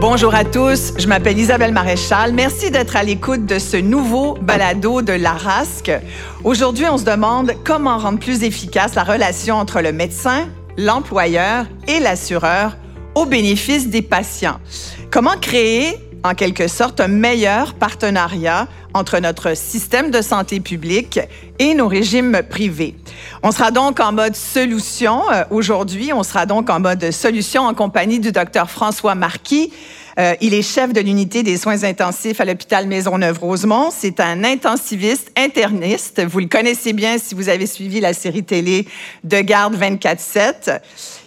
Bonjour 0.00 0.34
à 0.34 0.46
tous, 0.46 0.94
je 0.96 1.06
m'appelle 1.06 1.38
Isabelle 1.38 1.74
Maréchal. 1.74 2.32
Merci 2.32 2.70
d'être 2.70 2.96
à 2.96 3.02
l'écoute 3.02 3.44
de 3.44 3.58
ce 3.58 3.76
nouveau 3.76 4.32
balado 4.40 5.02
de 5.02 5.12
la 5.12 5.32
RASC. 5.32 5.92
Aujourd'hui, 6.42 6.86
on 6.90 6.96
se 6.96 7.04
demande 7.04 7.52
comment 7.66 7.98
rendre 7.98 8.18
plus 8.18 8.42
efficace 8.42 8.94
la 8.94 9.04
relation 9.04 9.56
entre 9.56 9.82
le 9.82 9.92
médecin, 9.92 10.48
l'employeur 10.78 11.66
et 11.86 12.00
l'assureur 12.00 12.78
au 13.14 13.26
bénéfice 13.26 13.90
des 13.90 14.00
patients. 14.00 14.58
Comment 15.10 15.36
créer 15.38 15.98
en 16.22 16.34
quelque 16.34 16.68
sorte 16.68 17.00
un 17.00 17.08
meilleur 17.08 17.74
partenariat 17.74 18.68
entre 18.94 19.18
notre 19.18 19.56
système 19.56 20.10
de 20.10 20.20
santé 20.20 20.60
publique 20.60 21.20
et 21.58 21.74
nos 21.74 21.88
régimes 21.88 22.42
privés. 22.48 22.96
On 23.42 23.52
sera 23.52 23.70
donc 23.70 24.00
en 24.00 24.12
mode 24.12 24.34
solution 24.34 25.22
euh, 25.30 25.44
aujourd'hui. 25.50 26.12
On 26.12 26.22
sera 26.22 26.46
donc 26.46 26.68
en 26.70 26.80
mode 26.80 27.10
solution 27.10 27.62
en 27.62 27.74
compagnie 27.74 28.18
du 28.18 28.32
docteur 28.32 28.70
François 28.70 29.14
Marquis. 29.14 29.72
Euh, 30.18 30.34
il 30.40 30.54
est 30.54 30.62
chef 30.62 30.92
de 30.92 31.00
l'unité 31.00 31.42
des 31.42 31.56
soins 31.56 31.84
intensifs 31.84 32.40
à 32.40 32.44
l'hôpital 32.44 32.86
Maisonneuve-Rosemont. 32.86 33.90
C'est 33.96 34.20
un 34.20 34.44
intensiviste 34.44 35.30
interniste. 35.36 36.22
Vous 36.26 36.40
le 36.40 36.46
connaissez 36.46 36.92
bien 36.92 37.16
si 37.18 37.34
vous 37.34 37.48
avez 37.48 37.66
suivi 37.66 38.00
la 38.00 38.12
série 38.12 38.44
télé 38.44 38.86
de 39.24 39.40
Garde 39.40 39.76
24-7. 39.76 40.80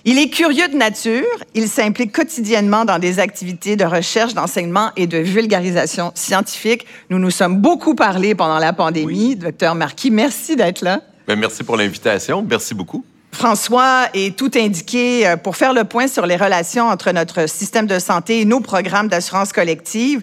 Il 0.05 0.19
est 0.19 0.29
curieux 0.29 0.67
de 0.67 0.75
nature. 0.75 1.23
Il 1.55 1.69
s'implique 1.69 2.11
quotidiennement 2.11 2.83
dans 2.83 2.99
des 2.99 3.19
activités 3.19 3.77
de 3.77 3.85
recherche, 3.85 4.33
d'enseignement 4.33 4.91
et 4.97 5.07
de 5.07 5.17
vulgarisation 5.17 6.11
scientifique. 6.13 6.85
Nous 7.09 7.19
nous 7.19 7.31
sommes 7.31 7.59
beaucoup 7.59 7.95
parlé 7.95 8.35
pendant 8.35 8.59
la 8.59 8.73
pandémie. 8.73 9.37
Docteur 9.37 9.75
Marquis, 9.75 10.11
merci 10.11 10.57
d'être 10.57 10.81
là. 10.81 10.99
Ben, 11.25 11.39
merci 11.39 11.63
pour 11.63 11.77
l'invitation. 11.77 12.45
Merci 12.47 12.73
beaucoup. 12.73 13.05
François 13.31 14.09
est 14.13 14.35
tout 14.35 14.51
indiqué 14.55 15.25
euh, 15.25 15.37
pour 15.37 15.55
faire 15.55 15.73
le 15.73 15.85
point 15.85 16.07
sur 16.07 16.25
les 16.25 16.35
relations 16.35 16.89
entre 16.89 17.11
notre 17.11 17.47
système 17.47 17.87
de 17.87 17.97
santé 17.97 18.41
et 18.41 18.45
nos 18.45 18.59
programmes 18.59 19.07
d'assurance 19.07 19.53
collective. 19.53 20.21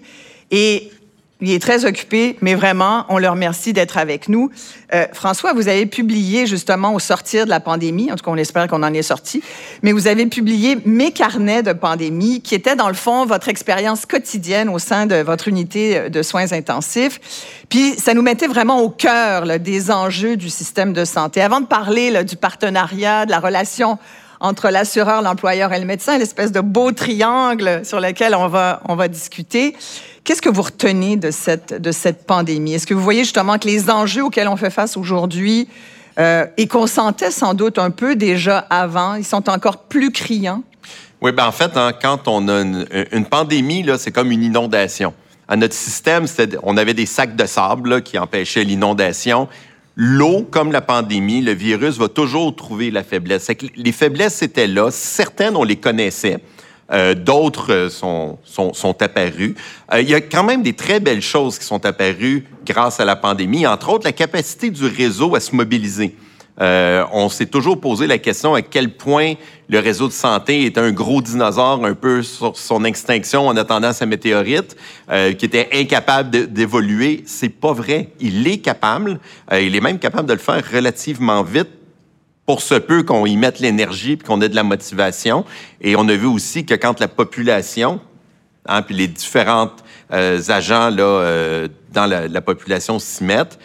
Et 0.51 0.91
il 1.41 1.51
est 1.51 1.61
très 1.61 1.85
occupé, 1.85 2.37
mais 2.41 2.53
vraiment, 2.53 3.05
on 3.09 3.17
le 3.17 3.27
remercie 3.27 3.73
d'être 3.73 3.97
avec 3.97 4.29
nous. 4.29 4.51
Euh, 4.93 5.05
François, 5.13 5.53
vous 5.53 5.67
avez 5.67 5.85
publié 5.85 6.45
justement 6.45 6.93
au 6.93 6.99
sortir 6.99 7.45
de 7.45 7.49
la 7.49 7.59
pandémie, 7.59 8.11
en 8.11 8.15
tout 8.15 8.23
cas 8.23 8.31
on 8.31 8.37
espère 8.37 8.67
qu'on 8.67 8.83
en 8.83 8.93
est 8.93 9.01
sorti, 9.01 9.41
mais 9.81 9.91
vous 9.91 10.07
avez 10.07 10.25
publié 10.27 10.77
Mes 10.85 11.11
carnets 11.11 11.63
de 11.63 11.73
pandémie, 11.73 12.41
qui 12.41 12.55
était 12.55 12.75
dans 12.75 12.87
le 12.87 12.93
fond 12.93 13.25
votre 13.25 13.49
expérience 13.49 14.05
quotidienne 14.05 14.69
au 14.69 14.79
sein 14.79 15.05
de 15.05 15.15
votre 15.15 15.47
unité 15.47 16.09
de 16.09 16.21
soins 16.21 16.51
intensifs. 16.51 17.19
Puis 17.69 17.95
ça 17.97 18.13
nous 18.13 18.21
mettait 18.21 18.47
vraiment 18.47 18.81
au 18.81 18.89
cœur 18.89 19.45
là, 19.45 19.57
des 19.57 19.91
enjeux 19.91 20.37
du 20.37 20.49
système 20.49 20.93
de 20.93 21.05
santé. 21.05 21.41
Avant 21.41 21.61
de 21.61 21.65
parler 21.65 22.11
là, 22.11 22.23
du 22.23 22.35
partenariat, 22.35 23.25
de 23.25 23.31
la 23.31 23.39
relation 23.39 23.97
entre 24.41 24.69
l'assureur, 24.69 25.21
l'employeur 25.21 25.71
et 25.71 25.79
le 25.79 25.85
médecin, 25.85 26.17
l'espèce 26.17 26.51
de 26.51 26.59
beau 26.59 26.91
triangle 26.91 27.81
sur 27.85 27.99
lequel 27.99 28.35
on 28.35 28.47
va, 28.47 28.81
on 28.89 28.95
va 28.95 29.07
discuter. 29.07 29.75
Qu'est-ce 30.23 30.41
que 30.41 30.49
vous 30.49 30.63
retenez 30.63 31.15
de 31.15 31.31
cette, 31.31 31.79
de 31.79 31.91
cette 31.91 32.25
pandémie? 32.25 32.73
Est-ce 32.73 32.87
que 32.87 32.93
vous 32.93 33.03
voyez 33.03 33.23
justement 33.23 33.57
que 33.57 33.67
les 33.67 33.89
enjeux 33.89 34.25
auxquels 34.25 34.47
on 34.47 34.57
fait 34.57 34.71
face 34.71 34.97
aujourd'hui 34.97 35.69
euh, 36.19 36.45
et 36.57 36.67
qu'on 36.67 36.87
sentait 36.87 37.31
sans 37.31 37.53
doute 37.53 37.77
un 37.77 37.91
peu 37.91 38.15
déjà 38.15 38.57
avant, 38.57 39.13
ils 39.13 39.23
sont 39.23 39.47
encore 39.49 39.77
plus 39.83 40.11
criants? 40.11 40.63
Oui, 41.21 41.31
ben 41.31 41.45
en 41.45 41.51
fait, 41.51 41.77
hein, 41.77 41.91
quand 41.99 42.27
on 42.27 42.47
a 42.47 42.61
une, 43.11 43.25
pandémie, 43.25 43.85
c'est 43.99 44.11
comme 44.11 44.31
une 44.31 44.43
inondation. 44.43 45.13
À 45.47 45.55
notre 45.55 45.75
système, 45.75 46.25
on 46.63 46.77
avait 46.77 46.95
des 46.95 47.05
sacs 47.05 47.35
de 47.35 47.45
sable 47.45 48.01
qui 48.01 48.17
empêchaient 48.17 48.63
l'inondation. 48.63 49.47
L'eau, 50.03 50.47
comme 50.49 50.71
la 50.71 50.81
pandémie, 50.81 51.41
le 51.41 51.51
virus 51.51 51.99
va 51.99 52.07
toujours 52.07 52.55
trouver 52.55 52.89
la 52.89 53.03
faiblesse. 53.03 53.51
les 53.75 53.91
faiblesses 53.91 54.41
étaient 54.41 54.65
là. 54.65 54.89
Certaines, 54.89 55.55
on 55.55 55.63
les 55.63 55.75
connaissait. 55.75 56.39
Euh, 56.91 57.13
d'autres 57.13 57.71
euh, 57.71 57.87
sont, 57.87 58.39
sont, 58.43 58.99
apparus. 58.99 59.53
Euh, 59.93 60.01
il 60.01 60.09
y 60.09 60.15
a 60.15 60.21
quand 60.21 60.43
même 60.43 60.63
des 60.63 60.73
très 60.73 60.99
belles 60.99 61.21
choses 61.21 61.59
qui 61.59 61.65
sont 61.65 61.85
apparues 61.85 62.47
grâce 62.65 62.99
à 62.99 63.05
la 63.05 63.15
pandémie, 63.15 63.67
entre 63.67 63.89
autres 63.89 64.05
la 64.05 64.11
capacité 64.11 64.71
du 64.71 64.87
réseau 64.87 65.35
à 65.35 65.39
se 65.39 65.55
mobiliser. 65.55 66.15
Euh, 66.61 67.03
on 67.11 67.27
s'est 67.29 67.47
toujours 67.47 67.81
posé 67.81 68.05
la 68.05 68.19
question 68.19 68.53
à 68.53 68.61
quel 68.61 68.91
point 68.91 69.33
le 69.67 69.79
réseau 69.79 70.07
de 70.07 70.13
santé 70.13 70.65
est 70.65 70.77
un 70.77 70.91
gros 70.91 71.21
dinosaure 71.21 71.83
un 71.83 71.95
peu 71.95 72.21
sur 72.21 72.55
son 72.55 72.85
extinction 72.85 73.47
en 73.47 73.57
attendant 73.57 73.93
sa 73.93 74.05
météorite, 74.05 74.75
euh, 75.09 75.33
qui 75.33 75.45
était 75.45 75.69
incapable 75.73 76.51
d'évoluer. 76.53 77.23
C'est 77.25 77.49
pas 77.49 77.73
vrai. 77.73 78.09
Il 78.19 78.47
est 78.47 78.59
capable. 78.59 79.19
Euh, 79.51 79.61
il 79.61 79.75
est 79.75 79.81
même 79.81 79.97
capable 79.97 80.27
de 80.27 80.33
le 80.33 80.39
faire 80.39 80.61
relativement 80.71 81.41
vite 81.41 81.69
pour 82.45 82.61
ce 82.61 82.75
peu 82.75 83.03
qu'on 83.03 83.25
y 83.25 83.37
mette 83.37 83.59
l'énergie 83.59 84.13
et 84.13 84.17
qu'on 84.17 84.41
ait 84.41 84.49
de 84.49 84.55
la 84.55 84.63
motivation. 84.63 85.45
Et 85.79 85.95
on 85.95 86.07
a 86.09 86.15
vu 86.15 86.27
aussi 86.27 86.65
que 86.65 86.75
quand 86.75 86.99
la 86.99 87.07
population, 87.07 87.99
hein, 88.67 88.83
puis 88.83 88.95
les 88.95 89.07
différents 89.07 89.71
euh, 90.11 90.39
agents 90.49 90.89
là, 90.89 91.67
dans 91.93 92.05
la, 92.05 92.27
la 92.27 92.41
population 92.41 92.99
s'y 92.99 93.23
mettent, 93.23 93.57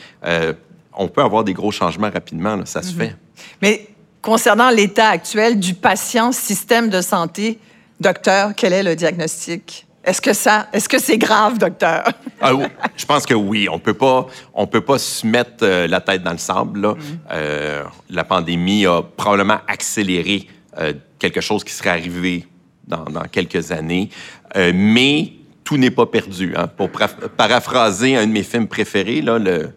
on 0.97 1.09
peut 1.09 1.23
avoir 1.23 1.45
des 1.45 1.53
gros 1.53 1.71
changements 1.71 2.11
rapidement, 2.11 2.65
ça 2.65 2.83
se 2.83 2.93
mhm. 2.93 2.99
fait. 2.99 3.17
Mais 3.63 3.89
concernant 4.23 4.71
l'état 4.71 5.09
actuel 5.09 5.59
du 5.59 5.75
patient 5.75 6.33
système 6.33 6.89
de 6.89 7.01
santé, 7.01 7.59
docteur, 8.01 8.53
quel 8.57 8.73
est 8.73 8.83
le 8.83 8.97
diagnostic? 8.97 9.87
Est-ce 10.07 10.21
que 10.21 10.33
ça, 10.33 10.69
est-ce 10.73 10.89
que 10.89 11.01
c'est 11.01 11.19
grave, 11.19 11.59
docteur? 11.59 12.05
Ah, 12.41 12.53
Je 12.95 13.07
pense 13.07 13.25
que 13.25 13.33
oui. 13.33 13.67
On 13.71 13.79
peut 13.79 13.95
pas, 13.95 14.27
on 14.53 14.67
peut 14.67 14.83
pas 14.83 14.99
se 14.99 15.27
mettre 15.27 15.63
euh, 15.63 15.87
la 15.87 16.03
tête 16.03 16.23
dans 16.23 16.33
le 16.33 16.39
sable. 16.39 16.83
Là. 16.83 16.93
Mm-hmm. 16.93 17.19
Euh, 17.33 17.83
la 18.11 18.25
pandémie 18.25 18.85
a 18.85 19.01
probablement 19.01 19.59
accéléré 19.67 20.47
euh, 20.79 20.93
quelque 21.19 21.41
chose 21.41 21.65
qui 21.65 21.73
serait 21.73 21.91
arrivé 21.91 22.47
dans, 22.87 23.05
dans 23.05 23.23
quelques 23.23 23.73
années, 23.73 24.11
mais 24.55 25.33
tout 25.65 25.77
n'est 25.77 25.91
pas 25.91 26.07
perdu. 26.07 26.55
Hein. 26.57 26.69
Pour 26.69 26.91
paraphraser 27.37 28.17
un 28.17 28.27
de 28.27 28.33
mes 28.33 28.45
films 28.45 28.69
préférés, 28.69 29.23
là, 29.23 29.39
le 29.39 29.71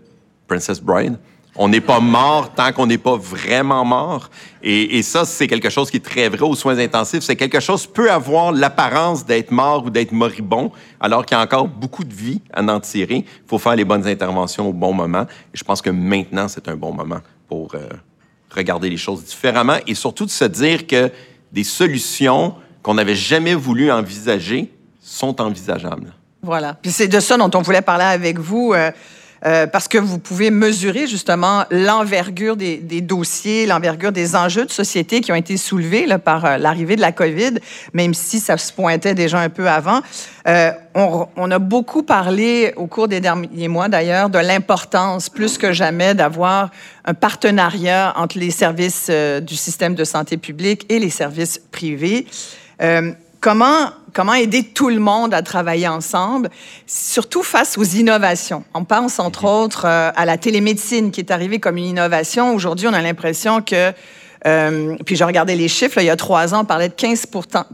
Princess 0.49 0.81
Bride. 0.81 1.17
On 1.55 1.67
n'est 1.67 1.81
pas 1.81 1.99
mort 1.99 2.53
tant 2.53 2.71
qu'on 2.71 2.85
n'est 2.85 2.97
pas 2.97 3.17
vraiment 3.17 3.83
mort. 3.83 4.29
Et, 4.63 5.01
ça, 5.01 5.25
c'est 5.25 5.47
quelque 5.47 5.69
chose 5.69 5.89
qui 5.91 5.97
est 5.97 6.05
très 6.05 6.29
vrai 6.29 6.43
aux 6.43 6.55
soins 6.55 6.77
intensifs. 6.77 7.21
C'est 7.23 7.35
quelque 7.35 7.59
chose 7.59 7.85
peut 7.85 8.11
avoir 8.11 8.51
l'apparence 8.51 9.25
d'être 9.25 9.51
mort 9.51 9.85
ou 9.85 9.89
d'être 9.89 10.11
moribond, 10.11 10.71
alors 10.99 11.25
qu'il 11.25 11.35
y 11.35 11.39
a 11.39 11.43
encore 11.43 11.67
beaucoup 11.67 12.03
de 12.03 12.13
vie 12.13 12.39
à 12.53 12.61
en 12.61 12.79
tirer. 12.79 13.25
Il 13.25 13.47
faut 13.47 13.57
faire 13.57 13.75
les 13.75 13.83
bonnes 13.83 14.07
interventions 14.07 14.69
au 14.69 14.73
bon 14.73 14.93
moment. 14.93 15.23
Et 15.53 15.57
je 15.57 15.63
pense 15.63 15.81
que 15.81 15.89
maintenant, 15.89 16.47
c'est 16.47 16.67
un 16.69 16.75
bon 16.75 16.93
moment 16.93 17.19
pour 17.47 17.75
euh, 17.75 17.89
regarder 18.51 18.89
les 18.89 18.97
choses 18.97 19.25
différemment 19.25 19.77
et 19.85 19.95
surtout 19.95 20.25
de 20.25 20.31
se 20.31 20.45
dire 20.45 20.87
que 20.87 21.11
des 21.51 21.63
solutions 21.63 22.55
qu'on 22.83 22.93
n'avait 22.93 23.15
jamais 23.15 23.55
voulu 23.55 23.91
envisager 23.91 24.71
sont 25.01 25.41
envisageables. 25.41 26.13
Voilà. 26.41 26.75
Puis 26.75 26.91
c'est 26.91 27.07
de 27.07 27.19
ça 27.19 27.37
dont 27.37 27.51
on 27.53 27.61
voulait 27.61 27.81
parler 27.81 28.05
avec 28.05 28.39
vous. 28.39 28.71
Euh, 28.73 28.91
euh, 29.45 29.67
parce 29.67 29.87
que 29.87 29.97
vous 29.97 30.19
pouvez 30.19 30.51
mesurer 30.51 31.07
justement 31.07 31.63
l'envergure 31.71 32.55
des, 32.55 32.77
des, 32.77 33.01
dossiers, 33.01 33.65
l'envergure 33.65 34.11
des 34.11 34.35
enjeux 34.35 34.65
de 34.65 34.71
société 34.71 35.21
qui 35.21 35.31
ont 35.31 35.35
été 35.35 35.57
soulevés 35.57 36.05
là, 36.05 36.19
par 36.19 36.45
euh, 36.45 36.57
l'arrivée 36.57 36.95
de 36.95 37.01
la 37.01 37.11
COVID, 37.11 37.55
même 37.93 38.13
si 38.13 38.39
ça 38.39 38.57
se 38.57 38.73
pointait 38.73 39.15
déjà 39.15 39.39
un 39.39 39.49
peu 39.49 39.69
avant. 39.69 40.01
Euh, 40.47 40.71
on, 40.95 41.27
on, 41.37 41.51
a 41.51 41.59
beaucoup 41.59 42.03
parlé 42.03 42.73
au 42.75 42.87
cours 42.87 43.07
des 43.07 43.21
derniers 43.21 43.67
mois 43.67 43.87
d'ailleurs 43.87 44.29
de 44.29 44.39
l'importance 44.39 45.29
plus 45.29 45.57
que 45.57 45.71
jamais 45.71 46.15
d'avoir 46.15 46.71
un 47.05 47.13
partenariat 47.13 48.13
entre 48.17 48.37
les 48.37 48.51
services 48.51 49.07
euh, 49.09 49.39
du 49.39 49.55
système 49.55 49.95
de 49.95 50.03
santé 50.03 50.37
publique 50.37 50.85
et 50.89 50.99
les 50.99 51.09
services 51.09 51.61
privés. 51.71 52.25
Comment, 53.41 53.91
comment 54.13 54.33
aider 54.33 54.63
tout 54.63 54.89
le 54.89 54.99
monde 54.99 55.33
à 55.33 55.41
travailler 55.41 55.87
ensemble, 55.87 56.49
surtout 56.85 57.43
face 57.43 57.77
aux 57.77 57.83
innovations. 57.83 58.63
On 58.73 58.83
pense 58.83 59.19
entre 59.19 59.43
mhm. 59.43 59.49
autres 59.49 59.85
euh, 59.85 60.11
à 60.15 60.25
la 60.25 60.37
télémédecine 60.37 61.11
qui 61.11 61.21
est 61.21 61.31
arrivée 61.31 61.59
comme 61.59 61.77
une 61.77 61.85
innovation. 61.85 62.53
Aujourd'hui, 62.53 62.87
on 62.87 62.93
a 62.93 63.01
l'impression 63.01 63.61
que, 63.61 63.91
euh, 64.45 64.95
puis 65.05 65.15
j'ai 65.15 65.23
regardé 65.23 65.55
les 65.55 65.67
chiffres, 65.67 65.99
il 65.99 66.05
y 66.05 66.09
a 66.09 66.15
trois 66.15 66.53
ans, 66.53 66.61
on 66.61 66.65
parlait 66.65 66.89
de 66.89 66.93
15 66.93 67.27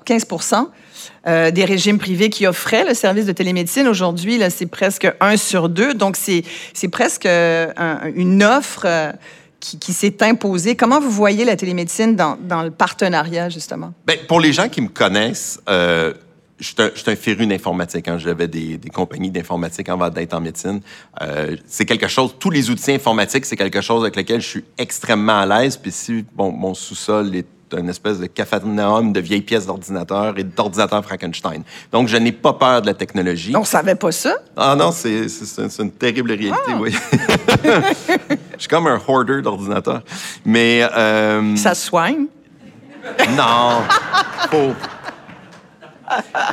15 0.06 0.26
euh, 1.28 1.52
des 1.52 1.66
régimes 1.66 1.98
privés 1.98 2.30
qui 2.30 2.48
offraient 2.48 2.86
le 2.86 2.94
service 2.94 3.26
de 3.26 3.32
télémédecine. 3.32 3.88
Aujourd'hui, 3.88 4.42
c'est 4.50 4.66
presque 4.66 5.08
un 5.20 5.38
sur 5.38 5.70
deux. 5.70 5.94
Donc, 5.94 6.18
c'est 6.18 6.44
presque 6.88 7.26
une 7.26 8.44
offre 8.44 8.88
qui, 9.60 9.94
s'est 9.94 10.24
imposé. 10.24 10.76
Comment 10.76 11.00
vous 11.00 11.10
voyez 11.10 11.46
la 11.46 11.56
télémédecine 11.56 12.16
dans, 12.16 12.38
dans 12.40 12.62
le 12.62 12.72
partenariat, 12.72 13.50
justement? 13.50 13.94
Bien, 14.06 14.18
pour 14.28 14.40
les 14.40 14.54
gens 14.54 14.70
qui 14.70 14.82
me 14.82 14.90
connaissent, 14.90 15.60
euh, 15.70 16.14
je 16.60 16.68
suis 16.68 16.76
un, 16.80 17.12
un, 17.12 17.16
féru 17.16 17.46
d'informatique. 17.48 18.08
Hein. 18.08 18.18
J'avais 18.18 18.48
des, 18.48 18.78
des, 18.78 18.90
compagnies 18.90 19.32
d'informatique 19.32 19.90
avant 19.90 20.10
d'être 20.10 20.34
en 20.34 20.42
médecine. 20.42 20.82
Euh, 21.22 21.56
c'est 21.68 21.86
quelque 21.86 22.08
chose, 22.08 22.36
tous 22.40 22.50
les 22.50 22.70
outils 22.70 22.94
informatiques, 22.94 23.46
c'est 23.46 23.58
quelque 23.58 23.82
chose 23.82 24.04
avec 24.04 24.16
lequel 24.16 24.42
je 24.42 24.48
suis 24.48 24.66
extrêmement 24.78 25.40
à 25.40 25.46
l'aise. 25.46 25.78
Puis 25.78 25.92
si 25.92 26.26
bon, 26.34 26.52
mon 26.52 26.74
sous-sol 26.74 27.36
est 27.36 27.46
une 27.74 27.90
espèce 27.90 28.20
de 28.20 28.28
capharnaüm 28.28 29.12
de 29.12 29.20
vieilles 29.20 29.42
pièces 29.42 29.66
d'ordinateur 29.66 30.38
et 30.38 30.44
d'ordinateur 30.44 31.04
Frankenstein. 31.04 31.64
Donc, 31.92 32.08
je 32.08 32.18
n'ai 32.18 32.32
pas 32.32 32.54
peur 32.54 32.82
de 32.82 32.88
la 32.88 32.94
technologie. 32.94 33.54
On 33.56 33.64
savait 33.64 33.96
pas 33.96 34.12
ça? 34.12 34.36
Ah 34.56 34.76
non, 34.78 34.92
c'est 34.92 35.28
une 35.80 35.92
terrible 35.92 36.32
réalité, 36.32 36.72
ah! 36.72 36.78
oui. 36.80 36.96
je 38.54 38.60
suis 38.60 38.70
comme 38.70 38.88
un 38.88 39.02
hoarder 39.06 39.42
d'ordinateur. 39.42 40.04
Mais... 40.46 40.88
Euh... 40.96 41.56
Ça 41.56 41.74
soigne? 41.74 42.28
Non. 43.36 43.82
Faut... 44.52 44.74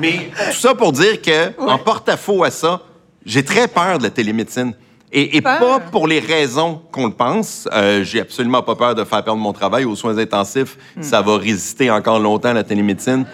Mais 0.00 0.30
tout 0.50 0.58
ça 0.58 0.74
pour 0.74 0.92
dire 0.92 1.20
que, 1.20 1.60
en 1.60 1.78
porte-à-faux 1.78 2.44
à 2.44 2.50
ça, 2.50 2.82
j'ai 3.24 3.44
très 3.44 3.68
peur 3.68 3.98
de 3.98 4.04
la 4.04 4.10
télémédecine. 4.10 4.74
Et, 5.14 5.36
et 5.36 5.42
pas 5.42 5.78
pour 5.78 6.08
les 6.08 6.20
raisons 6.20 6.80
qu'on 6.90 7.06
le 7.06 7.12
pense. 7.12 7.68
Euh, 7.72 8.02
j'ai 8.02 8.20
absolument 8.20 8.62
pas 8.62 8.74
peur 8.74 8.94
de 8.94 9.04
faire 9.04 9.22
perdre 9.22 9.40
mon 9.40 9.52
travail 9.52 9.84
aux 9.84 9.94
soins 9.94 10.16
intensifs. 10.16 10.78
Hmm. 10.96 11.02
Ça 11.02 11.20
va 11.20 11.36
résister 11.36 11.90
encore 11.90 12.18
longtemps, 12.18 12.54
la 12.54 12.64
télémédecine. 12.64 13.26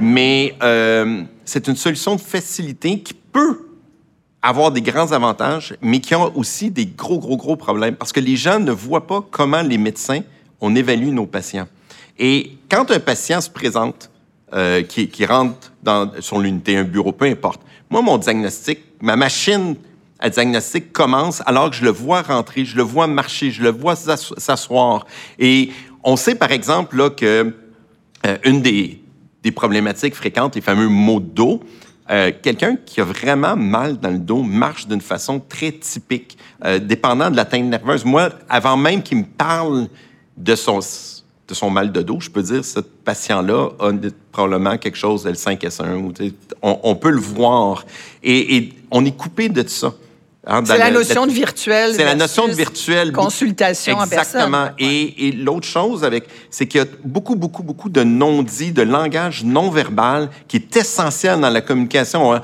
Mais 0.00 0.54
euh, 0.62 1.22
c'est 1.44 1.68
une 1.68 1.76
solution 1.76 2.16
de 2.16 2.20
facilité 2.20 3.00
qui 3.00 3.12
peut 3.12 3.66
avoir 4.40 4.70
des 4.70 4.80
grands 4.80 5.12
avantages, 5.12 5.74
mais 5.82 6.00
qui 6.00 6.14
ont 6.14 6.34
aussi 6.36 6.70
des 6.70 6.86
gros, 6.86 7.18
gros, 7.18 7.36
gros 7.36 7.56
problèmes. 7.56 7.96
Parce 7.96 8.12
que 8.12 8.20
les 8.20 8.36
gens 8.36 8.58
ne 8.58 8.72
voient 8.72 9.06
pas 9.06 9.22
comment 9.30 9.62
les 9.62 9.78
médecins, 9.78 10.20
on 10.60 10.74
évalue 10.74 11.08
nos 11.08 11.26
patients. 11.26 11.66
Et 12.18 12.52
quand 12.70 12.90
un 12.90 13.00
patient 13.00 13.40
se 13.42 13.50
présente, 13.50 14.10
euh, 14.56 14.82
qui, 14.82 15.26
rentre 15.26 15.72
dans, 15.82 16.10
sur 16.20 16.38
l'unité, 16.38 16.76
un 16.76 16.84
bureau, 16.84 17.12
peu 17.12 17.26
importe, 17.26 17.60
moi, 17.90 18.02
mon 18.02 18.18
diagnostic, 18.18 18.80
ma 19.00 19.14
machine 19.14 19.76
à 20.18 20.30
diagnostic 20.30 20.92
commence 20.92 21.42
alors 21.46 21.70
que 21.70 21.76
je 21.76 21.84
le 21.84 21.90
vois 21.90 22.22
rentrer, 22.22 22.64
je 22.64 22.76
le 22.76 22.82
vois 22.82 23.06
marcher, 23.06 23.50
je 23.50 23.62
le 23.62 23.70
vois 23.70 23.96
s'asseoir. 23.96 25.06
Et 25.38 25.70
on 26.02 26.16
sait, 26.16 26.34
par 26.34 26.52
exemple, 26.52 26.96
là, 26.96 27.10
que 27.10 27.54
euh, 28.26 28.36
une 28.44 28.62
des, 28.62 29.02
problématiques 29.54 30.16
fréquentes, 30.16 30.56
les 30.56 30.60
fameux 30.60 30.88
maux 30.88 31.20
de 31.20 31.26
dos, 31.26 31.60
euh, 32.10 32.32
quelqu'un 32.42 32.76
qui 32.84 33.00
a 33.00 33.04
vraiment 33.04 33.56
mal 33.56 33.98
dans 33.98 34.10
le 34.10 34.18
dos 34.18 34.42
marche 34.42 34.88
d'une 34.88 35.00
façon 35.00 35.38
très 35.38 35.70
typique, 35.70 36.36
euh, 36.64 36.80
dépendant 36.80 37.30
de 37.30 37.36
l'atteinte 37.36 37.64
nerveuse. 37.64 38.04
Moi, 38.04 38.30
avant 38.48 38.76
même 38.76 39.02
qu'il 39.02 39.18
me 39.18 39.24
parle 39.24 39.86
de 40.36 40.54
son, 40.56 40.80
de 41.48 41.54
son 41.54 41.70
mal 41.70 41.92
de 41.92 42.02
dos, 42.02 42.18
je 42.20 42.30
peux 42.30 42.42
dire 42.42 42.64
ce 42.64 42.80
patient-là 42.80 43.68
a 43.78 43.92
probablement 44.32 44.78
quelque 44.78 44.96
chose 44.96 45.26
L5S1. 45.26 46.32
On, 46.62 46.80
on 46.82 46.96
peut 46.96 47.10
le 47.10 47.20
voir. 47.20 47.84
Et, 48.22 48.56
et 48.56 48.72
on 48.90 49.04
est 49.04 49.16
coupé 49.16 49.48
de 49.48 49.66
ça. 49.68 49.92
Hein, 50.48 50.62
c'est 50.64 50.78
la 50.78 50.92
notion 50.92 51.26
de 51.26 51.32
virtuel. 51.32 51.92
C'est 51.94 52.04
la 52.04 52.14
notion 52.14 52.46
de 52.46 52.52
virtuel. 52.52 53.12
Consultation 53.12 54.00
Exactement. 54.00 54.44
en 54.44 54.50
personne. 54.50 54.74
Et, 54.78 55.28
et 55.28 55.32
l'autre 55.32 55.66
chose 55.66 56.04
avec, 56.04 56.24
c'est 56.50 56.66
qu'il 56.66 56.80
y 56.80 56.84
a 56.84 56.86
beaucoup, 57.04 57.34
beaucoup, 57.34 57.64
beaucoup 57.64 57.88
de 57.88 58.04
non-dits, 58.04 58.70
de 58.70 58.82
langage 58.82 59.42
non 59.44 59.70
verbal 59.70 60.30
qui 60.46 60.56
est 60.58 60.76
essentiel 60.76 61.40
dans 61.40 61.50
la 61.50 61.60
communication. 61.62 62.30
On, 62.30 62.40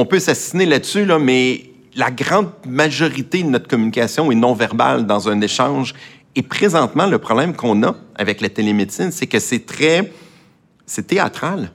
on 0.00 0.04
peut 0.04 0.18
s'assassiner 0.18 0.66
là-dessus, 0.66 1.04
là, 1.04 1.20
mais 1.20 1.66
la 1.94 2.10
grande 2.10 2.48
majorité 2.66 3.44
de 3.44 3.48
notre 3.48 3.68
communication 3.68 4.32
est 4.32 4.36
non 4.36 4.54
verbale 4.54 5.06
dans 5.06 5.28
un 5.28 5.40
échange. 5.40 5.94
Et 6.36 6.42
présentement, 6.42 7.06
le 7.06 7.18
problème 7.18 7.54
qu'on 7.54 7.82
a 7.82 7.94
avec 8.16 8.40
la 8.40 8.48
télémédecine, 8.48 9.12
c'est 9.12 9.26
que 9.26 9.38
c'est 9.38 9.66
très, 9.66 10.12
c'est 10.86 11.06
théâtral 11.06 11.70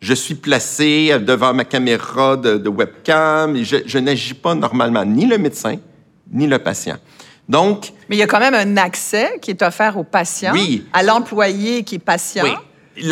je 0.00 0.14
suis 0.14 0.34
placé 0.34 1.18
devant 1.20 1.52
ma 1.52 1.64
caméra 1.64 2.36
de, 2.36 2.68
webcam 2.68 3.56
et 3.56 3.64
je, 3.64 3.98
n'agis 3.98 4.34
pas 4.34 4.54
normalement, 4.54 5.04
ni 5.04 5.26
le 5.26 5.38
médecin, 5.38 5.76
ni 6.32 6.46
le 6.46 6.58
patient. 6.58 6.96
Donc. 7.48 7.92
Mais 8.08 8.16
il 8.16 8.18
y 8.18 8.22
a 8.22 8.26
quand 8.26 8.40
même 8.40 8.54
un 8.54 8.76
accès 8.76 9.38
qui 9.40 9.50
est 9.50 9.62
offert 9.62 9.96
au 9.96 10.04
patient, 10.04 10.52
oui. 10.52 10.86
à 10.92 11.02
l'employé 11.02 11.82
qui 11.82 11.96
est 11.96 12.00
patient. 12.00 12.44
Oui. 12.44 13.06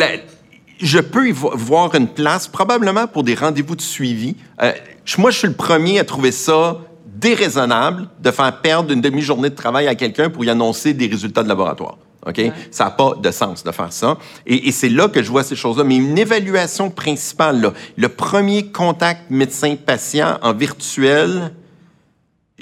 je 0.79 0.99
peux 0.99 1.27
y 1.27 1.31
voir 1.33 1.93
une 1.95 2.07
place, 2.07 2.47
probablement 2.47 3.07
pour 3.07 3.23
des 3.23 3.35
rendez-vous 3.35 3.75
de 3.75 3.81
suivi. 3.81 4.35
Euh, 4.61 4.71
moi, 5.17 5.31
je 5.31 5.39
suis 5.39 5.47
le 5.47 5.53
premier 5.53 5.99
à 5.99 6.03
trouver 6.03 6.31
ça 6.31 6.77
déraisonnable 7.19 8.07
de 8.19 8.31
faire 8.31 8.61
perdre 8.61 8.91
une 8.91 9.01
demi-journée 9.01 9.49
de 9.49 9.55
travail 9.55 9.87
à 9.87 9.95
quelqu'un 9.95 10.29
pour 10.29 10.43
y 10.45 10.49
annoncer 10.49 10.93
des 10.93 11.07
résultats 11.07 11.43
de 11.43 11.49
laboratoire. 11.49 11.97
OK? 12.25 12.41
Ça 12.71 12.85
n'a 12.85 12.91
pas 12.91 13.13
de 13.21 13.31
sens 13.31 13.63
de 13.63 13.71
faire 13.71 13.93
ça. 13.93 14.17
Et, 14.45 14.71
c'est 14.71 14.89
là 14.89 15.07
que 15.07 15.23
je 15.23 15.29
vois 15.29 15.43
ces 15.43 15.55
choses-là. 15.55 15.83
Mais 15.83 15.95
une 15.95 16.17
évaluation 16.17 16.89
principale, 16.89 17.61
là, 17.61 17.73
le 17.95 18.09
premier 18.09 18.67
contact 18.71 19.29
médecin-patient 19.29 20.37
en 20.41 20.53
virtuel, 20.53 21.53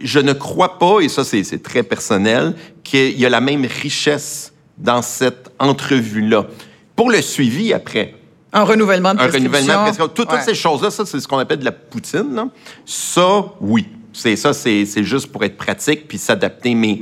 je 0.01 0.19
ne 0.19 0.33
crois 0.33 0.77
pas, 0.77 0.99
et 0.99 1.09
ça 1.09 1.23
c'est 1.23 1.63
très 1.63 1.83
personnel, 1.83 2.55
qu'il 2.83 3.19
y 3.19 3.25
a 3.25 3.29
la 3.29 3.41
même 3.41 3.65
richesse 3.65 4.53
dans 4.77 5.01
cette 5.01 5.51
entrevue-là. 5.57 6.47
Pour 6.95 7.09
le 7.09 7.21
suivi 7.21 7.73
après, 7.73 8.15
un 8.53 8.63
renouvellement 8.63 9.13
de 9.13 9.17
prescription. 9.17 9.51
Un 9.51 9.57
renouvellement 9.57 9.79
de 9.81 9.95
prescription. 9.95 10.25
Toutes, 10.25 10.41
ces 10.45 10.55
choses-là, 10.55 10.89
ça, 10.89 11.05
c'est 11.05 11.19
ce 11.19 11.27
qu'on 11.27 11.39
appelle 11.39 11.59
de 11.59 11.65
la 11.65 11.73
poutine. 11.73 12.33
Là. 12.33 12.47
Ça, 12.85 13.45
oui. 13.59 13.85
C'est 14.15 14.35
ça, 14.35 14.53
c'est 14.53 15.03
juste 15.03 15.27
pour 15.27 15.43
être 15.43 15.57
pratique 15.57 16.07
puis 16.07 16.17
s'adapter. 16.17 16.73
Mais 16.73 17.01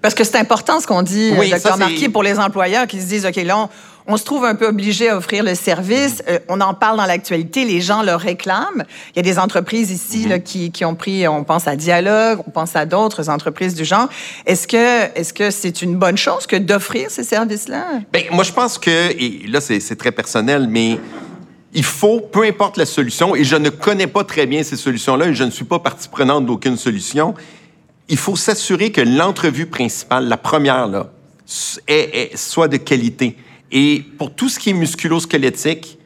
parce 0.00 0.14
que 0.14 0.24
c'est 0.24 0.36
important 0.36 0.80
ce 0.80 0.86
qu'on 0.86 1.02
dit, 1.02 1.32
oui, 1.38 1.50
docteur 1.50 1.76
Marquis, 1.76 2.08
pour 2.08 2.22
les 2.22 2.38
employeurs 2.38 2.86
qui 2.86 3.00
se 3.00 3.06
disent, 3.06 3.26
OK, 3.26 3.36
là, 3.36 3.68
on, 4.06 4.16
se 4.16 4.24
trouve 4.24 4.44
un 4.44 4.54
peu 4.54 4.68
obligé 4.68 5.08
à 5.08 5.16
offrir 5.16 5.42
le 5.42 5.54
service. 5.54 6.22
Euh, 6.28 6.38
on 6.48 6.60
en 6.60 6.74
parle 6.74 6.96
dans 6.96 7.06
l'actualité, 7.06 7.64
les 7.64 7.80
gens 7.80 8.02
le 8.02 8.14
réclament. 8.14 8.84
Il 9.14 9.16
y 9.16 9.18
a 9.18 9.22
des 9.22 9.38
entreprises 9.38 9.90
ici 9.90 10.28
là, 10.28 10.38
qui, 10.38 10.70
qui, 10.70 10.84
ont 10.84 10.94
pris, 10.94 11.26
on 11.26 11.42
pense 11.42 11.66
à 11.66 11.74
Dialogue, 11.74 12.40
on 12.46 12.50
pense 12.50 12.76
à 12.76 12.86
d'autres 12.86 13.28
entreprises 13.28 13.74
du 13.74 13.84
genre. 13.84 14.08
Est-ce 14.46 14.68
que 14.68 15.18
est-ce 15.18 15.32
que 15.32 15.50
c'est 15.50 15.82
une 15.82 15.96
bonne 15.96 16.16
chose 16.16 16.46
que 16.46 16.56
d'offrir 16.56 17.10
ces 17.10 17.24
services-là? 17.24 18.00
Bien, 18.12 18.22
moi, 18.30 18.44
je 18.44 18.52
pense 18.52 18.78
que, 18.78 19.10
et 19.10 19.46
là, 19.48 19.60
c'est 19.60 19.96
très 19.96 20.12
personnel, 20.12 20.68
mais 20.70 21.00
il 21.72 21.84
faut, 21.84 22.20
peu 22.20 22.44
importe 22.44 22.76
la 22.76 22.86
solution, 22.86 23.34
et 23.34 23.44
je 23.44 23.56
ne 23.56 23.68
connais 23.68 24.06
pas 24.06 24.24
très 24.24 24.46
bien 24.46 24.62
ces 24.62 24.76
solutions-là, 24.76 25.28
et 25.28 25.34
je 25.34 25.44
ne 25.44 25.50
suis 25.50 25.64
pas 25.64 25.78
partie 25.78 26.08
prenante 26.08 26.46
d'aucune 26.46 26.76
solution, 26.76 27.34
il 28.08 28.16
faut 28.16 28.36
s'assurer 28.36 28.92
que 28.92 29.00
l'entrevue 29.00 29.66
principale, 29.66 30.28
la 30.28 30.36
première, 30.36 30.86
là, 30.86 31.10
est, 31.86 32.36
soit 32.36 32.68
de 32.68 32.76
qualité. 32.76 33.36
Et 33.72 34.04
pour 34.18 34.34
tout 34.34 34.48
ce 34.48 34.58
qui 34.58 34.70
est 34.70 34.74
musculo-squelettique, 34.74 35.98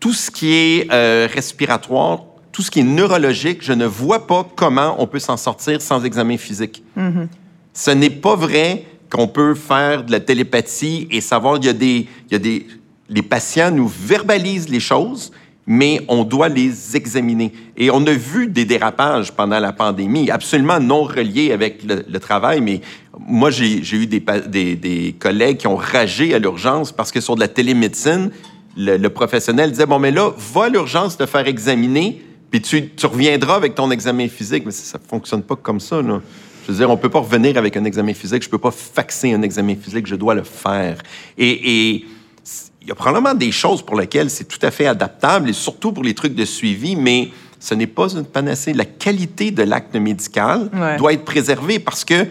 tout 0.00 0.12
ce 0.12 0.30
qui 0.30 0.52
est 0.52 0.92
euh, 0.92 1.28
respiratoire, 1.32 2.24
tout 2.52 2.62
ce 2.62 2.70
qui 2.70 2.80
est 2.80 2.84
neurologique, 2.84 3.58
je 3.62 3.72
ne 3.72 3.86
vois 3.86 4.26
pas 4.26 4.46
comment 4.56 4.96
on 4.98 5.06
peut 5.06 5.18
s'en 5.18 5.36
sortir 5.36 5.80
sans 5.80 6.04
examen 6.04 6.36
physique. 6.36 6.82
Mm-hmm. 6.96 7.28
Ce 7.72 7.90
n'est 7.90 8.10
pas 8.10 8.34
vrai 8.34 8.84
qu'on 9.10 9.28
peut 9.28 9.54
faire 9.54 10.04
de 10.04 10.12
la 10.12 10.20
télépathie 10.20 11.06
et 11.10 11.20
savoir, 11.20 11.58
il 11.58 11.66
y 11.66 11.68
a 11.68 11.72
des, 11.72 12.08
il 12.28 12.32
y 12.32 12.34
a 12.34 12.38
des, 12.38 12.66
les 13.08 13.22
patients 13.22 13.70
nous 13.70 13.88
verbalisent 13.88 14.68
les 14.68 14.80
choses, 14.80 15.32
mais 15.66 16.00
on 16.08 16.22
doit 16.22 16.48
les 16.48 16.96
examiner. 16.96 17.52
Et 17.76 17.90
on 17.90 18.06
a 18.06 18.12
vu 18.12 18.46
des 18.46 18.64
dérapages 18.64 19.32
pendant 19.32 19.58
la 19.58 19.72
pandémie, 19.72 20.30
absolument 20.30 20.78
non 20.78 21.02
reliés 21.02 21.50
avec 21.50 21.82
le, 21.82 22.18
travail, 22.20 22.60
mais 22.60 22.80
moi, 23.18 23.50
j'ai 23.50 23.96
eu 23.96 24.06
des, 24.06 25.16
collègues 25.18 25.58
qui 25.58 25.66
ont 25.66 25.76
ragé 25.76 26.34
à 26.34 26.38
l'urgence 26.38 26.92
parce 26.92 27.10
que 27.10 27.20
sur 27.20 27.34
de 27.34 27.40
la 27.40 27.48
télémédecine, 27.48 28.30
le, 28.76 29.08
professionnel 29.08 29.70
disait, 29.70 29.86
bon, 29.86 29.98
mais 29.98 30.12
là, 30.12 30.30
va 30.54 30.64
à 30.64 30.68
l'urgence 30.68 31.16
te 31.16 31.26
faire 31.26 31.46
examiner, 31.48 32.22
puis 32.50 32.60
tu, 32.60 32.90
tu, 32.90 33.06
reviendras 33.06 33.56
avec 33.56 33.74
ton 33.74 33.90
examen 33.90 34.28
physique. 34.28 34.64
Mais 34.64 34.72
ça 34.72 34.98
ne 34.98 35.08
fonctionne 35.08 35.42
pas 35.42 35.56
comme 35.56 35.80
ça, 35.80 36.00
là. 36.00 36.20
Je 36.64 36.72
veux 36.72 36.78
dire, 36.78 36.90
on 36.90 36.96
ne 36.96 37.00
peut 37.00 37.08
pas 37.08 37.20
revenir 37.20 37.56
avec 37.58 37.76
un 37.76 37.84
examen 37.84 38.12
physique, 38.12 38.42
je 38.42 38.48
ne 38.48 38.50
peux 38.50 38.58
pas 38.58 38.72
faxer 38.72 39.32
un 39.32 39.42
examen 39.42 39.76
physique, 39.76 40.04
je 40.06 40.16
dois 40.16 40.34
le 40.34 40.42
faire. 40.42 40.98
Et, 41.38 41.94
et 41.94 42.06
il 42.86 42.90
y 42.90 42.92
a 42.92 42.94
probablement 42.94 43.34
des 43.34 43.50
choses 43.50 43.82
pour 43.82 43.98
lesquelles 43.98 44.30
c'est 44.30 44.44
tout 44.44 44.60
à 44.62 44.70
fait 44.70 44.86
adaptable, 44.86 45.50
et 45.50 45.52
surtout 45.52 45.90
pour 45.90 46.04
les 46.04 46.14
trucs 46.14 46.36
de 46.36 46.44
suivi, 46.44 46.94
mais 46.94 47.30
ce 47.58 47.74
n'est 47.74 47.88
pas 47.88 48.14
une 48.14 48.24
panacée. 48.24 48.74
La 48.74 48.84
qualité 48.84 49.50
de 49.50 49.64
l'acte 49.64 49.96
médical 49.96 50.70
doit 50.96 51.12
être 51.12 51.24
préservée 51.24 51.80
parce 51.80 52.04
que 52.04 52.28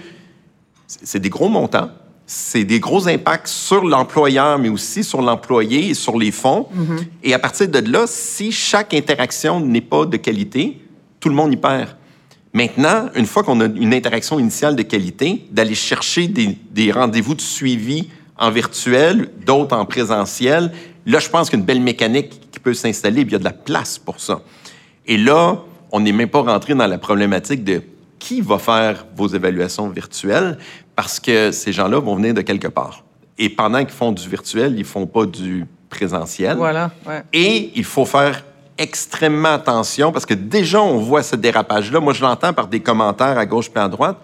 c'est 0.87 1.19
des 1.19 1.27
gros 1.27 1.49
montants, 1.49 1.89
c'est 2.25 2.63
des 2.63 2.79
gros 2.79 3.05
impacts 3.09 3.49
sur 3.49 3.83
l'employeur, 3.83 4.57
mais 4.57 4.69
aussi 4.69 5.03
sur 5.03 5.21
l'employé 5.21 5.89
et 5.89 5.93
sur 5.93 6.17
les 6.17 6.31
fonds. 6.31 6.69
Mm-hmm. 6.73 7.05
Et 7.23 7.33
à 7.33 7.39
partir 7.39 7.67
de 7.67 7.79
là, 7.91 8.05
si 8.07 8.53
chaque 8.53 8.93
interaction 8.93 9.59
n'est 9.59 9.81
pas 9.81 10.05
de 10.05 10.15
qualité, 10.15 10.79
tout 11.19 11.27
le 11.27 11.35
monde 11.35 11.51
y 11.51 11.57
perd. 11.57 11.97
Maintenant, 12.53 13.09
une 13.13 13.25
fois 13.25 13.43
qu'on 13.43 13.59
a 13.59 13.65
une 13.65 13.93
interaction 13.93 14.39
initiale 14.39 14.77
de 14.77 14.83
qualité, 14.83 15.45
d'aller 15.51 15.75
chercher 15.75 16.29
des, 16.29 16.57
des 16.71 16.93
rendez-vous 16.93 17.35
de 17.35 17.41
suivi 17.41 18.07
en 18.37 18.51
virtuel, 18.51 19.29
d'autres 19.45 19.75
en 19.75 19.85
présentiel. 19.85 20.71
Là, 21.05 21.19
je 21.19 21.29
pense 21.29 21.49
qu'une 21.49 21.63
belle 21.63 21.81
mécanique 21.81 22.49
qui 22.51 22.59
peut 22.59 22.73
s'installer, 22.73 23.21
il 23.21 23.31
y 23.31 23.35
a 23.35 23.39
de 23.39 23.43
la 23.43 23.53
place 23.53 23.97
pour 23.97 24.19
ça. 24.19 24.41
Et 25.05 25.17
là, 25.17 25.59
on 25.91 25.99
n'est 25.99 26.11
même 26.11 26.29
pas 26.29 26.41
rentré 26.41 26.73
dans 26.73 26.87
la 26.87 26.97
problématique 26.97 27.63
de 27.63 27.81
qui 28.19 28.41
va 28.41 28.57
faire 28.57 29.05
vos 29.15 29.27
évaluations 29.27 29.87
virtuelles 29.89 30.57
parce 30.95 31.19
que 31.19 31.51
ces 31.51 31.71
gens-là 31.71 31.99
vont 31.99 32.15
venir 32.15 32.33
de 32.33 32.41
quelque 32.41 32.67
part. 32.67 33.03
Et 33.37 33.49
pendant 33.49 33.79
qu'ils 33.79 33.93
font 33.93 34.11
du 34.11 34.27
virtuel, 34.27 34.75
ils 34.77 34.85
font 34.85 35.05
pas 35.05 35.25
du 35.25 35.65
présentiel. 35.89 36.57
Voilà. 36.57 36.91
Et 37.33 37.71
il 37.75 37.83
faut 37.83 38.05
faire 38.05 38.43
extrêmement 38.77 39.53
attention 39.53 40.11
parce 40.11 40.25
que 40.25 40.33
déjà, 40.33 40.81
on 40.81 40.97
voit 40.97 41.23
ce 41.23 41.35
dérapage-là. 41.35 41.99
Moi, 41.99 42.13
je 42.13 42.21
l'entends 42.21 42.53
par 42.53 42.67
des 42.67 42.79
commentaires 42.79 43.37
à 43.37 43.45
gauche 43.45 43.69
et 43.75 43.79
à 43.79 43.87
droite. 43.87 44.17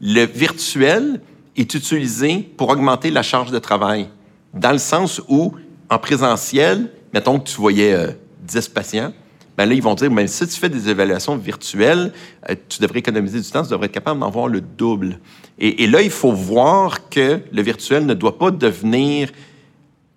Le 0.00 0.24
virtuel, 0.24 1.20
est 1.56 1.74
utilisé 1.74 2.38
pour 2.56 2.68
augmenter 2.70 3.10
la 3.10 3.22
charge 3.22 3.50
de 3.50 3.58
travail. 3.58 4.08
Dans 4.52 4.72
le 4.72 4.78
sens 4.78 5.20
où, 5.28 5.52
en 5.90 5.98
présentiel, 5.98 6.90
mettons 7.12 7.38
que 7.38 7.48
tu 7.48 7.56
voyais 7.56 8.16
10 8.42 8.56
euh, 8.56 8.60
patients, 8.72 9.12
ben 9.56 9.66
là, 9.66 9.74
ils 9.74 9.82
vont 9.82 9.94
dire, 9.94 10.10
mais 10.10 10.26
si 10.26 10.46
tu 10.48 10.58
fais 10.58 10.68
des 10.68 10.88
évaluations 10.88 11.36
virtuelles, 11.36 12.12
euh, 12.50 12.54
tu 12.68 12.80
devrais 12.80 12.98
économiser 12.98 13.40
du 13.40 13.48
temps, 13.48 13.62
tu 13.62 13.70
devrais 13.70 13.86
être 13.86 13.92
capable 13.92 14.18
d'en 14.18 14.30
voir 14.30 14.48
le 14.48 14.60
double. 14.60 15.20
Et, 15.58 15.86
là, 15.86 16.02
il 16.02 16.10
faut 16.10 16.32
voir 16.32 17.08
que 17.08 17.40
le 17.52 17.62
virtuel 17.62 18.06
ne 18.06 18.14
doit 18.14 18.36
pas 18.38 18.50
devenir 18.50 19.30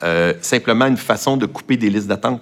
euh, 0.02 0.34
simplement 0.42 0.88
une 0.88 0.98
façon 0.98 1.38
de 1.38 1.46
couper 1.46 1.78
des 1.78 1.92
listes 1.92 2.08
d'attente. 2.08 2.42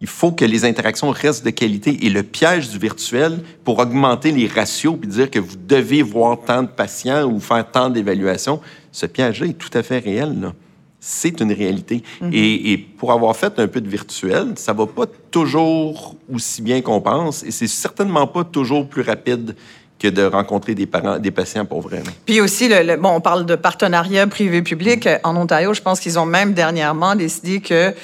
Il 0.00 0.06
faut 0.06 0.32
que 0.32 0.44
les 0.44 0.64
interactions 0.64 1.10
restent 1.10 1.44
de 1.44 1.50
qualité. 1.50 2.04
Et 2.04 2.10
le 2.10 2.22
piège 2.22 2.68
du 2.68 2.78
virtuel, 2.78 3.40
pour 3.64 3.78
augmenter 3.78 4.32
les 4.32 4.46
ratios 4.46 4.96
puis 5.00 5.08
dire 5.08 5.30
que 5.30 5.38
vous 5.38 5.56
devez 5.56 6.02
voir 6.02 6.38
tant 6.44 6.62
de 6.62 6.68
patients 6.68 7.24
ou 7.24 7.40
faire 7.40 7.70
tant 7.70 7.88
d'évaluations, 7.88 8.60
ce 8.92 9.06
piège-là 9.06 9.46
est 9.46 9.58
tout 9.58 9.76
à 9.76 9.82
fait 9.82 9.98
réel. 9.98 10.52
C'est 11.00 11.40
une 11.40 11.52
réalité. 11.52 12.02
Mm-hmm. 12.22 12.32
et, 12.32 12.72
et, 12.72 12.78
pour 12.78 13.12
avoir 13.12 13.36
fait 13.36 13.58
un 13.58 13.66
peu 13.66 13.80
de 13.80 13.88
virtuel, 13.88 14.52
ça 14.56 14.72
va 14.72 14.86
pas 14.86 15.04
toujours 15.30 16.16
aussi 16.32 16.62
bien 16.62 16.80
qu'on 16.80 17.00
pense 17.00 17.42
et 17.42 17.50
c'est 17.50 17.66
certainement 17.66 18.26
pas 18.26 18.44
toujours 18.44 18.88
plus 18.88 19.02
rapide 19.02 19.54
que 19.98 20.08
de 20.08 20.22
rencontrer 20.22 20.74
des 20.74 20.86
parents, 20.86 21.18
des 21.18 21.30
patients 21.30 21.64
pour 21.64 21.80
vrai. 21.80 22.02
Puis 22.26 22.40
aussi, 22.40 22.68
le, 22.68 22.96
bon, 22.96 23.10
on 23.10 23.20
parle 23.20 23.46
de 23.46 23.56
partenariat 23.56 24.26
privé-public. 24.26 25.08
En 25.22 25.36
Ontario, 25.36 25.72
je 25.72 25.80
pense 25.80 26.00
qu'ils 26.00 26.18
ont 26.18 26.26
même 26.26 26.52
dernièrement 26.52 27.14
décidé 27.14 27.60
que 27.60 27.94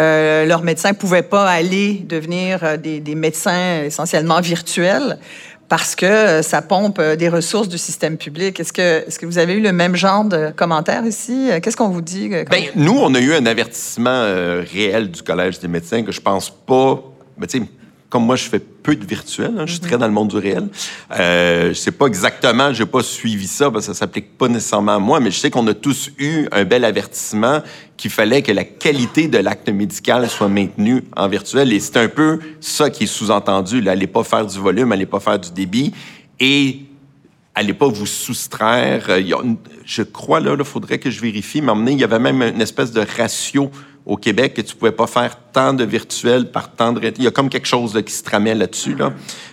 euh, 0.00 0.46
leurs 0.46 0.62
médecins 0.62 0.90
ne 0.90 0.96
pouvaient 0.96 1.22
pas 1.22 1.48
aller 1.48 2.02
devenir 2.04 2.64
euh, 2.64 2.76
des, 2.76 3.00
des, 3.00 3.14
médecins 3.14 3.82
essentiellement 3.82 4.40
virtuels 4.40 5.18
parce 5.68 5.94
que 5.94 6.06
euh, 6.06 6.42
ça 6.42 6.62
pompe 6.62 7.00
des 7.00 7.28
ressources 7.28 7.68
du 7.68 7.78
système 7.78 8.16
public. 8.16 8.58
Est-ce 8.58 8.72
que, 8.72 9.06
est-ce 9.06 9.18
que 9.18 9.26
vous 9.26 9.38
avez 9.38 9.54
eu 9.54 9.60
le 9.60 9.72
même 9.72 9.96
genre 9.96 10.24
de 10.24 10.50
commentaires 10.56 11.04
ici? 11.04 11.50
Qu'est-ce 11.62 11.76
qu'on 11.76 11.90
vous 11.90 12.00
dit? 12.00 12.28
Bien, 12.28 12.44
nous, 12.74 12.96
on 12.98 13.14
a 13.14 13.20
eu 13.20 13.34
un 13.34 13.46
avertissement 13.46 14.24
réel 14.72 15.10
du 15.10 15.22
Collège 15.22 15.60
des 15.60 15.68
médecins 15.68 16.02
que 16.02 16.12
je 16.12 16.20
pense 16.20 16.50
pas... 16.50 17.02
Mais 17.38 17.46
comme 18.10 18.26
moi, 18.26 18.34
je 18.34 18.48
fais 18.48 18.58
peu 18.58 18.96
de 18.96 19.06
virtuel, 19.06 19.54
hein, 19.56 19.66
je 19.66 19.72
suis 19.72 19.80
très 19.80 19.96
dans 19.96 20.06
le 20.06 20.12
monde 20.12 20.28
du 20.28 20.36
réel. 20.36 20.68
Euh, 21.12 21.68
je 21.68 21.74
sais 21.74 21.92
pas 21.92 22.06
exactement, 22.06 22.72
j'ai 22.72 22.84
pas 22.84 23.04
suivi 23.04 23.46
ça 23.46 23.70
parce 23.70 23.86
que 23.86 23.92
ça 23.92 24.00
s'applique 24.00 24.36
pas 24.36 24.48
nécessairement 24.48 24.96
à 24.96 24.98
moi, 24.98 25.20
mais 25.20 25.30
je 25.30 25.38
sais 25.38 25.48
qu'on 25.48 25.66
a 25.68 25.74
tous 25.74 26.10
eu 26.18 26.48
un 26.50 26.64
bel 26.64 26.84
avertissement 26.84 27.62
qu'il 27.96 28.10
fallait 28.10 28.42
que 28.42 28.50
la 28.50 28.64
qualité 28.64 29.28
de 29.28 29.38
l'acte 29.38 29.68
médical 29.68 30.28
soit 30.28 30.48
maintenue 30.48 31.04
en 31.16 31.28
virtuel. 31.28 31.72
Et 31.72 31.78
c'est 31.78 31.98
un 31.98 32.08
peu 32.08 32.40
ça 32.58 32.90
qui 32.90 33.04
est 33.04 33.06
sous-entendu. 33.06 33.88
Allez 33.88 34.08
pas 34.08 34.24
faire 34.24 34.44
du 34.44 34.58
volume, 34.58 34.90
allez 34.90 35.06
pas 35.06 35.20
faire 35.20 35.38
du 35.38 35.52
débit 35.52 35.92
et 36.40 36.80
allez 37.54 37.74
pas 37.74 37.86
vous 37.86 38.06
soustraire. 38.06 39.06
Euh, 39.08 39.22
je 39.84 40.02
crois, 40.02 40.40
là, 40.40 40.56
il 40.58 40.64
faudrait 40.64 40.98
que 40.98 41.10
je 41.10 41.20
vérifie, 41.20 41.62
mais 41.62 41.92
il 41.92 42.00
y 42.00 42.04
avait 42.04 42.18
même 42.18 42.42
une 42.42 42.60
espèce 42.60 42.90
de 42.90 43.04
ratio 43.16 43.70
au 44.10 44.16
Québec 44.16 44.54
que 44.54 44.60
tu 44.60 44.74
pouvais 44.74 44.90
pas 44.90 45.06
faire 45.06 45.38
tant 45.52 45.72
de 45.72 45.84
virtuel 45.84 46.50
par 46.50 46.72
tant 46.72 46.92
de... 46.92 47.00
Il 47.16 47.22
y 47.22 47.28
a 47.28 47.30
comme 47.30 47.48
quelque 47.48 47.68
chose 47.68 47.96
qui 48.04 48.12
se 48.12 48.24
tramait 48.24 48.56
là-dessus. 48.56 48.96
Là. 48.96 49.12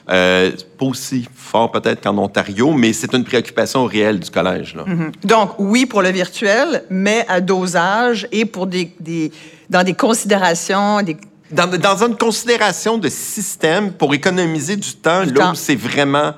Euh, 0.09 0.51
pas 0.79 0.85
aussi 0.87 1.27
fort 1.35 1.71
peut-être 1.71 2.01
qu'en 2.01 2.17
Ontario, 2.17 2.73
mais 2.73 2.91
c'est 2.91 3.13
une 3.13 3.23
préoccupation 3.23 3.85
réelle 3.85 4.19
du 4.19 4.31
collège. 4.31 4.73
Là. 4.73 4.85
Mm-hmm. 4.85 5.11
Donc, 5.25 5.51
oui 5.59 5.85
pour 5.85 6.01
le 6.01 6.09
virtuel, 6.09 6.83
mais 6.89 7.23
à 7.29 7.39
dosage 7.39 8.27
et 8.31 8.45
pour 8.45 8.65
des, 8.65 8.91
des 8.99 9.31
dans 9.69 9.83
des 9.83 9.93
considérations... 9.93 11.03
Des... 11.03 11.17
Dans, 11.51 11.67
dans, 11.67 12.03
une 12.03 12.17
considération 12.17 12.97
de 12.97 13.09
système 13.09 13.91
pour 13.91 14.11
économiser 14.15 14.75
du 14.75 14.93
temps, 14.95 15.21
là 15.23 15.51
où 15.51 15.55
c'est 15.55 15.75
vraiment... 15.75 16.33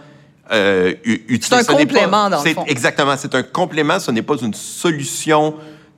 Euh, 0.52 0.94
utile. 1.06 1.40
C'est 1.42 1.56
un 1.56 1.64
complément, 1.64 2.30
dans 2.30 2.44
le 2.44 2.54
fond. 2.54 2.66
Exactement, 2.68 3.16
c'est 3.18 3.34
un 3.34 3.44
complément, 3.44 3.98
ce 3.98 4.12
n'est 4.12 4.24
pas 4.24 4.36
une 4.42 4.54
solution, 4.54 5.56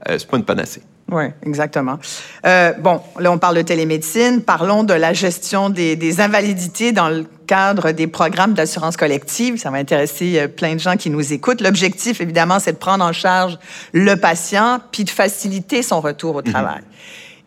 euh, 0.08 0.20
c'est 0.20 0.28
pas 0.28 0.38
une 0.38 0.46
panacée. 0.46 0.84
Oui, 1.12 1.26
exactement. 1.46 2.00
Euh, 2.46 2.72
bon, 2.80 3.02
là, 3.20 3.32
on 3.34 3.38
parle 3.38 3.58
de 3.58 3.62
télémédecine. 3.62 4.42
Parlons 4.42 4.84
de 4.84 4.94
la 4.94 5.12
gestion 5.12 5.70
des, 5.70 5.98
des 5.98 6.22
invalidités 6.22 6.94
dans 6.94 7.10
le 7.10 7.26
cadre 7.48 7.92
des 7.92 8.08
programmes 8.08 8.54
d'assurance 8.54 8.96
collective. 8.96 9.58
Ça 9.58 9.72
va 9.72 9.78
intéresser 9.78 10.40
euh, 10.40 10.48
plein 10.48 10.76
de 10.76 10.80
gens 10.80 10.96
qui 10.96 11.10
nous 11.10 11.34
écoutent. 11.34 11.60
L'objectif, 11.60 12.22
évidemment, 12.22 12.60
c'est 12.60 12.72
de 12.72 12.78
prendre 12.78 13.04
en 13.04 13.12
charge 13.12 13.60
le 13.92 14.16
patient 14.16 14.80
puis 14.94 15.04
de 15.04 15.10
faciliter 15.10 15.84
son 15.84 16.00
retour 16.00 16.38
au 16.38 16.42
mhm. 16.42 16.54
travail. 16.54 16.82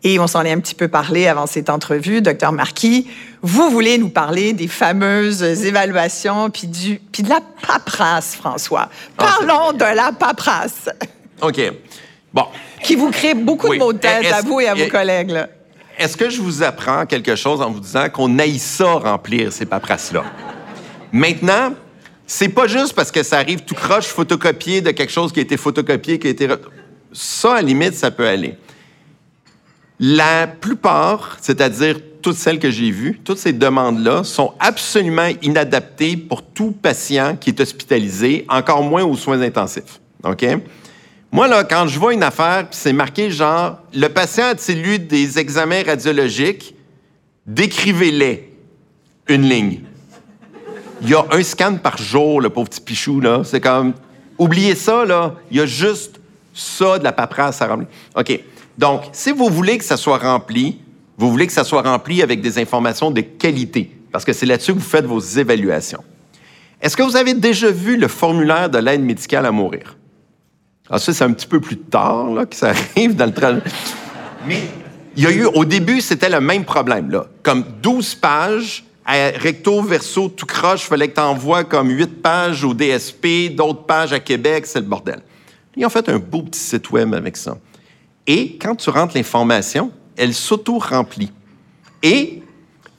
Et 0.03 0.19
on 0.19 0.27
s'en 0.27 0.43
est 0.43 0.51
un 0.51 0.59
petit 0.59 0.75
peu 0.75 0.87
parlé 0.87 1.25
avant 1.25 1.47
cette 1.47 1.71
entrevue, 1.71 2.21
docteur 2.21 2.51
Marquis. 2.51 3.09
Vous 3.41 3.71
voulez 3.71 3.97
nous 3.97 4.09
parler 4.09 4.53
des 4.53 4.67
fameuses 4.67 5.41
évaluations 5.41 6.51
puis, 6.51 6.67
du, 6.67 7.01
puis 7.11 7.23
de 7.23 7.29
la 7.29 7.39
paperasse, 7.65 8.35
François. 8.35 8.89
Ah, 9.17 9.37
Parlons 9.39 9.71
de 9.73 9.95
la 9.95 10.11
paperasse. 10.11 10.89
OK. 11.41 11.59
Bon. 12.35 12.47
Qui 12.83 12.97
vous 12.97 13.11
crée 13.11 13.33
beaucoup 13.33 13.73
de 13.73 13.79
maux 13.79 13.93
de 13.93 13.97
tête 13.97 14.31
à 14.31 14.41
vous 14.41 14.59
et 14.59 14.67
à 14.67 14.75
vos 14.75 14.87
collègues. 14.87 15.33
Est-ce 15.97 16.17
que 16.17 16.29
je 16.29 16.41
vous 16.41 16.61
apprends 16.61 17.05
quelque 17.05 17.37
chose 17.37 17.61
en 17.61 17.71
vous 17.71 17.79
disant 17.79 18.09
qu'on 18.09 18.37
aille 18.37 18.59
ça 18.59 18.95
remplir 18.95 19.53
ces 19.53 19.65
paperasses-là? 19.65 20.25
Maintenant, 21.13 21.73
c'est 22.27 22.49
pas 22.49 22.67
juste 22.67 22.93
parce 22.93 23.09
que 23.09 23.23
ça 23.23 23.37
arrive 23.37 23.61
tout 23.61 23.75
croche 23.75 24.07
photocopié 24.07 24.81
de 24.81 24.91
quelque 24.91 25.13
chose 25.13 25.31
qui 25.31 25.39
a 25.39 25.43
été 25.43 25.55
photocopié, 25.55 26.19
qui 26.19 26.27
a 26.27 26.29
été... 26.31 26.49
Ça, 27.13 27.53
à 27.53 27.55
la 27.55 27.61
limite, 27.61 27.93
ça 27.93 28.11
peut 28.11 28.27
aller. 28.27 28.57
La 29.97 30.47
plupart, 30.47 31.37
c'est-à-dire 31.39 31.95
toutes 32.21 32.35
celles 32.35 32.59
que 32.59 32.69
j'ai 32.69 32.91
vues, 32.91 33.21
toutes 33.23 33.37
ces 33.37 33.53
demandes-là 33.53 34.25
sont 34.25 34.51
absolument 34.59 35.29
inadaptées 35.41 36.17
pour 36.17 36.43
tout 36.43 36.71
patient 36.71 37.37
qui 37.37 37.51
est 37.51 37.61
hospitalisé, 37.61 38.45
encore 38.49 38.83
moins 38.83 39.05
aux 39.05 39.15
soins 39.15 39.39
intensifs. 39.39 40.01
OK? 40.25 40.45
Moi, 41.31 41.47
là, 41.47 41.63
quand 41.63 41.87
je 41.87 41.99
vois 41.99 42.13
une 42.13 42.23
affaire, 42.23 42.67
c'est 42.71 42.93
marqué 42.93 43.29
genre, 43.29 43.79
le 43.93 44.07
patient 44.07 44.45
a-t-il 44.45 44.85
eu 44.85 44.99
des 44.99 45.37
examens 45.37 45.83
radiologiques? 45.83 46.75
Décrivez-les. 47.45 48.51
Une 49.27 49.49
ligne. 49.49 49.81
Il 51.01 51.09
y 51.09 51.13
a 51.13 51.25
un 51.31 51.43
scan 51.43 51.75
par 51.75 51.97
jour, 51.97 52.41
le 52.41 52.49
pauvre 52.49 52.69
petit 52.69 52.81
pichou, 52.81 53.19
là. 53.19 53.41
C'est 53.43 53.59
comme, 53.59 53.93
oubliez 54.37 54.75
ça, 54.75 55.03
là. 55.03 55.35
Il 55.51 55.57
y 55.57 55.59
a 55.59 55.65
juste 55.65 56.19
ça 56.53 56.97
de 56.99 57.03
la 57.03 57.11
paperasse 57.11 57.61
à 57.61 57.67
remplir. 57.67 57.87
OK. 58.15 58.39
Donc, 58.77 59.01
si 59.11 59.31
vous 59.31 59.49
voulez 59.49 59.77
que 59.77 59.83
ça 59.83 59.97
soit 59.97 60.17
rempli, 60.17 60.79
vous 61.17 61.31
voulez 61.31 61.47
que 61.47 61.53
ça 61.53 61.63
soit 61.63 61.81
rempli 61.81 62.21
avec 62.21 62.41
des 62.41 62.59
informations 62.59 63.11
de 63.11 63.21
qualité, 63.21 63.91
parce 64.11 64.25
que 64.25 64.33
c'est 64.33 64.45
là-dessus 64.45 64.73
que 64.73 64.79
vous 64.79 64.85
faites 64.85 65.05
vos 65.05 65.19
évaluations. 65.19 66.03
Est-ce 66.81 66.95
que 66.95 67.03
vous 67.03 67.15
avez 67.15 67.33
déjà 67.33 67.71
vu 67.71 67.97
le 67.97 68.07
formulaire 68.07 68.69
de 68.69 68.77
l'aide 68.77 69.01
médicale 69.01 69.45
à 69.45 69.51
mourir? 69.51 69.97
Ah, 70.89 70.99
ça, 70.99 71.13
c'est 71.13 71.23
un 71.23 71.33
petit 71.33 71.47
peu 71.47 71.59
plus 71.59 71.77
tard 71.77 72.31
là, 72.31 72.45
que 72.45 72.55
ça 72.55 72.69
arrive 72.69 73.15
dans 73.15 73.25
le 73.25 73.33
travail. 73.33 73.61
Mais 74.47 74.61
il 75.17 75.23
y 75.23 75.27
a 75.27 75.31
eu, 75.31 75.45
au 75.45 75.65
début, 75.65 76.01
c'était 76.01 76.29
le 76.29 76.41
même 76.41 76.65
problème. 76.65 77.09
Là. 77.09 77.25
Comme 77.41 77.63
12 77.81 78.15
pages, 78.15 78.85
recto, 79.07 79.81
verso, 79.81 80.29
tout 80.29 80.45
croche, 80.45 80.83
il 80.83 80.87
fallait 80.87 81.07
que 81.07 81.15
tu 81.15 81.21
envoies 81.21 81.63
comme 81.63 81.89
8 81.89 82.21
pages 82.21 82.63
au 82.63 82.73
DSP, 82.73 83.55
d'autres 83.55 83.85
pages 83.85 84.13
à 84.13 84.19
Québec, 84.19 84.65
c'est 84.67 84.79
le 84.79 84.85
bordel. 84.85 85.21
Ils 85.75 85.85
ont 85.85 85.89
fait 85.89 86.07
un 86.09 86.19
beau 86.19 86.43
petit 86.43 86.59
site 86.59 86.91
web 86.91 87.13
avec 87.13 87.35
ça. 87.37 87.57
Et 88.27 88.57
quand 88.57 88.75
tu 88.75 88.89
rentres 88.89 89.15
l'information, 89.15 89.91
elle 90.15 90.33
s'auto-remplit. 90.33 91.31
Et 92.01 92.41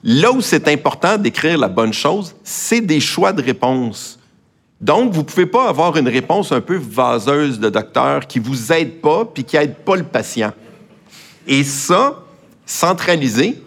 là 0.03 0.33
où 0.33 0.41
c'est 0.41 0.69
important 0.69 1.17
d'écrire 1.17 1.59
la 1.59 1.69
bonne 1.69 1.93
chose, 1.93 2.35
c'est 2.45 2.81
des 2.81 3.01
choix 3.01 3.33
de 3.33 3.43
réponse. 3.43 4.16
Donc, 4.81 5.13
vous 5.13 5.21
ne 5.21 5.25
pouvez 5.25 5.47
pas 5.47 5.69
avoir 5.69 5.97
une 5.97 6.09
réponse 6.09 6.53
un 6.53 6.61
peu 6.61 6.77
vaseuse 6.77 7.59
de 7.59 7.71
docteur 7.71 8.27
qui 8.27 8.41
ne 8.41 8.45
vous 8.45 8.73
aide 8.73 9.01
pas 9.01 9.25
puis 9.25 9.45
qui 9.45 9.57
n'aide 9.57 9.77
pas 9.77 9.97
le 9.97 10.05
patient. 10.05 10.53
Et 11.47 11.65
ça, 11.65 12.23
centralisé. 12.67 13.63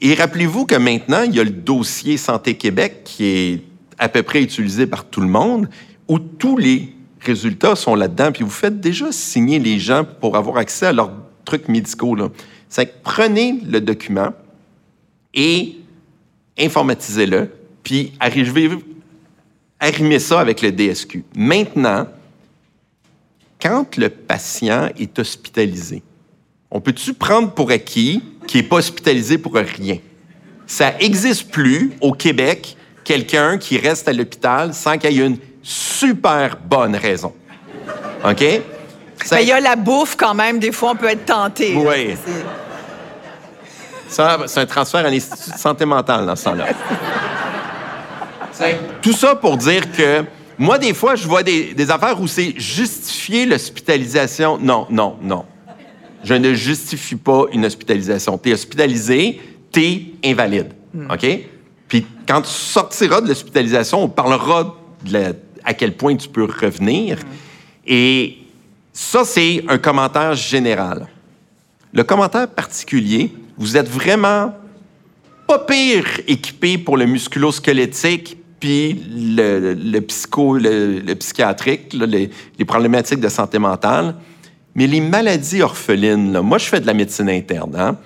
Et 0.00 0.14
rappelez-vous 0.14 0.66
que 0.66 0.76
maintenant, 0.76 1.22
il 1.22 1.34
y 1.34 1.40
a 1.40 1.44
le 1.44 1.50
dossier 1.50 2.16
Santé 2.16 2.54
Québec 2.54 3.02
qui 3.04 3.24
est 3.24 3.62
à 3.98 4.08
peu 4.08 4.22
près 4.22 4.42
utilisé 4.42 4.86
par 4.86 5.04
tout 5.06 5.20
le 5.20 5.28
monde, 5.28 5.68
où 6.06 6.18
tous 6.18 6.58
les 6.58 6.92
résultats 7.20 7.74
sont 7.74 7.94
là-dedans. 7.94 8.30
Puis 8.30 8.44
vous 8.44 8.50
faites 8.50 8.78
déjà 8.78 9.10
signer 9.10 9.58
les 9.58 9.78
gens 9.78 10.04
pour 10.20 10.36
avoir 10.36 10.58
accès 10.58 10.86
à 10.86 10.92
leurs 10.92 11.12
trucs 11.44 11.68
médicaux. 11.68 12.16
C'est 12.68 12.86
que 12.86 12.92
prenez 13.02 13.60
le 13.66 13.80
document 13.80 14.32
et 15.34 15.76
informatisez-le, 16.58 17.50
puis 17.82 18.12
arrivez 18.20 18.70
arrimer 19.80 20.18
ça 20.18 20.40
avec 20.40 20.62
le 20.62 20.72
DSQ. 20.72 21.24
Maintenant, 21.34 22.06
quand 23.60 23.96
le 23.96 24.08
patient 24.08 24.90
est 24.98 25.18
hospitalisé, 25.18 26.02
on 26.70 26.80
peut-tu 26.80 27.14
prendre 27.14 27.52
pour 27.52 27.70
acquis 27.70 28.22
qu'il 28.46 28.60
n'est 28.60 28.66
pas 28.66 28.76
hospitalisé 28.76 29.38
pour 29.38 29.54
rien? 29.54 29.98
Ça 30.66 30.92
n'existe 31.00 31.50
plus 31.50 31.92
au 32.00 32.12
Québec 32.12 32.76
quelqu'un 33.04 33.56
qui 33.56 33.78
reste 33.78 34.08
à 34.08 34.12
l'hôpital 34.12 34.74
sans 34.74 34.98
qu'il 34.98 35.12
y 35.12 35.20
ait 35.20 35.26
une 35.26 35.38
super 35.62 36.56
bonne 36.56 36.96
raison. 36.96 37.32
OK? 38.24 38.44
Mais 39.32 39.42
il 39.42 39.48
y 39.48 39.52
a 39.52 39.60
la 39.60 39.76
bouffe 39.76 40.16
quand 40.16 40.34
même, 40.34 40.58
des 40.58 40.72
fois 40.72 40.90
on 40.90 40.96
peut 40.96 41.08
être 41.08 41.24
tenté. 41.24 41.74
Oui. 41.76 42.16
Ça, 44.08 44.38
c'est 44.46 44.60
un 44.60 44.66
transfert 44.66 45.04
à 45.04 45.10
l'Institut 45.10 45.50
de 45.50 45.58
santé 45.58 45.84
mentale 45.84 46.26
dans 46.26 46.36
ce 46.36 46.44
temps-là. 46.44 46.66
Tout 49.02 49.12
ça 49.12 49.36
pour 49.36 49.56
dire 49.56 49.90
que 49.92 50.24
moi, 50.58 50.78
des 50.78 50.94
fois, 50.94 51.16
je 51.16 51.26
vois 51.26 51.42
des, 51.42 51.90
affaires 51.90 52.20
où 52.20 52.26
c'est 52.26 52.54
justifier 52.58 53.44
l'hospitalisation. 53.46 54.58
Non, 54.58 54.86
non, 54.90 55.16
non. 55.22 55.44
Je 56.24 56.34
ne 56.34 56.54
justifie 56.54 57.16
pas 57.16 57.44
une 57.52 57.66
hospitalisation. 57.66 58.38
Tu 58.38 58.50
es 58.50 58.52
hospitalisé, 58.54 59.40
tu 59.70 59.80
es 59.80 60.06
invalide. 60.24 60.72
Hmm. 60.94 61.10
OK? 61.10 61.26
Puis 61.88 62.06
quand 62.26 62.42
tu 62.42 62.50
sortiras 62.50 63.20
de 63.20 63.28
l'hospitalisation, 63.28 64.02
on 64.02 64.08
parlera 64.08 64.74
de 65.04 65.34
à 65.62 65.74
quel 65.74 65.94
point 65.94 66.16
tu 66.16 66.28
peux 66.28 66.44
revenir. 66.44 67.18
Hmm. 67.18 67.22
Et 67.86 68.38
ça, 68.92 69.24
c'est 69.24 69.62
un 69.68 69.78
commentaire 69.78 70.34
général. 70.34 71.06
Le 71.92 72.02
commentaire 72.02 72.48
particulier, 72.48 73.32
vous 73.58 73.76
êtes 73.76 73.88
vraiment 73.88 74.54
pas 75.46 75.58
pire 75.60 76.06
équipés 76.26 76.78
pour 76.78 76.96
le 76.96 77.06
musculo-squelettique 77.06 78.38
puis 78.66 79.00
le, 79.14 79.74
le 79.74 80.00
psycho, 80.00 80.58
le, 80.58 81.14
psychiatrique, 81.14 81.92
les, 81.92 82.64
problématiques 82.64 83.20
de 83.20 83.28
santé 83.28 83.60
mentale. 83.60 84.16
Mais 84.74 84.88
les 84.88 85.00
maladies 85.00 85.62
orphelines, 85.62 86.40
moi, 86.40 86.58
je 86.58 86.64
fais 86.64 86.80
de 86.80 86.86
la 86.88 86.92
médecine 86.92 87.30
interne. 87.30 87.76
Hein? 87.78 87.96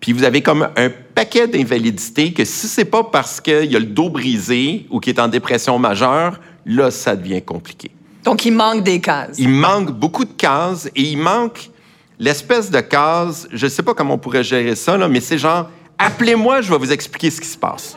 Puis 0.00 0.12
vous 0.12 0.24
avez 0.24 0.42
comme 0.42 0.68
un 0.76 0.90
paquet 1.14 1.48
d'invalidités 1.48 2.34
que 2.34 2.44
si 2.44 2.68
c'est 2.68 2.84
pas 2.84 3.02
parce 3.02 3.40
qu'il 3.40 3.72
y 3.72 3.76
a 3.76 3.78
le 3.78 3.86
dos 3.86 4.10
brisé 4.10 4.84
ou 4.90 5.00
qu'il 5.00 5.14
est 5.14 5.20
en 5.20 5.28
dépression 5.28 5.78
majeure, 5.78 6.38
là, 6.66 6.90
ça 6.90 7.16
devient 7.16 7.40
compliqué. 7.40 7.90
Donc, 8.24 8.44
il 8.44 8.52
manque 8.52 8.84
des 8.84 9.00
cases. 9.00 9.38
Il 9.38 9.48
manque 9.48 9.90
beaucoup 9.90 10.26
de 10.26 10.34
cases 10.34 10.86
et 10.94 11.00
il 11.00 11.16
manque 11.16 11.70
l'espèce 12.18 12.70
de 12.70 12.80
case, 12.80 13.48
je 13.50 13.64
ne 13.64 13.70
sais 13.70 13.82
pas 13.82 13.94
comment 13.94 14.14
on 14.14 14.18
pourrait 14.18 14.44
gérer 14.44 14.74
ça, 14.74 14.98
là, 14.98 15.08
mais 15.08 15.20
c'est 15.20 15.38
genre, 15.38 15.70
appelez-moi, 15.98 16.60
je 16.60 16.70
vais 16.70 16.78
vous 16.78 16.92
expliquer 16.92 17.30
ce 17.30 17.40
qui 17.40 17.48
se 17.48 17.56
passe. 17.56 17.96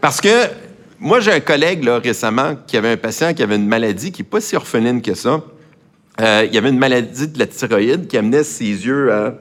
Parce 0.00 0.20
que 0.20 0.46
moi, 0.98 1.20
j'ai 1.20 1.32
un 1.32 1.40
collègue 1.40 1.86
récemment 1.86 2.56
qui 2.66 2.76
avait 2.76 2.92
un 2.92 2.96
patient 2.96 3.34
qui 3.34 3.42
avait 3.42 3.56
une 3.56 3.66
maladie 3.66 4.12
qui 4.12 4.22
n'est 4.22 4.28
pas 4.28 4.40
si 4.40 4.56
orpheline 4.56 5.02
que 5.02 5.14
ça. 5.14 5.42
Euh, 6.20 6.46
il 6.50 6.56
avait 6.58 6.68
une 6.68 6.78
maladie 6.78 7.28
de 7.28 7.38
la 7.38 7.46
thyroïde 7.46 8.06
qui 8.06 8.18
amenait 8.18 8.44
ses 8.44 8.64
yeux 8.64 9.12
à 9.12 9.34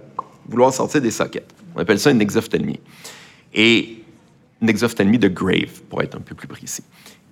vouloir 0.47 0.73
sortir 0.73 1.01
des 1.01 1.11
sockets. 1.11 1.47
On 1.75 1.79
appelle 1.79 1.99
ça 1.99 2.11
une 2.11 2.21
exophthalmie. 2.21 2.79
Et 3.53 3.99
une 4.61 4.69
exophthalmie 4.69 5.19
de 5.19 5.27
grave, 5.27 5.81
pour 5.89 6.01
être 6.01 6.15
un 6.15 6.21
peu 6.21 6.35
plus 6.35 6.47
précis. 6.47 6.83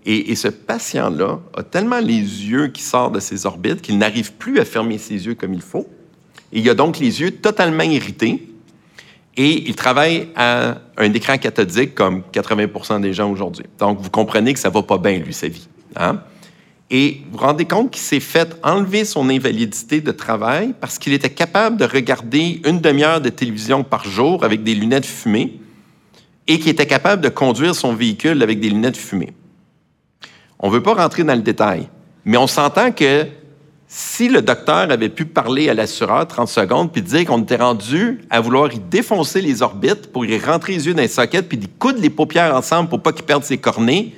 Et, 0.05 0.35
ce 0.35 0.47
patient-là 0.47 1.39
a 1.53 1.63
tellement 1.63 1.99
les 1.99 2.13
yeux 2.15 2.67
qui 2.67 2.81
sortent 2.81 3.15
de 3.15 3.19
ses 3.19 3.45
orbites 3.45 3.81
qu'il 3.81 3.97
n'arrive 3.97 4.31
plus 4.33 4.57
à 4.59 4.63
fermer 4.63 4.97
ses 4.97 5.25
yeux 5.25 5.35
comme 5.35 5.53
il 5.53 5.61
faut. 5.61 5.85
Et 6.53 6.59
il 6.59 6.69
a 6.69 6.73
donc 6.73 6.97
les 6.97 7.19
yeux 7.19 7.31
totalement 7.31 7.83
irrités. 7.83 8.47
Et 9.37 9.69
il 9.69 9.75
travaille 9.75 10.29
à 10.35 10.79
un 10.97 11.13
écran 11.13 11.37
cathodique 11.37 11.93
comme 11.93 12.23
80% 12.33 13.01
des 13.01 13.13
gens 13.13 13.31
aujourd'hui. 13.31 13.65
Donc, 13.77 13.99
vous 14.01 14.09
comprenez 14.09 14.51
que 14.53 14.59
ça 14.59 14.71
va 14.71 14.81
pas 14.81 14.97
bien, 14.97 15.19
lui, 15.19 15.33
sa 15.33 15.47
vie. 15.47 15.67
Hein? 15.95 16.19
Et 16.89 17.21
vous 17.25 17.37
vous 17.37 17.45
rendez 17.45 17.65
compte 17.65 17.91
qu'il 17.91 18.01
s'est 18.01 18.19
fait 18.19 18.57
enlever 18.63 19.05
son 19.05 19.29
invalidité 19.29 20.01
de 20.01 20.11
travail 20.11 20.73
parce 20.79 20.97
qu'il 20.97 21.13
était 21.13 21.29
capable 21.29 21.77
de 21.77 21.85
regarder 21.85 22.61
une 22.65 22.79
demi-heure 22.79 23.21
de 23.21 23.29
télévision 23.29 23.83
par 23.83 24.05
jour 24.05 24.43
avec 24.43 24.63
des 24.63 24.73
lunettes 24.73 25.05
fumées 25.05 25.59
et 26.47 26.59
qu'il 26.59 26.69
était 26.69 26.87
capable 26.87 27.21
de 27.21 27.29
conduire 27.29 27.75
son 27.75 27.93
véhicule 27.93 28.41
avec 28.41 28.59
des 28.59 28.69
lunettes 28.69 28.97
fumées. 28.97 29.33
On 30.59 30.69
ne 30.69 30.73
veut 30.73 30.81
pas 30.81 30.93
rentrer 30.93 31.23
dans 31.23 31.35
le 31.35 31.41
détail, 31.41 31.89
mais 32.25 32.37
on 32.37 32.47
s'entend 32.47 32.91
que 32.91 33.27
si 33.87 34.27
le 34.27 34.41
docteur 34.41 34.91
avait 34.91 35.09
pu 35.09 35.25
parler 35.25 35.69
à 35.69 35.73
l'assureur 35.73 36.27
30 36.27 36.47
secondes 36.47 36.91
puis 36.91 37.01
dire 37.01 37.25
qu'on 37.25 37.41
était 37.41 37.55
rendu 37.55 38.21
à 38.29 38.41
vouloir 38.41 38.73
y 38.73 38.79
défoncer 38.79 39.41
les 39.41 39.61
orbites 39.61 40.11
pour 40.11 40.25
y 40.25 40.37
rentrer 40.37 40.73
les 40.73 40.87
yeux 40.87 40.93
dans 40.93 41.01
les 41.01 41.07
sockets 41.07 41.47
puis 41.47 41.57
y 41.57 41.67
coudre 41.67 41.99
les 42.01 42.09
paupières 42.09 42.53
ensemble 42.53 42.89
pour 42.89 43.01
pas 43.01 43.13
qu'il 43.13 43.25
perde 43.25 43.43
ses 43.43 43.57
cornées, 43.57 44.13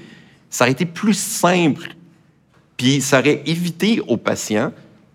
ça 0.49 0.63
aurait 0.63 0.71
été 0.71 0.85
plus 0.85 1.13
simple. 1.13 1.95
Puis 2.77 3.01
ça 3.01 3.19
aurait 3.19 3.43
évité 3.45 4.01
aux 4.07 4.17
patients 4.17 4.71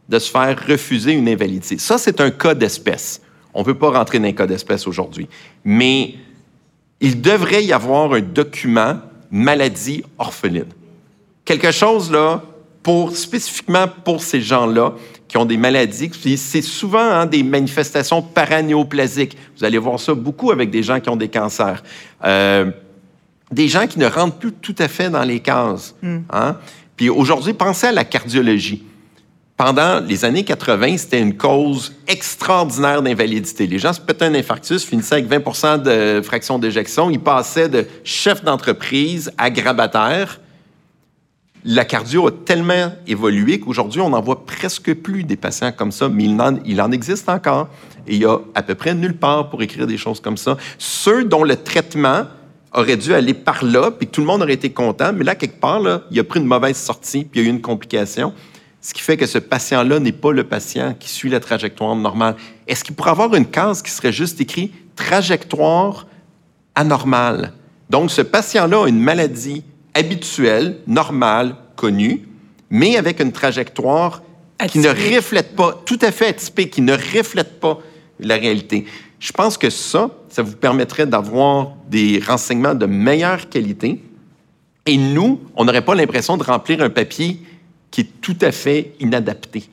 de 0.08 0.18
se 0.18 0.30
faire 0.30 0.56
refuser 0.68 1.12
une 1.12 1.28
invalidité. 1.28 1.78
Ça, 1.78 1.98
c'est 1.98 2.20
un 2.20 2.30
cas 2.30 2.54
d'espèce. 2.54 3.22
On 3.54 3.60
ne 3.60 3.64
peut 3.64 3.74
pas 3.74 3.90
rentrer 3.90 4.18
dans 4.18 4.28
un 4.28 4.32
cas 4.32 4.46
d'espèce 4.46 4.86
aujourd'hui. 4.86 5.28
Mais 5.64 6.14
il 7.00 7.20
devrait 7.20 7.64
y 7.64 7.72
avoir 7.72 8.12
un 8.12 8.20
document 8.20 9.00
maladie 9.30 10.04
orpheline 10.18 10.66
quelque 11.44 11.70
chose 11.70 12.10
là 12.10 12.42
pour 12.84 13.16
spécifiquement 13.16 13.86
pour 14.04 14.22
ces 14.22 14.42
gens-là 14.42 14.92
qui 15.26 15.38
ont 15.38 15.46
des 15.46 15.56
maladies. 15.56 16.10
C'est 16.36 16.62
souvent 16.62 17.00
hein, 17.00 17.26
des 17.26 17.42
manifestations 17.42 18.22
paranéoplasiques. 18.22 19.36
Vous 19.56 19.64
allez 19.64 19.78
voir 19.78 19.98
ça 19.98 20.14
beaucoup 20.14 20.52
avec 20.52 20.70
des 20.70 20.82
gens 20.84 21.00
qui 21.00 21.08
ont 21.08 21.16
des 21.16 21.30
cancers. 21.30 21.82
Euh, 22.24 22.70
des 23.50 23.68
gens 23.68 23.86
qui 23.86 23.98
ne 23.98 24.06
rentrent 24.06 24.36
plus 24.36 24.52
tout 24.52 24.74
à 24.78 24.86
fait 24.86 25.08
dans 25.08 25.22
les 25.22 25.40
cases. 25.40 25.94
Hmm. 26.02 26.18
Hein. 26.30 26.58
Puis 26.94 27.08
aujourd'hui, 27.08 27.54
pensez 27.54 27.86
à 27.86 27.92
la 27.92 28.04
cardiologie. 28.04 28.84
Pendant 29.56 30.00
les 30.00 30.24
années 30.26 30.44
80, 30.44 30.98
c'était 30.98 31.20
une 31.20 31.36
cause 31.36 31.94
extraordinaire 32.06 33.00
d'invalidité. 33.00 33.66
Les 33.66 33.78
gens 33.78 33.94
se 33.94 34.00
pétaient 34.00 34.26
un 34.26 34.34
infarctus, 34.34 34.84
finissaient 34.84 35.14
avec 35.14 35.30
20% 35.30 35.80
de 35.82 36.20
fraction 36.22 36.58
d'éjection. 36.58 37.08
Ils 37.08 37.20
passaient 37.20 37.68
de 37.68 37.86
chef 38.02 38.44
d'entreprise 38.44 39.32
à 39.38 39.50
grabataire 39.50 40.40
la 41.64 41.86
cardio 41.86 42.28
a 42.28 42.30
tellement 42.30 42.92
évolué 43.06 43.58
qu'aujourd'hui, 43.58 44.00
on 44.02 44.10
n'en 44.10 44.20
voit 44.20 44.44
presque 44.44 44.92
plus 44.94 45.24
des 45.24 45.36
patients 45.36 45.72
comme 45.72 45.92
ça, 45.92 46.10
mais 46.10 46.24
il 46.24 46.80
en, 46.80 46.92
existe 46.92 47.28
encore. 47.28 47.68
Et 48.06 48.16
il 48.16 48.20
y 48.20 48.26
a 48.26 48.38
à 48.54 48.62
peu 48.62 48.74
près 48.74 48.94
nulle 48.94 49.16
part 49.16 49.48
pour 49.48 49.62
écrire 49.62 49.86
des 49.86 49.96
choses 49.96 50.20
comme 50.20 50.36
ça. 50.36 50.58
Ceux 50.76 51.24
dont 51.24 51.42
le 51.42 51.56
traitement 51.56 52.24
aurait 52.74 52.98
dû 52.98 53.14
aller 53.14 53.32
par 53.32 53.64
là, 53.64 53.90
puis 53.90 54.06
tout 54.06 54.20
le 54.20 54.26
monde 54.26 54.42
aurait 54.42 54.54
été 54.54 54.70
content, 54.70 55.12
mais 55.14 55.24
là, 55.24 55.34
quelque 55.34 55.58
part, 55.58 55.80
il 56.10 56.20
a 56.20 56.24
pris 56.24 56.40
une 56.40 56.46
mauvaise 56.46 56.76
sortie, 56.76 57.24
puis 57.24 57.40
il 57.40 57.44
y 57.44 57.46
a 57.46 57.48
eu 57.48 57.54
une 57.54 57.62
complication, 57.62 58.34
ce 58.82 58.92
qui 58.92 59.00
fait 59.00 59.16
que 59.16 59.26
ce 59.26 59.38
patient-là 59.38 60.00
n'est 60.00 60.12
pas 60.12 60.32
le 60.32 60.44
patient 60.44 60.94
qui 60.98 61.08
suit 61.08 61.30
la 61.30 61.40
trajectoire 61.40 61.96
normale. 61.96 62.36
Est-ce 62.66 62.84
qu'il 62.84 62.94
pourrait 62.94 63.12
avoir 63.12 63.34
une 63.34 63.46
case 63.46 63.80
qui 63.80 63.90
serait 63.90 64.12
juste 64.12 64.38
écrit 64.42 64.70
trajectoire 64.96 66.06
anormale? 66.74 67.54
Donc, 67.88 68.10
ce 68.10 68.20
patient-là 68.20 68.84
a 68.84 68.88
une 68.88 69.00
maladie 69.00 69.64
habituel, 69.94 70.78
normal, 70.86 71.56
connu, 71.76 72.22
mais 72.70 72.96
avec 72.96 73.20
une 73.20 73.32
trajectoire 73.32 74.22
qui 74.68 74.78
ne 74.78 74.88
reflète 74.88 75.54
pas, 75.56 75.80
tout 75.84 75.98
à 76.02 76.10
fait 76.10 76.28
atypique, 76.28 76.70
qui 76.70 76.82
ne 76.82 76.94
reflète 76.94 77.60
pas 77.60 77.78
la 78.20 78.36
réalité. 78.36 78.84
Je 79.18 79.32
pense 79.32 79.56
que 79.56 79.70
ça, 79.70 80.10
ça 80.28 80.42
vous 80.42 80.56
permettrait 80.56 81.06
d'avoir 81.06 81.72
des 81.88 82.20
renseignements 82.24 82.74
de 82.74 82.86
meilleure 82.86 83.48
qualité. 83.48 84.02
Et 84.86 84.96
nous, 84.96 85.40
on 85.56 85.64
n'aurait 85.64 85.84
pas 85.84 85.94
l'impression 85.94 86.36
de 86.36 86.42
remplir 86.42 86.82
un 86.82 86.90
papier 86.90 87.40
qui 87.90 88.02
est 88.02 88.20
tout 88.20 88.36
à 88.40 88.52
fait 88.52 88.92
inadapté. 89.00 89.64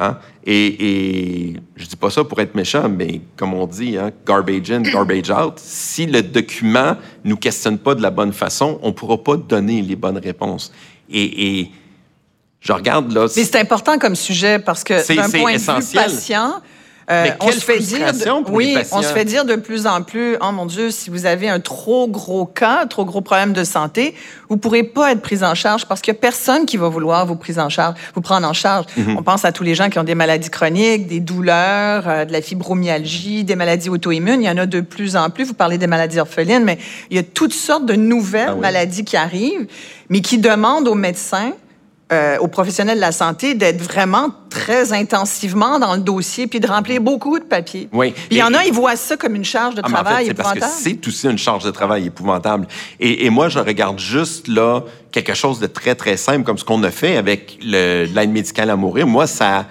Hein? 0.00 0.18
Et, 0.44 0.66
et, 0.66 1.56
je 1.76 1.86
dis 1.86 1.96
pas 1.96 2.10
ça 2.10 2.24
pour 2.24 2.40
être 2.40 2.54
méchant, 2.54 2.88
mais 2.88 3.20
comme 3.36 3.54
on 3.54 3.66
dit, 3.66 3.96
hein, 3.96 4.10
garbage 4.26 4.70
in, 4.70 4.82
garbage 4.82 5.30
out. 5.30 5.54
Si 5.56 6.06
le 6.06 6.22
document 6.22 6.96
nous 7.22 7.36
questionne 7.36 7.78
pas 7.78 7.94
de 7.94 8.02
la 8.02 8.10
bonne 8.10 8.32
façon, 8.32 8.78
on 8.82 8.92
pourra 8.92 9.22
pas 9.22 9.36
donner 9.36 9.82
les 9.82 9.94
bonnes 9.94 10.18
réponses. 10.18 10.72
Et, 11.08 11.60
et 11.60 11.70
je 12.60 12.72
regarde 12.72 13.12
là. 13.12 13.26
Mais 13.36 13.44
c'est 13.44 13.60
important 13.60 13.98
comme 13.98 14.16
sujet 14.16 14.58
parce 14.58 14.82
que 14.82 15.14
d'un 15.14 15.30
point 15.30 15.54
de 15.54 15.58
vue 15.58 15.94
patient, 15.94 16.60
euh, 17.10 17.26
on 17.40 17.50
se 17.50 17.60
fait 17.60 17.78
dire, 17.78 18.12
oui, 18.48 18.78
on 18.92 19.02
se 19.02 19.08
fait 19.08 19.24
dire 19.24 19.44
de 19.44 19.56
plus 19.56 19.86
en 19.86 20.02
plus, 20.02 20.36
oh 20.40 20.52
mon 20.52 20.64
Dieu, 20.64 20.90
si 20.90 21.10
vous 21.10 21.26
avez 21.26 21.48
un 21.48 21.60
trop 21.60 22.08
gros 22.08 22.46
cas, 22.46 22.82
un 22.82 22.86
trop 22.86 23.04
gros 23.04 23.20
problème 23.20 23.52
de 23.52 23.62
santé, 23.62 24.14
vous 24.48 24.56
pourrez 24.56 24.84
pas 24.84 25.12
être 25.12 25.20
pris 25.20 25.42
en 25.42 25.54
charge 25.54 25.84
parce 25.86 26.00
qu'il 26.00 26.14
y 26.14 26.16
a 26.16 26.20
personne 26.20 26.64
qui 26.64 26.76
va 26.76 26.88
vouloir 26.88 27.26
vous 27.26 27.36
prise 27.36 27.58
en 27.58 27.68
charge, 27.68 27.96
vous 28.14 28.22
prendre 28.22 28.48
en 28.48 28.52
charge. 28.52 28.86
Mhm. 28.96 29.16
On 29.18 29.22
pense 29.22 29.44
à 29.44 29.52
tous 29.52 29.64
les 29.64 29.74
gens 29.74 29.90
qui 29.90 29.98
ont 29.98 30.04
des 30.04 30.14
maladies 30.14 30.50
chroniques, 30.50 31.06
des 31.06 31.20
douleurs, 31.20 32.08
euh, 32.08 32.24
de 32.24 32.32
la 32.32 32.40
fibromyalgie, 32.40 33.44
des 33.44 33.56
maladies 33.56 33.90
auto-immunes. 33.90 34.40
Il 34.40 34.46
y 34.46 34.50
en 34.50 34.56
a 34.56 34.66
de 34.66 34.80
plus 34.80 35.16
en 35.16 35.28
plus. 35.28 35.44
Vous 35.44 35.54
parlez 35.54 35.76
des 35.76 35.86
maladies 35.86 36.20
orphelines, 36.20 36.64
mais 36.64 36.78
il 37.10 37.16
y 37.16 37.20
a 37.20 37.22
toutes 37.22 37.54
sortes 37.54 37.84
de 37.84 37.94
nouvelles 37.94 38.52
ah 38.52 38.54
maladies 38.54 39.04
qui 39.04 39.16
arrivent, 39.16 39.66
mais 40.08 40.20
qui 40.20 40.38
demandent 40.38 40.88
aux 40.88 40.94
médecins 40.94 41.52
euh, 42.12 42.36
aux 42.38 42.48
professionnels 42.48 42.96
de 42.96 43.00
la 43.00 43.12
santé 43.12 43.54
d'être 43.54 43.80
vraiment 43.80 44.28
très 44.50 44.92
intensivement 44.92 45.78
dans 45.78 45.94
le 45.94 46.02
dossier 46.02 46.46
puis 46.46 46.60
de 46.60 46.66
remplir 46.66 47.00
beaucoup 47.00 47.38
de 47.38 47.44
papiers. 47.44 47.88
Oui. 47.92 48.12
il 48.30 48.36
y 48.36 48.42
en 48.42 48.52
a, 48.52 48.62
ils 48.66 48.74
voient 48.74 48.94
ça 48.94 49.16
comme 49.16 49.34
une 49.34 49.44
charge 49.44 49.74
de 49.74 49.80
ah, 49.82 49.88
travail 49.88 50.26
épouvantable. 50.28 50.60
Parce 50.60 50.76
que 50.76 50.82
c'est 50.82 51.08
aussi 51.08 51.26
une 51.26 51.38
charge 51.38 51.64
de 51.64 51.70
travail 51.70 52.06
épouvantable. 52.06 52.68
Et, 53.00 53.30
moi, 53.30 53.48
je 53.48 53.58
regarde 53.58 53.98
juste 53.98 54.48
là 54.48 54.82
quelque 55.12 55.32
chose 55.32 55.60
de 55.60 55.66
très, 55.66 55.94
très 55.94 56.18
simple 56.18 56.44
comme 56.44 56.58
ce 56.58 56.64
qu'on 56.64 56.82
a 56.82 56.90
fait 56.90 57.16
avec 57.16 57.58
l'aide 57.62 58.30
médicale 58.30 58.68
à 58.68 58.76
mourir. 58.76 59.06
Moi, 59.06 59.26
ça 59.26 59.64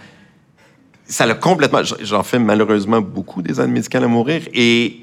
ça 1.05 1.27
l'a 1.27 1.35
complètement... 1.35 1.81
J'en 2.01 2.23
fais 2.23 2.39
malheureusement 2.39 2.99
beaucoup 2.99 3.43
des 3.43 3.61
aides 3.61 3.69
médicales 3.69 4.05
à 4.05 4.07
mourir 4.07 4.41
et 4.53 5.02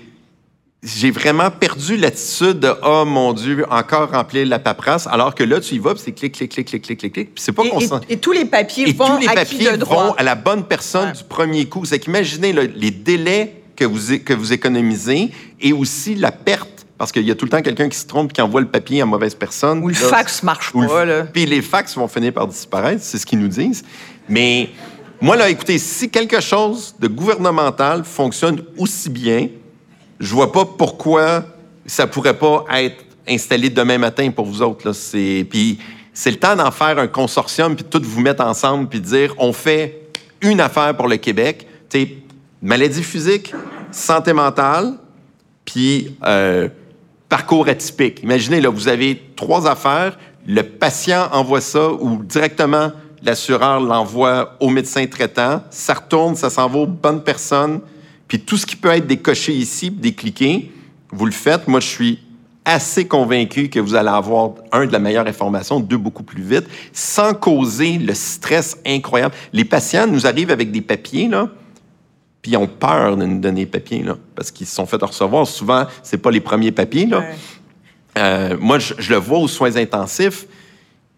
j'ai 0.83 1.11
vraiment 1.11 1.51
perdu 1.51 1.97
l'attitude 1.97 2.61
de 2.61 2.73
oh 2.83 3.05
mon 3.05 3.35
Dieu, 3.35 3.66
encore 3.71 4.11
remplir 4.11 4.47
la 4.47 4.59
paperasse, 4.59 5.07
alors 5.07 5.35
que 5.35 5.45
là 5.45 5.61
tu 5.61 5.75
y 5.75 5.79
vas, 5.79 5.93
c'est 5.97 6.12
clic, 6.12 6.33
clic, 6.33 6.51
clic, 6.51 6.66
clic, 6.66 6.83
clic, 6.83 6.99
clic, 6.99 7.12
clic. 7.12 7.31
c'est 7.37 7.53
pas 7.53 7.64
et, 7.64 8.14
et, 8.14 8.16
tous 8.19 8.33
les 8.33 8.47
papiers 8.47 8.93
vont 8.93 9.16
tous 9.16 9.19
les 9.19 9.27
papiers 9.27 9.77
vont 9.77 10.14
à 10.14 10.23
la 10.23 10.35
bonne 10.35 10.64
personne 10.64 11.12
du 11.12 11.25
premier 11.25 11.66
coup. 11.66 11.85
C'est 11.85 11.99
qu'imaginez 11.99 12.53
les 12.53 12.90
délais 12.90 13.62
que 13.77 13.85
vous 13.85 14.19
que 14.25 14.33
vous 14.33 14.53
économisez 14.53 15.31
et 15.61 15.73
aussi 15.73 16.14
la 16.14 16.33
perte 16.33 16.87
parce 16.97 17.12
qu'il 17.12 17.27
y 17.27 17.31
a 17.31 17.35
tout 17.35 17.47
le 17.47 17.51
temps 17.51 17.62
quelqu'un 17.62 17.88
qui 17.88 17.99
se 17.99 18.07
trompe 18.07 18.31
et 18.31 18.35
qui 18.35 18.43
envoie 18.43 18.61
le 18.61 18.69
papier 18.69 19.01
à 19.01 19.07
mauvaise 19.07 19.35
personne. 19.35 19.83
Ou 19.83 19.88
le 19.88 19.95
fax 19.95 20.43
marche 20.43 20.73
pas. 20.73 21.05
Là. 21.05 21.25
Puis 21.25 21.47
les 21.47 21.62
fax 21.62 21.97
vont 21.97 22.09
finir 22.09 22.33
par 22.33 22.47
disparaître, 22.47 23.03
c'est 23.03 23.16
ce 23.16 23.25
qu'ils 23.25 23.38
nous 23.38 23.49
disent. 23.49 23.85
Mais 24.29 24.69
moi, 25.23 25.37
là, 25.37 25.51
écoutez, 25.51 25.79
si 25.79 26.09
quelque 26.09 26.40
chose 26.40 26.95
de 26.99 27.07
gouvernemental 27.07 28.05
fonctionne 28.05 28.62
aussi 28.79 29.11
bien, 29.11 29.49
je 30.21 30.35
vois 30.35 30.53
pas 30.53 30.67
pourquoi 30.67 31.45
ça 31.87 32.07
pourrait 32.07 32.39
pas 32.39 32.65
être 32.75 33.05
installé 33.27 33.71
demain 33.71 33.99
matin 33.99 34.31
pour 34.31 34.45
vous 34.45 34.61
autres. 34.63 34.93
C'est, 34.93 35.47
le 35.51 36.37
temps 36.37 36.55
d'en 36.55 36.71
faire 36.71 36.99
un 36.99 37.09
consortium, 37.09 37.75
puis 37.75 37.85
tout 37.85 38.03
vous 38.05 38.21
mettre 38.21 38.45
ensemble, 38.45 38.89
puis 38.89 39.01
dire, 39.01 39.35
on 39.39 39.53
fait 39.53 40.09
une 40.43 40.61
affaire 40.61 40.95
pour 40.97 41.09
le 41.09 41.17
Québec. 41.17 41.67
Tu 41.89 42.23
maladie 42.63 43.03
physique, 43.03 43.55
santé 43.91 44.33
mentale, 44.33 44.95
Puis, 45.65 46.17
euh, 46.27 46.69
parcours 47.29 47.69
atypique. 47.69 48.23
Imaginez, 48.23 48.61
là, 48.61 48.69
vous 48.69 48.89
avez 48.89 49.23
trois 49.37 49.67
affaires. 49.67 50.19
Le 50.47 50.63
patient 50.63 51.29
envoie 51.33 51.61
ça 51.61 51.91
ou 51.93 52.23
directement 52.25 52.93
l'assureur 53.23 53.81
l'envoie 53.81 54.57
au 54.61 54.69
médecin 54.69 55.07
traitant. 55.07 55.63
Ça 55.71 55.95
retourne, 55.95 56.35
ça 56.35 56.51
s'en 56.51 56.69
va 56.69 56.79
aux 56.81 56.87
bonnes 56.87 57.23
personnes. 57.23 57.81
Puis 58.31 58.38
tout 58.38 58.57
ce 58.57 58.64
qui 58.64 58.77
peut 58.77 58.90
être 58.90 59.09
décoché 59.09 59.53
ici, 59.53 59.90
décliqué, 59.90 60.71
vous 61.11 61.27
le 61.27 61.33
faites. 61.33 61.66
Moi, 61.66 61.81
je 61.81 61.88
suis 61.88 62.21
assez 62.64 63.05
convaincu 63.05 63.69
que 63.69 63.81
vous 63.81 63.97
allez 63.97 64.09
avoir, 64.09 64.53
un, 64.71 64.87
de 64.87 64.93
la 64.93 65.01
meilleure 65.01 65.27
information, 65.27 65.81
deux, 65.81 65.97
beaucoup 65.97 66.23
plus 66.23 66.45
vite, 66.45 66.66
sans 66.93 67.35
causer 67.35 67.99
le 67.99 68.14
stress 68.14 68.79
incroyable. 68.87 69.35
Les 69.53 69.64
patients 69.64 70.07
nous 70.07 70.29
arrivent 70.29 70.53
avec 70.53 70.71
des 70.71 70.81
papiers, 70.81 71.27
là, 71.27 71.49
puis 72.40 72.53
ils 72.53 72.57
ont 72.57 72.69
peur 72.69 73.16
de 73.16 73.27
nous 73.27 73.40
donner 73.40 73.62
les 73.62 73.66
papiers, 73.66 74.05
là, 74.05 74.16
parce 74.37 74.53
qu'ils 74.53 74.69
se 74.69 74.77
sont 74.77 74.87
fait 74.87 75.03
recevoir. 75.03 75.45
Souvent, 75.45 75.87
c'est 76.05 76.19
pas 76.19 76.31
les 76.31 76.40
premiers 76.40 76.71
papiers, 76.71 77.07
là. 77.07 77.25
Euh, 78.16 78.57
moi, 78.61 78.79
je, 78.79 79.11
le 79.11 79.16
vois 79.16 79.38
aux 79.38 79.49
soins 79.49 79.75
intensifs. 79.75 80.47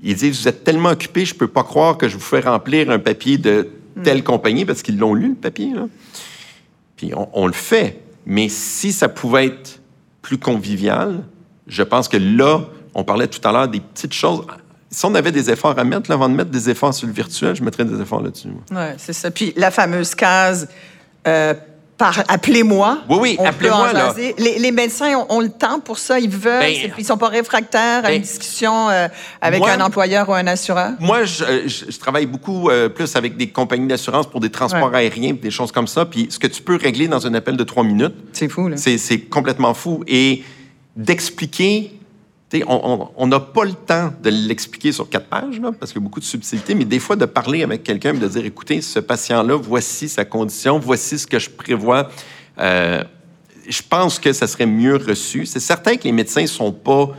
Ils 0.03 0.14
disent, 0.14 0.40
vous 0.40 0.48
êtes 0.48 0.64
tellement 0.64 0.90
occupé, 0.90 1.27
je 1.27 1.35
peux 1.35 1.48
pas 1.48 1.62
croire 1.62 1.98
que 1.98 2.09
je 2.09 2.14
vous 2.14 2.22
fais 2.22 2.40
remplir 2.40 2.90
un 2.90 2.98
papier 2.98 3.37
de 3.37 3.68
telle 4.03 4.20
hmm. 4.20 4.22
compagnie, 4.22 4.64
parce 4.64 4.81
qu'ils 4.81 4.98
l'ont 4.98 5.12
lu, 5.12 5.29
le 5.29 5.35
papier, 5.35 5.75
là. 5.75 5.88
On 7.33 7.47
le 7.47 7.53
fait. 7.53 8.01
Mais 8.27 8.49
si 8.49 8.93
ça 8.93 9.09
pouvait 9.09 9.47
être 9.47 9.81
plus 10.21 10.38
convivial, 10.38 11.25
je 11.67 11.83
pense 11.83 12.09
que 12.09 12.17
là, 12.17 12.61
on 12.95 13.05
parlait 13.05 13.27
tout 13.27 13.47
à 13.47 13.53
l'heure 13.53 13.69
des 13.69 13.81
petites 13.81 14.12
choses. 14.12 14.47
Si 14.91 15.05
on 15.07 15.15
avait 15.15 15.33
des 15.33 15.51
efforts 15.51 15.79
à 15.79 15.85
mettre, 15.85 16.11
là, 16.11 16.15
avant 16.15 16.29
de 16.29 16.35
mettre 16.35 16.51
des 16.51 16.69
efforts 16.69 16.93
sur 16.93 17.07
le 17.07 17.12
virtuel, 17.12 17.57
je 17.57 17.62
mettrais 17.62 17.85
des 17.85 18.01
efforts 18.01 18.23
là-dessus. 18.23 18.49
Oui, 18.71 18.77
c'est 18.99 19.15
ça. 19.15 19.31
Puis 19.31 19.55
la 19.57 19.71
fameuse 19.71 20.15
case 20.15 20.69
euh, 21.27 21.55
par 22.03 22.25
appelez-moi. 22.27 22.99
Oui, 23.09 23.19
oui, 23.21 23.38
appelez-moi. 23.38 23.93
Les, 24.37 24.59
les, 24.59 24.73
médecins 24.73 25.25
ont, 25.29 25.38
le 25.38 25.51
temps 25.51 25.79
pour 25.79 25.99
ça, 25.99 26.19
ils 26.19 26.29
veulent, 26.29 26.59
ben, 26.59 26.75
ils 26.99 27.01
ne 27.01 27.07
sont 27.07 27.17
pas 27.17 27.29
réfractaires 27.29 28.05
à 28.05 28.11
une 28.11 28.19
ben, 28.19 28.23
discussion 28.23 28.91
euh, 28.91 29.07
avec 29.41 29.62
un 29.62 29.81
employeur 29.81 30.29
ou 30.29 30.35
un 30.35 30.49
assureur? 30.49 30.95
Moi, 30.99 31.25
je, 31.25 31.45
euh, 31.45 31.69
je, 31.69 31.97
travaille 31.99 32.27
beaucoup 32.27 32.69
plus 32.93 33.15
avec 33.15 33.37
des 33.37 33.51
compagnies 33.51 33.87
d'assurance 33.87 34.27
pour 34.27 34.41
des 34.41 34.51
transports 34.51 34.93
aériens, 34.93 35.35
des 35.41 35.53
choses 35.53 35.71
comme 35.71 35.87
ça. 35.87 36.05
Puis 36.05 36.27
ce 36.29 36.41
que 36.41 36.49
tu 36.49 36.61
peux 36.61 36.75
régler 36.75 37.07
dans 37.07 37.25
un 37.25 37.35
appel 37.35 37.57
de 37.57 37.62
trois 37.62 37.85
minutes, 37.85 38.15
c'est 38.33 38.49
fou. 38.49 38.69
C'est 38.77 39.21
complètement 39.21 39.73
fou. 39.73 40.03
Et 40.09 40.43
d'expliquer. 40.97 41.99
On 42.67 43.27
n'a 43.27 43.41
pas 43.41 43.65
le 43.65 43.73
temps 43.73 44.12
de 44.23 44.31
l'expliquer 44.31 44.93
sur 44.93 45.09
quatre 45.09 45.27
pages, 45.27 45.61
parce 45.79 45.93
qu'il 45.93 46.01
y 46.01 46.05
a 46.05 46.07
beaucoup 46.07 46.21
de 46.21 46.25
subtilité, 46.25 46.75
mais 46.75 46.85
des 46.85 46.99
fois 46.99 47.17
de 47.17 47.25
parler 47.25 47.62
avec 47.62 47.83
quelqu'un 47.83 48.15
et 48.15 48.19
de 48.19 48.29
dire, 48.29 48.45
écoutez, 48.45 48.81
ce 48.83 48.99
patient-là, 48.99 49.57
voici 49.57 50.09
sa 50.09 50.25
condition, 50.25 50.79
voici 50.79 51.19
ce 51.19 51.27
que 51.27 51.38
je 51.38 51.51
prévois. 51.51 52.09
Euh, 52.59 53.03
je 53.69 53.83
pense 53.88 54.19
que 54.19 54.33
ça 54.33 54.47
serait 54.47 54.67
mieux 54.67 54.97
reçu. 54.97 55.47
C'est 55.47 55.61
certain 55.61 55.97
que 55.97 56.05
les 56.05 56.12
médecins 56.12 56.43
ne 56.43 56.47
sont 56.47 56.73
pas 56.73 57.11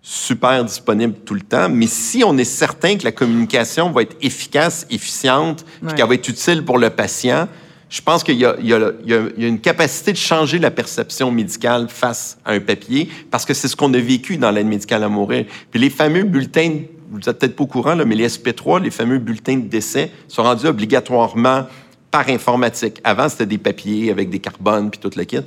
super 0.00 0.64
disponibles 0.64 1.14
tout 1.24 1.34
le 1.34 1.42
temps, 1.42 1.68
mais 1.68 1.86
si 1.86 2.24
on 2.24 2.36
est 2.36 2.44
certain 2.44 2.96
que 2.96 3.04
la 3.04 3.12
communication 3.12 3.90
va 3.92 4.02
être 4.02 4.16
efficace, 4.20 4.84
efficiente, 4.90 5.64
puis 5.86 5.94
qu'elle 5.94 6.08
va 6.08 6.14
être 6.14 6.28
utile 6.28 6.64
pour 6.64 6.78
le 6.78 6.90
patient, 6.90 7.48
je 7.92 8.00
pense 8.00 8.24
qu'il 8.24 8.38
y, 8.38 8.46
a 8.46 8.92
une 9.36 9.60
capacité 9.60 10.12
de 10.12 10.16
changer 10.16 10.58
la 10.58 10.70
perception 10.70 11.30
médicale 11.30 11.90
face 11.90 12.38
à 12.42 12.52
un 12.52 12.60
papier, 12.60 13.10
parce 13.30 13.44
que 13.44 13.52
c'est 13.52 13.68
ce 13.68 13.76
qu'on 13.76 13.92
a 13.92 13.98
vécu 13.98 14.38
dans 14.38 14.50
l'aide 14.50 14.66
médicale 14.66 15.04
à 15.04 15.10
mourir. 15.10 15.44
Puis 15.70 15.78
les 15.78 15.90
fameux 15.90 16.22
bulletins, 16.22 16.78
vous 17.10 17.18
n'êtes 17.18 17.38
peut-être 17.38 17.54
pas 17.54 17.64
au 17.64 17.66
courant, 17.66 17.94
là, 17.94 18.06
mais 18.06 18.14
les 18.14 18.28
SP3, 18.28 18.82
les 18.82 18.90
fameux 18.90 19.18
bulletins 19.18 19.58
de 19.58 19.66
décès, 19.66 20.10
sont 20.26 20.42
rendus 20.42 20.64
obligatoirement 20.64 21.66
par 22.10 22.30
informatique. 22.30 22.98
Avant, 23.04 23.28
c'était 23.28 23.44
des 23.44 23.58
papiers 23.58 24.10
avec 24.10 24.30
des 24.30 24.38
carbones 24.38 24.90
puis 24.90 24.98
tout 24.98 25.10
le 25.14 25.24
kit. 25.24 25.40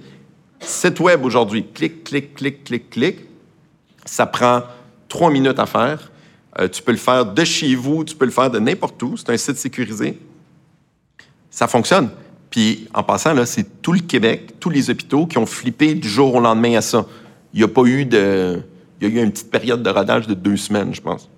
Site 0.60 1.00
web 1.00 1.26
aujourd'hui, 1.26 1.66
clic, 1.74 2.04
clic, 2.04 2.36
clic, 2.36 2.64
clic, 2.64 2.92
clic. 2.92 3.18
Ça 4.06 4.28
prend 4.28 4.62
trois 5.10 5.32
minutes 5.32 5.58
à 5.58 5.66
faire. 5.66 6.12
Euh, 6.60 6.68
tu 6.68 6.84
peux 6.84 6.92
le 6.92 7.00
faire 7.00 7.26
de 7.26 7.44
chez 7.44 7.74
vous, 7.74 8.04
tu 8.04 8.16
peux 8.16 8.26
le 8.26 8.32
faire 8.32 8.52
de 8.52 8.60
n'importe 8.60 9.02
où. 9.02 9.18
C'est 9.18 9.32
un 9.32 9.38
site 9.38 9.58
sécurisé. 9.58 10.20
Ça 11.50 11.68
fonctionne. 11.68 12.12
Puis 12.56 12.88
en 12.94 13.04
passant, 13.04 13.34
là, 13.34 13.46
c'est 13.46 13.82
tout 13.82 13.92
le 13.92 14.00
Québec, 14.00 14.54
tous 14.62 14.70
les 14.70 14.90
hôpitaux 14.90 15.26
qui 15.26 15.38
ont 15.38 15.46
flippé 15.46 15.94
du 15.94 16.08
jour 16.08 16.36
au 16.36 16.40
lendemain 16.40 16.78
à 16.78 16.82
ça. 16.82 17.06
Il 17.54 17.58
n'y 17.58 17.66
a 17.66 17.68
pas 17.68 17.84
eu 17.84 18.06
de. 18.06 18.62
Il 19.02 19.10
y 19.10 19.12
a 19.12 19.14
eu 19.14 19.22
une 19.22 19.32
petite 19.34 19.52
période 19.52 19.84
de 19.84 19.90
rodage 19.90 20.26
de 20.26 20.34
deux 20.34 20.56
semaines, 20.56 20.96
je 20.96 21.02
pense. 21.02 21.30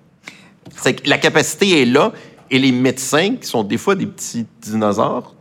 C'est 0.75 0.93
que 0.93 1.10
la 1.10 1.17
capacité 1.17 1.82
est 1.82 1.86
là 1.86 2.13
et 2.51 2.60
les 2.60 2.71
médecins, 2.71 3.36
qui 3.36 3.47
sont 3.47 3.63
des 3.63 3.80
fois 3.80 3.95
des 3.95 4.06
petits 4.06 4.45
dinosaures, 4.62 5.34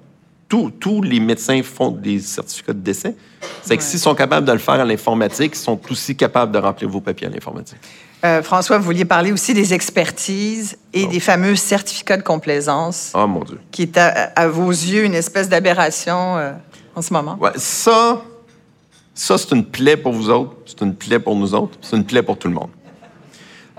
tous, 0.49 0.71
tous 0.71 1.03
les 1.03 1.21
médecins 1.21 1.62
font 1.62 1.91
des 1.91 2.21
certificats 2.21 2.73
de 2.73 2.81
décès. 2.81 3.15
C'est 3.61 3.77
que 3.77 3.83
s'ils 3.83 4.01
sont 4.01 4.15
capables 4.15 4.47
de 4.47 4.53
le 4.53 4.59
faire 4.59 4.81
à 4.81 4.85
l'informatique, 4.87 5.53
ils 5.57 5.59
sont 5.59 5.79
aussi 5.91 6.17
capables 6.17 6.53
de 6.53 6.59
remplir 6.59 6.89
vos 6.89 7.03
papiers 7.03 7.27
à 7.27 7.31
l'informatique. 7.31 7.77
Euh, 8.24 8.42
François, 8.42 8.79
vous 8.79 8.85
vouliez 8.85 9.05
parler 9.05 9.31
aussi 9.31 9.52
des 9.52 9.74
expertises 9.74 10.79
et 10.92 11.07
des 11.07 11.20
fameux 11.20 11.55
certificats 11.55 12.16
de 12.16 12.22
complaisance. 12.22 13.12
Oh 13.14 13.26
mon 13.26 13.44
Dieu. 13.44 13.61
Qui 13.70 13.83
est 13.83 13.98
à, 13.98 14.48
vos 14.48 14.70
yeux 14.70 15.05
une 15.05 15.14
espèce 15.14 15.48
d'aberration 15.48 16.37
euh, 16.37 16.52
en 16.94 17.02
ce 17.02 17.12
moment. 17.12 17.37
Ouais, 17.38 17.50
ça, 17.57 18.22
ça 19.14 19.37
c'est 19.37 19.55
une 19.55 19.64
plaie 19.64 19.96
pour 19.96 20.12
vous 20.12 20.31
autres, 20.31 20.57
c'est 20.64 20.81
une 20.81 20.94
plaie 20.94 21.18
pour 21.18 21.37
nous 21.37 21.55
autres, 21.55 21.79
c'est 21.83 21.96
une 21.96 22.07
plaie 22.07 22.22
pour 22.22 22.38
tout 22.38 22.48
le 22.48 22.55
monde. 22.55 22.70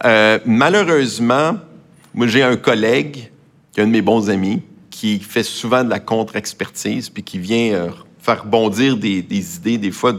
Euh, 0.06 0.38
malheureusement, 0.46 1.56
moi 2.14 2.28
j'ai 2.28 2.44
un 2.44 2.58
collègue, 2.58 3.32
qui 3.72 3.80
est 3.80 3.84
un 3.84 3.88
de 3.88 3.92
mes 3.92 4.04
bons 4.04 4.30
amis, 4.30 4.62
qui 4.92 5.20
fait 5.20 5.44
souvent 5.44 5.84
de 5.84 5.90
la 5.90 6.00
contre-expertise, 6.00 7.10
puis 7.10 7.24
qui 7.24 7.40
vient 7.40 7.90
faire 8.20 8.46
bondir 8.46 8.98
des, 8.98 9.22
des 9.22 9.56
idées, 9.56 9.78
des 9.78 9.92
fois, 9.92 10.14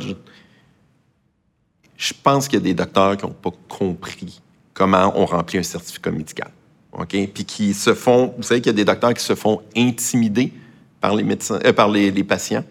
je 1.99 2.15
pense 2.23 2.47
qu'il 2.47 2.61
y 2.61 2.63
a 2.63 2.65
des 2.65 2.75
docteurs 2.75 3.17
qui 3.17 3.27
n'ont 3.27 3.33
pas 3.33 3.51
compris 3.69 4.41
comment 4.73 5.13
on 5.17 5.27
remplit 5.27 5.59
un 5.59 5.65
certificat 5.65 6.13
médical. 6.13 6.51
OK? 6.93 7.09
Puis 7.09 7.45
qui 7.45 7.75
se 7.75 7.93
font, 7.93 8.33
vous 8.37 8.45
savez 8.45 8.61
qu'il 8.61 8.71
y 8.71 8.75
a 8.75 8.77
des 8.77 8.85
docteurs 8.85 9.13
qui 9.13 9.25
se 9.25 9.35
font 9.35 9.61
intimider 9.77 10.53
par 11.01 11.17
les 11.17 11.25
médecins, 11.25 11.59
euh, 11.65 11.73
par 11.73 11.89
les, 11.91 12.13
patients. 12.23 12.65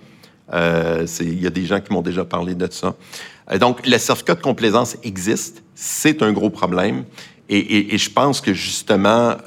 Euh, 0.54 1.06
il 1.20 1.42
y 1.42 1.46
a 1.46 1.50
des 1.50 1.66
gens 1.66 1.82
qui 1.82 1.92
m'ont 1.92 2.02
déjà 2.02 2.24
parlé 2.24 2.56
de 2.56 2.72
ça. 2.72 2.96
Euh, 3.52 3.58
donc, 3.58 3.86
le 3.86 3.98
certificat 3.98 4.36
de 4.36 4.42
complaisance 4.42 4.96
existe. 5.04 5.62
C'est 5.76 6.24
un 6.24 6.32
gros 6.32 6.50
problème. 6.50 7.04
Et, 7.50 7.98
je 7.98 8.10
pense 8.10 8.42
que 8.42 8.54
justement, 8.54 9.38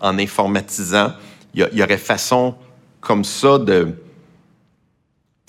en 0.00 0.18
informatisant, 0.18 1.12
il 1.54 1.68
y, 1.72 1.82
aurait 1.84 1.96
façon 1.96 2.56
comme 3.00 3.22
ça 3.22 3.58
de. 3.58 3.94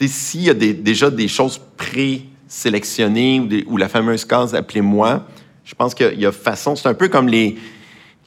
S'il 0.06 0.44
y 0.44 0.50
a 0.52 0.54
déjà 0.54 1.10
des 1.10 1.28
choses 1.28 1.60
pré 1.78 2.26
sélectionner 2.50 3.64
ou, 3.68 3.78
la 3.78 3.88
fameuse 3.88 4.26
case 4.26 4.54
Appelez-moi. 4.54 5.26
Je 5.64 5.76
pense 5.76 5.94
qu'il 5.94 6.20
y 6.20 6.26
a 6.26 6.32
façon. 6.32 6.76
C'est 6.76 6.90
un 6.90 6.96
peu 6.96 7.08
comme 7.08 7.30
les, 7.30 7.56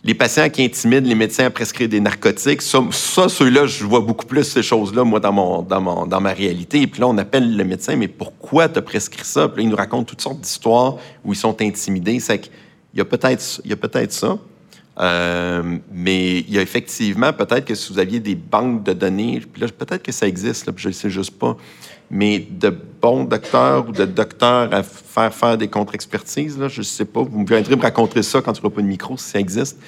les 0.05 0.15
patients 0.15 0.49
qui 0.49 0.65
intimident 0.65 1.09
les 1.09 1.17
médecins 1.17 1.45
à 1.45 1.51
prescrire 1.51 1.89
des 1.89 2.01
narcotiques. 2.01 2.63
Ça, 2.63 2.81
ceux-là, 3.29 3.67
je 3.67 3.85
vois 3.85 4.01
beaucoup 4.01 4.25
plus 4.25 4.45
ces 4.45 4.63
choses-là, 4.63 5.03
moi, 5.03 5.19
dans, 5.19 5.33
mon, 5.33 5.63
dans, 5.63 6.07
dans 6.07 6.21
ma 6.21 6.33
réalité. 6.33 6.83
Et 6.83 6.87
puis 6.87 7.01
là, 7.01 7.09
on 7.09 7.19
appelle 7.19 7.57
le 7.57 7.65
médecin, 7.65 7.97
mais 7.97 8.07
pourquoi 8.09 8.69
tu 8.69 8.79
as 8.79 8.83
prescrit 8.83 9.25
ça? 9.25 9.49
Puis 9.49 9.63
là, 9.63 9.69
il 9.69 9.71
nous 9.71 9.77
raconte 9.77 10.07
toutes 10.07 10.23
sortes 10.23 10.41
d'histoires 10.41 10.97
où 11.25 11.33
ils 11.33 11.37
sont 11.37 11.61
intimidés. 11.61 12.21
C'est 12.21 12.39
qu'il 12.39 12.53
y 12.95 13.01
a 13.01 13.05
peut-être 13.05 13.61
peut 13.65 14.07
ça. 14.11 14.39
Euh, 15.01 15.79
mais 15.91 16.41
il 16.41 16.53
y 16.53 16.59
a 16.59 16.63
effectivement, 16.63 17.33
peut-être 17.33 17.65
que 17.65 17.75
si 17.75 17.93
vous 17.93 17.99
aviez 17.99 18.21
des 18.21 18.35
banques 18.35 18.85
de 18.85 18.93
données, 18.93 19.41
puis 19.41 19.63
là, 19.63 19.69
peut-être 19.69 20.03
que 20.03 20.13
ça 20.13 20.29
existe, 20.29 20.67
là, 20.67 20.73
je 20.77 20.89
ne 20.89 20.93
sais 20.93 21.11
juste 21.11 21.39
pas, 21.39 21.57
mais 22.13 22.39
de 22.39 22.69
bons 23.01 23.25
docteurs 23.25 23.89
ou 23.89 23.93
de 23.93 24.05
docteurs 24.05 24.73
à 24.73 24.83
faire 24.83 25.35
faire 25.35 25.57
des 25.57 25.69
contre-expertises, 25.69 26.59
je 26.69 26.81
ne 26.81 26.85
sais 26.85 27.07
pas. 27.07 27.23
Vous 27.23 27.39
me 27.39 27.47
viendrez 27.47 27.75
me 27.75 27.81
raconter 27.83 28.23
ça 28.23 28.43
quand 28.43 28.53
tu 28.53 28.63
n'auras 28.63 28.75
pas 28.75 28.83
de 28.83 28.87
micro, 28.87 29.17
si 29.17 29.31
ça 29.31 29.41
existe. 29.41 29.79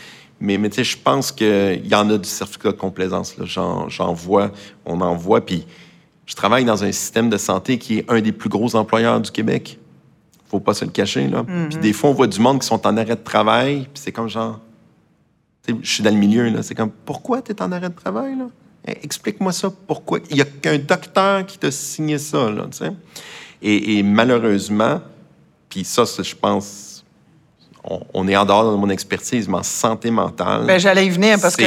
Mais, 0.41 0.57
mais 0.57 0.71
je 0.73 0.97
pense 0.97 1.31
qu'il 1.31 1.87
y 1.87 1.95
en 1.95 2.09
a 2.09 2.17
du 2.17 2.29
certificat 2.29 2.73
de 2.73 2.77
complaisance. 2.79 3.37
J'en 3.45 4.13
vois, 4.15 4.51
on 4.87 5.03
en 5.03 5.15
voit. 5.15 5.45
Puis 5.45 5.67
je 6.25 6.35
travaille 6.35 6.65
dans 6.65 6.83
un 6.83 6.93
système 6.93 7.29
de 7.29 7.37
santé 7.37 7.77
qui 7.79 7.99
est 7.99 8.11
un 8.11 8.21
des 8.23 8.33
plus 8.33 8.49
gros 8.49 8.75
employeurs 8.75 9.21
du 9.21 9.31
Québec. 9.31 9.79
faut 10.47 10.61
pas 10.61 10.73
se 10.73 10.87
le 10.87 10.91
cacher. 10.91 11.29
Là. 11.29 11.43
Mm-hmm. 11.43 11.69
Puis 11.69 11.79
des 11.79 11.93
fois, 11.93 12.09
on 12.09 12.15
voit 12.15 12.27
du 12.27 12.41
monde 12.41 12.61
qui 12.61 12.67
sont 12.67 12.87
en 12.87 12.97
arrêt 12.97 13.17
de 13.17 13.23
travail. 13.23 13.83
Puis 13.93 14.03
c'est 14.03 14.13
comme 14.13 14.29
genre... 14.29 14.61
Je 15.69 15.75
suis 15.83 16.03
dans 16.03 16.11
le 16.11 16.17
milieu. 16.17 16.49
là. 16.49 16.63
C'est 16.63 16.75
comme, 16.75 16.91
pourquoi 16.91 17.43
tu 17.43 17.53
es 17.53 17.63
en 17.63 17.71
arrêt 17.71 17.91
de 17.91 17.95
travail? 17.95 18.37
Là? 18.37 18.47
Explique-moi 18.87 19.53
ça, 19.53 19.73
pourquoi? 19.87 20.19
Il 20.31 20.37
n'y 20.37 20.43
a 20.43 20.45
qu'un 20.45 20.79
docteur 20.79 21.47
qui 21.47 21.59
t'a 21.59 21.71
signé 21.71 22.19
ça, 22.19 22.51
là, 22.51 22.67
tu 22.71 22.79
sais. 22.79 22.93
Et, 23.63 24.03
malheureusement, 24.03 25.01
puis 25.71 25.85
ça, 25.85 26.05
je 26.05 26.35
pense, 26.35 27.03
on, 27.83 28.29
est 28.29 28.37
en 28.37 28.45
dehors 28.45 28.73
de 28.73 28.77
mon 28.77 28.91
expertise, 28.91 29.49
mais 29.49 29.57
en 29.57 29.63
santé 29.63 30.11
mentale. 30.11 30.67
Ben, 30.67 30.79
j'allais 30.79 31.07
y 31.07 31.11
venir 31.11 31.39
parce 31.41 31.57
que. 31.57 31.65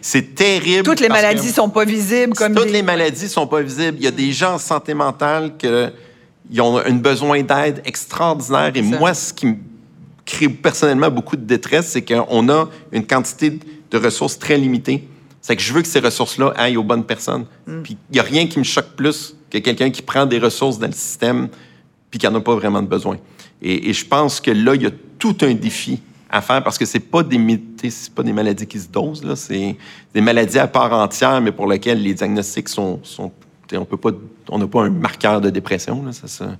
C'est 0.00 0.34
terrible. 0.34 0.82
Toutes 0.82 1.00
les 1.00 1.08
maladies 1.08 1.48
ne 1.48 1.52
sont 1.52 1.68
pas 1.68 1.84
visibles 1.84 2.34
comme. 2.34 2.54
Toutes 2.54 2.70
les 2.70 2.82
maladies 2.82 3.28
sont 3.28 3.46
pas 3.46 3.60
visibles. 3.60 3.96
Il 3.98 4.04
y 4.04 4.06
a 4.06 4.10
des 4.10 4.32
gens 4.32 4.54
en 4.54 4.58
santé 4.58 4.94
mentale 4.94 5.52
qui 5.58 6.60
ont 6.60 6.78
un 6.78 6.94
besoin 6.94 7.42
d'aide 7.42 7.82
extraordinaire. 7.84 8.72
Et 8.74 8.82
moi, 8.82 9.12
ce 9.12 9.32
qui 9.32 9.46
me 9.46 9.56
crée 10.24 10.48
personnellement 10.48 11.10
beaucoup 11.10 11.36
de 11.36 11.44
détresse, 11.44 11.88
c'est 11.88 12.02
qu'on 12.02 12.48
a 12.48 12.68
une 12.92 13.06
quantité 13.06 13.58
de 13.90 13.98
ressources 13.98 14.38
très 14.38 14.56
limitées. 14.56 15.06
C'est 15.46 15.56
que 15.56 15.62
je 15.62 15.74
veux 15.74 15.82
que 15.82 15.88
ces 15.88 16.00
ressources-là 16.00 16.54
aillent 16.56 16.78
aux 16.78 16.82
bonnes 16.82 17.04
personnes. 17.04 17.44
Mm. 17.66 17.82
Puis 17.82 17.98
il 18.10 18.14
n'y 18.14 18.18
a 18.18 18.22
rien 18.22 18.46
qui 18.46 18.58
me 18.58 18.64
choque 18.64 18.96
plus 18.96 19.36
que 19.50 19.58
quelqu'un 19.58 19.90
qui 19.90 20.00
prend 20.00 20.24
des 20.24 20.38
ressources 20.38 20.78
dans 20.78 20.86
le 20.86 20.94
système 20.94 21.48
puis 22.10 22.18
qu'il 22.18 22.30
n'y 22.30 22.34
en 22.34 22.38
a 22.38 22.42
pas 22.42 22.54
vraiment 22.54 22.80
de 22.80 22.86
besoin. 22.86 23.18
Et, 23.60 23.92
je 23.92 24.06
pense 24.06 24.40
que 24.40 24.50
là, 24.50 24.74
il 24.74 24.82
y 24.82 24.86
a 24.86 24.90
tout 25.18 25.36
un 25.42 25.52
défi 25.52 26.00
à 26.30 26.40
faire 26.40 26.64
parce 26.64 26.78
que 26.78 26.86
c'est 26.86 26.98
pas 26.98 27.22
des 27.22 27.38
pas 28.14 28.22
des 28.22 28.32
maladies 28.32 28.66
qui 28.66 28.80
se 28.80 28.88
dosent 28.88 29.22
là, 29.22 29.36
c'est 29.36 29.76
des 30.14 30.20
maladies 30.22 30.58
à 30.58 30.66
part 30.66 30.92
entière, 30.94 31.38
mais 31.42 31.52
pour 31.52 31.66
lesquelles 31.66 32.02
les 32.02 32.14
diagnostics 32.14 32.70
sont, 32.70 33.00
sont 33.02 33.30
on 33.74 33.84
peut 33.84 33.98
pas, 33.98 34.10
on 34.48 34.58
n'a 34.58 34.66
pas 34.66 34.84
un 34.84 34.90
marqueur 34.90 35.42
de 35.42 35.50
dépression 35.50 36.02
là, 36.04 36.12
ça, 36.12 36.26
ça. 36.26 36.56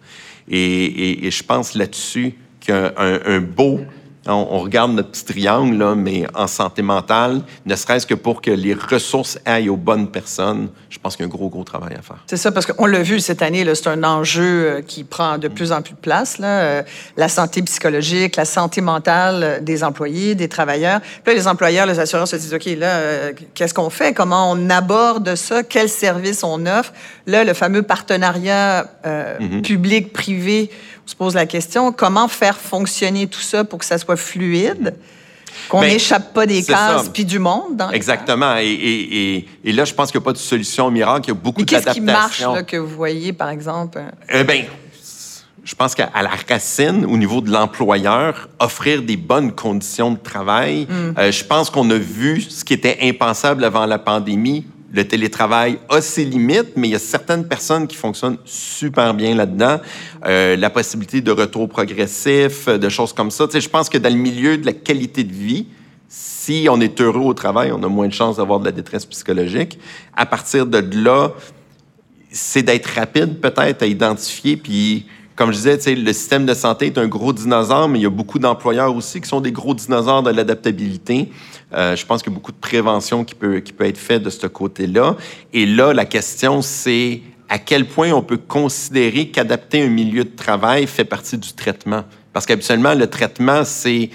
Et, 0.47 1.27
et, 1.27 1.31
je 1.31 1.43
pense 1.43 1.75
là-dessus 1.75 2.35
qu'un 2.61 2.93
un 2.99 3.41
beau 3.41 3.81
on, 4.27 4.59
regarde 4.59 4.93
notre 4.93 5.11
petit 5.11 5.25
triangle, 5.25 5.77
là, 5.77 5.95
mais 5.95 6.25
en 6.35 6.47
santé 6.47 6.83
mentale, 6.83 7.43
ne 7.67 7.77
serait-ce 7.77 8.07
que 8.07 8.15
pour 8.15 8.41
que 8.41 8.51
les 8.51 8.75
ressources 8.75 9.39
aillent 9.45 9.69
aux 9.69 9.77
bonnes 9.77 10.09
personnes, 10.09 10.69
je 10.89 10.99
pense 10.99 11.17
qu'il 11.17 11.27
y 11.27 11.29
a 11.29 11.33
un 11.33 11.37
gros, 11.37 11.49
gros 11.49 11.65
travail 11.65 11.95
à 11.99 12.03
faire. 12.03 12.17
C'est 12.27 12.37
ça, 12.37 12.51
parce 12.51 12.67
qu'on 12.67 12.87
l'a 12.87 13.03
vu 13.03 13.21
cette 13.21 13.43
année, 13.43 13.67
c'est 13.75 13.89
un 13.89 14.03
enjeu 14.03 14.43
euh, 14.43 14.81
qui 14.81 15.05
prend 15.05 15.39
de 15.39 15.49
plus 15.49 15.73
en 15.73 15.83
plus 15.83 15.93
de 15.93 15.99
place. 15.99 16.39
Là, 16.39 16.47
euh, 16.47 16.83
la 17.17 17.29
santé 17.29 17.61
psychologique, 17.63 18.37
la 18.37 18.45
santé 18.45 18.81
mentale 18.81 19.43
euh, 19.43 19.61
des 19.61 19.85
employés, 19.85 20.35
des 20.35 20.49
travailleurs. 20.49 21.01
Puis 21.01 21.35
là, 21.35 21.35
les 21.35 21.49
employeurs, 21.49 21.87
les 21.87 21.99
assureurs 21.99 22.29
se 22.29 22.37
disent, 22.37 22.55
OK, 22.55 22.67
là, 22.79 23.33
qu'est-ce 23.55 23.75
qu'on 23.75 23.91
fait? 23.91 24.15
Comment 24.15 24.51
on 24.51 24.71
aborde 24.71 25.35
ça? 25.35 25.63
Quels 25.63 25.89
services 25.89 26.43
on 26.45 26.65
offre? 26.67 26.93
Là, 27.27 27.45
le 27.45 27.55
fameux 27.55 27.83
partenariat 27.83 28.87
mm-hmm. 29.05 29.63
public-privé 29.63 30.71
on 31.05 31.11
se 31.11 31.15
pose 31.15 31.35
la 31.35 31.47
question, 31.47 31.93
comment 31.93 32.29
faire 32.29 32.57
fonctionner 32.57 33.27
tout 33.27 33.41
ça 33.41 33.65
pour 33.65 33.79
que 33.79 33.85
ça 33.85 33.99
soit 33.99 34.17
fluide? 34.17 34.95
Qu'on 35.69 35.81
ben, 35.81 35.89
n'échappe 35.89 36.35
pas 36.35 36.47
des 36.47 36.63
cases 36.63 37.09
puis 37.09 37.25
du 37.25 37.39
monde. 37.39 37.77
Dans 37.77 37.91
Exactement. 37.91 38.57
Et, 38.59 39.47
là, 39.65 39.85
je 39.85 39.95
pense 39.95 40.11
qu'il 40.11 40.19
n'y 40.19 40.25
a 40.25 40.27
pas 40.27 40.33
de 40.33 40.39
solution 40.39 40.91
miracle. 40.91 41.27
Il 41.27 41.29
y 41.29 41.31
a 41.31 41.35
beaucoup 41.35 41.63
d'adaptations. 41.63 42.05
Qu'est-ce 42.05 42.37
qui 42.37 42.45
marche 42.45 42.67
que 42.67 42.77
vous 42.77 42.95
voyez, 42.95 43.33
par 43.33 43.51
exemple? 43.51 44.03
Eh 44.29 44.43
bien, 44.43 44.65
je 45.65 45.75
pense 45.75 45.95
qu'à 45.95 46.11
la 46.15 46.31
racine, 46.49 47.07
au 47.07 47.17
niveau 47.17 47.41
de 47.41 47.51
l'employeur, 47.51 48.49
offrir 48.59 49.03
des 49.03 49.17
bonnes 49.17 49.53
conditions 49.53 50.11
de 50.11 50.19
travail. 50.19 50.87
Mm. 50.89 51.19
Euh, 51.19 51.33
je 51.33 51.45
pense 51.45 51.71
qu'on 51.71 51.89
a 51.91 51.97
vu 51.97 52.43
ce 52.43 52.65
qui 52.65 52.75
était 52.75 52.99
impensable 53.03 53.65
avant 53.65 53.87
la 53.87 53.99
pandémie, 53.99 54.67
le 54.95 55.05
télétravail 55.05 55.79
a 55.89 56.01
ses 56.01 56.25
limites, 56.25 56.77
mais 56.77 56.89
il 56.89 56.93
y 56.93 56.95
a 56.95 57.01
certaines 57.01 57.49
personnes 57.49 57.89
qui 57.89 57.97
fonctionnent 57.97 58.39
super 58.45 59.13
bien 59.13 59.35
là-dedans. 59.35 59.81
Euh, 60.25 60.55
la 60.57 60.71
possibilité 60.71 61.21
de 61.21 61.33
retour 61.33 61.69
progressif, 61.69 62.69
de 62.69 62.89
choses 62.89 63.13
comme 63.13 63.33
ça. 63.33 63.47
Je 63.53 63.69
pense 63.69 63.89
que 63.89 63.99
dans 63.99 64.13
le 64.13 64.19
milieu 64.19 64.57
de 64.57 64.65
la 64.65 64.73
qualité 64.73 65.25
de 65.25 65.33
vie, 65.33 65.67
si 66.09 66.69
on 66.71 66.81
est 66.81 67.01
heureux 67.01 67.23
au 67.23 67.35
travail, 67.35 67.73
on 67.73 67.83
a 67.83 67.89
moins 67.89 68.07
de 68.07 68.13
chances 68.13 68.37
d'avoir 68.37 68.61
de 68.61 68.67
la 68.67 68.73
détresse 68.73 69.05
psychologique. 69.05 69.81
À 70.15 70.27
partir 70.27 70.65
de 70.65 70.79
là, 70.97 71.33
c'est 72.31 72.63
d'être 72.63 72.87
rapide 72.87 73.41
peut-être 73.41 73.83
à 73.83 73.87
identifier, 73.87 74.57
puis 74.57 75.07
comme 75.37 75.53
je 75.53 75.57
disais, 75.57 75.95
le 75.95 76.13
système 76.13 76.47
de 76.47 76.55
santé 76.55 76.87
est 76.87 76.99
un 76.99 77.09
gros 77.09 77.33
dinosaure, 77.33 77.89
mais 77.89 77.99
il 77.99 78.03
y 78.03 78.07
a 78.07 78.11
beaucoup 78.11 78.39
d'employeurs 78.39 78.95
aussi 78.95 79.21
qui 79.21 79.29
sont 79.29 79.41
des 79.41 79.51
gros 79.51 79.75
dinosaures 79.75 80.23
de 80.23 80.31
l'adaptabilité. 80.31 81.31
Euh, 81.73 81.97
je 81.97 82.07
pense 82.07 82.23
qu'il 82.23 82.33
y 82.33 82.35
a 82.35 82.39
beaucoup 82.39 82.53
de 82.53 82.57
prévention 82.57 83.25
qui 83.25 83.35
peut, 83.35 83.59
qui 83.59 83.73
peut 83.73 83.87
être 83.87 83.99
faite 83.99 84.23
de 84.23 84.31
ce 84.31 84.47
côté-là. 84.47 85.17
Et 85.53 85.67
là, 85.67 85.93
la 85.93 86.05
question, 86.05 86.63
c'est 86.63 87.21
à 87.49 87.59
quel 87.59 87.87
point 87.87 88.13
on 88.13 88.23
peut 88.23 88.37
considérer 88.37 89.29
qu'adapter 89.29 89.83
un 89.83 89.89
milieu 89.89 90.25
de 90.25 90.37
travail 90.37 90.87
fait 90.87 91.05
partie 91.05 91.37
du 91.37 91.53
traitement? 91.53 92.05
Parce 92.33 92.47
qu'habituellement, 92.47 92.95
le 92.95 93.09
traitement, 93.09 93.65
c'est 93.65 94.11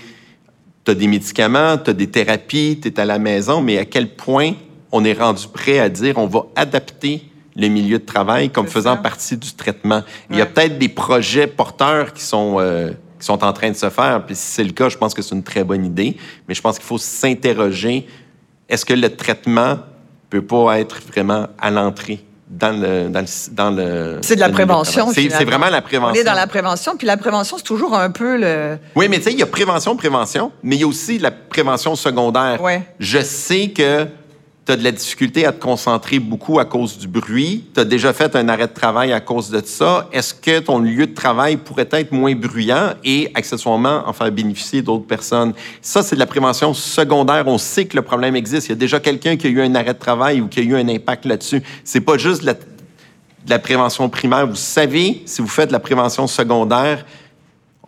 tu 0.86 0.91
as 0.91 0.95
des 0.95 1.08
médicaments, 1.08 1.77
tu 1.77 1.89
as 1.89 1.93
des 1.93 2.08
thérapies, 2.08 2.79
tu 2.82 2.88
es 2.88 2.99
à 2.99 3.05
la 3.05 3.19
maison, 3.19 3.62
mais 3.62 3.77
à 3.77 3.86
quel 3.86 4.10
point 4.10 4.53
on 4.91 5.03
est 5.03 5.13
rendu 5.13 5.47
prêt 5.47 5.79
à 5.79 5.89
dire 5.89 6.17
on 6.17 6.27
va 6.27 6.45
adapter 6.55 7.28
le 7.60 7.67
milieu 7.67 8.00
de 8.00 8.06
travail 8.06 8.50
comme 8.50 8.67
faisant 8.67 8.98
partie 8.98 9.38
du 9.38 9.54
traitement. 9.54 10.04
Il 10.30 10.38
y 10.38 10.41
a 10.41 10.45
peut-être 10.45 10.78
des 10.78 10.89
projets 10.89 11.48
porteurs 11.48 12.13
qui 12.13 12.24
sont, 12.24 12.56
euh, 12.60 12.91
qui 13.19 13.26
sont 13.26 13.43
en 13.43 13.54
train 13.54 13.69
de 13.69 13.76
se 13.76 13.89
faire. 13.89 14.26
Puis 14.26 14.36
si 14.36 14.52
c'est 14.54 14.63
le 14.63 14.72
cas, 14.72 14.89
je 14.89 14.98
pense 14.98 15.13
que 15.13 15.22
c'est 15.22 15.36
une 15.36 15.43
très 15.43 15.63
bonne 15.63 15.86
idée. 15.86 16.15
Mais 16.48 16.56
je 16.56 16.62
pense 16.62 16.78
qu'il 16.78 16.88
faut 16.88 16.98
s'interroger 16.98 18.08
est-ce 18.69 18.86
que 18.86 18.93
le 18.93 19.15
traitement 19.15 19.80
peut 20.30 20.43
pas 20.43 20.80
être 20.80 21.00
vraiment 21.12 21.48
à 21.58 21.72
l'entrée 21.72 22.24
dans 22.50 22.72
le 22.72 23.10
dans 23.10 23.69
le, 23.69 24.17
c'est 24.22 24.36
de 24.36 24.39
la 24.39 24.50
prévention 24.50 25.12
c'est 25.13 25.28
vraiment 25.45 25.69
la 25.69 25.84
prévention 25.84 26.15
on 26.17 26.19
est 26.19 26.24
dans 26.24 26.34
la 26.34 26.48
prévention 26.48 26.98
puis 26.98 27.06
la 27.06 27.15
prévention 27.15 27.58
c'est 27.58 27.63
toujours 27.63 27.95
un 27.95 28.10
peu 28.10 28.38
le 28.38 28.80
oui 28.95 29.08
mais 29.08 29.17
tu 29.17 29.26
sais 29.26 29.34
il 29.34 29.39
y 29.39 29.43
a 29.43 29.45
prévention 29.45 29.95
prévention 29.95 30.52
mais 30.63 30.76
il 30.76 30.82
y 30.82 30.84
a 30.84 30.88
aussi 30.88 31.19
la 31.19 31.30
prévention 31.30 31.95
secondaire 31.95 32.60
ouais. 32.60 32.82
je 33.00 33.19
sais 33.19 33.69
que 33.69 34.08
tu 34.69 34.73
as 34.73 34.77
de 34.77 34.84
la 34.84 34.91
difficulté 34.91 35.47
à 35.47 35.51
te 35.51 35.60
concentrer 35.60 36.19
beaucoup 36.19 36.60
à 36.60 36.65
cause 36.65 36.99
du 36.99 37.08
bruit, 37.08 37.63
tu 37.73 37.79
as 37.79 37.86
déjà 37.86 38.13
fait 38.13 38.36
un 38.36 38.47
arrêt 38.49 38.67
de 38.67 38.73
travail 38.73 39.12
à 39.12 39.19
cause 39.19 39.49
de 39.49 39.63
ça, 39.65 40.08
est-ce 40.13 40.32
que 40.32 40.60
ton 40.60 40.77
lieu 40.77 41.08
de 41.08 41.13
travail 41.15 41.58
pourrait 41.58 41.89
être 41.89 42.12
moins 42.12 42.36
bruyant 42.36 42.93
et 43.03 43.32
accessoirement 43.34 44.03
en 44.05 44.13
faire 44.13 44.32
bénéficier 44.32 44.84
d'autres 44.84 45.08
personnes? 45.08 45.53
Ça, 45.82 46.03
c'est 46.03 46.13
de 46.13 46.19
la 46.19 46.27
prévention 46.27 46.75
secondaire. 46.75 47.45
On 47.47 47.58
sait 47.58 47.86
que 47.86 47.95
le 47.95 48.03
problème 48.03 48.36
existe. 48.36 48.67
Il 48.67 48.69
y 48.69 48.73
a 48.73 48.75
déjà 48.75 48.99
quelqu'un 48.99 49.38
qui 49.38 49.47
a 49.47 49.49
eu 49.49 49.60
un 49.60 49.73
arrêt 49.73 49.95
de 49.95 49.99
travail 49.99 50.39
ou 50.39 50.47
qui 50.47 50.60
a 50.60 50.63
eu 50.63 50.75
un 50.75 50.88
impact 50.88 51.25
là-dessus. 51.25 51.63
C'est 51.84 52.01
pas 52.01 52.19
juste 52.19 52.45
de 52.45 52.55
la 53.47 53.58
prévention 53.58 54.08
primaire. 54.08 54.45
Vous 54.45 54.53
savez, 54.53 55.23
si 55.25 55.41
vous 55.41 55.47
faites 55.47 55.69
de 55.69 55.73
la 55.73 55.79
prévention 55.79 56.27
secondaire, 56.27 57.05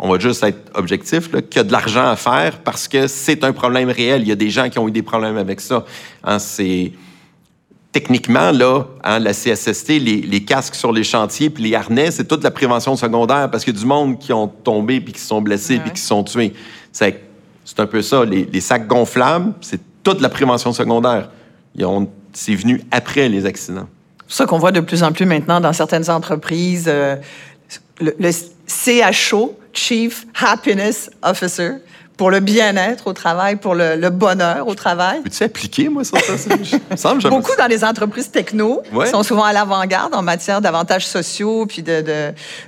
on 0.02 0.10
va 0.10 0.18
juste 0.18 0.44
être 0.44 0.72
objectif, 0.74 1.30
qu'il 1.30 1.58
y 1.58 1.60
a 1.60 1.64
de 1.64 1.72
l'argent 1.72 2.08
à 2.08 2.16
faire 2.16 2.58
parce 2.64 2.88
que 2.88 3.06
c'est 3.06 3.44
un 3.44 3.54
problème 3.54 3.90
réel. 3.90 4.24
Il 4.24 4.28
y 4.28 4.32
a 4.32 4.36
des 4.36 4.50
gens 4.50 4.68
qui 4.68 4.80
ont 4.80 4.88
eu 4.88 4.92
des 4.92 5.04
problèmes 5.04 5.38
avec 5.38 5.62
ça. 5.62 5.86
Hein, 6.24 6.40
c'est 6.40 6.92
techniquement, 7.92 8.52
là, 8.52 8.86
hein, 9.04 9.20
la 9.20 9.32
CSST, 9.32 9.90
les, 10.00 10.44
casques 10.44 10.74
sur 10.74 10.92
les 10.92 11.04
chantiers 11.04 11.52
puis 11.52 11.64
les 11.64 11.76
harnais, 11.76 12.10
c'est 12.10 12.28
toute 12.28 12.44
la 12.44 12.50
prévention 12.50 12.96
secondaire 12.96 13.52
parce 13.52 13.64
qu'il 13.64 13.76
y 13.76 13.78
a 13.78 13.80
du 13.80 13.86
monde 13.86 14.18
qui 14.18 14.34
ont 14.34 14.48
tombé 14.48 15.00
puis 15.02 15.14
qui 15.14 15.22
sont 15.22 15.40
blessés 15.40 15.78
puis 15.78 15.92
qui 15.92 16.02
sont 16.02 16.24
tués. 16.24 16.54
C'est, 16.92 17.22
un 17.78 17.86
peu 17.86 18.02
ça. 18.02 18.26
Les, 18.26 18.60
sacs 18.60 18.88
gonflables, 18.88 19.54
c'est 19.62 19.80
toute 20.02 20.20
la 20.20 20.30
prévention 20.30 20.74
secondaire. 20.74 21.30
c'est 22.34 22.56
venu 22.56 22.82
après 22.90 23.30
les 23.30 23.46
accidents. 23.46 23.88
C'est 24.28 24.38
ça 24.38 24.46
qu'on 24.48 24.58
voit 24.58 24.72
de 24.72 24.80
plus 24.80 25.04
en 25.04 25.12
plus 25.12 25.28
maintenant 25.28 25.62
dans 25.62 25.74
certaines 25.74 26.10
entreprises. 26.10 26.86
Euh, 26.88 27.18
le, 28.00 28.16
le 28.18 28.32
CHO, 28.66 29.58
Chief 29.74 30.26
Happiness 30.40 31.10
Officer, 31.24 31.74
pour 32.22 32.30
le 32.30 32.40
bien-être 32.40 33.08
au 33.08 33.14
travail, 33.14 33.56
pour 33.56 33.74
le, 33.74 34.10
bonheur 34.10 34.68
au 34.68 34.76
travail. 34.76 35.22
Peux-tu 35.24 35.44
appliquer, 35.44 35.90
moi, 35.90 36.04
ça? 36.04 36.20
ça, 36.96 37.16
Beaucoup 37.16 37.56
dans 37.58 37.66
les 37.66 37.84
entreprises 37.84 38.30
techno 38.30 38.84
qui 39.04 39.10
sont 39.10 39.24
souvent 39.24 39.44
à 39.44 39.54
l'avant-garde 39.54 40.14
en 40.14 40.22
matière 40.22 40.62
d'avantages 40.62 41.08
sociaux 41.08 41.66
puis 41.66 41.84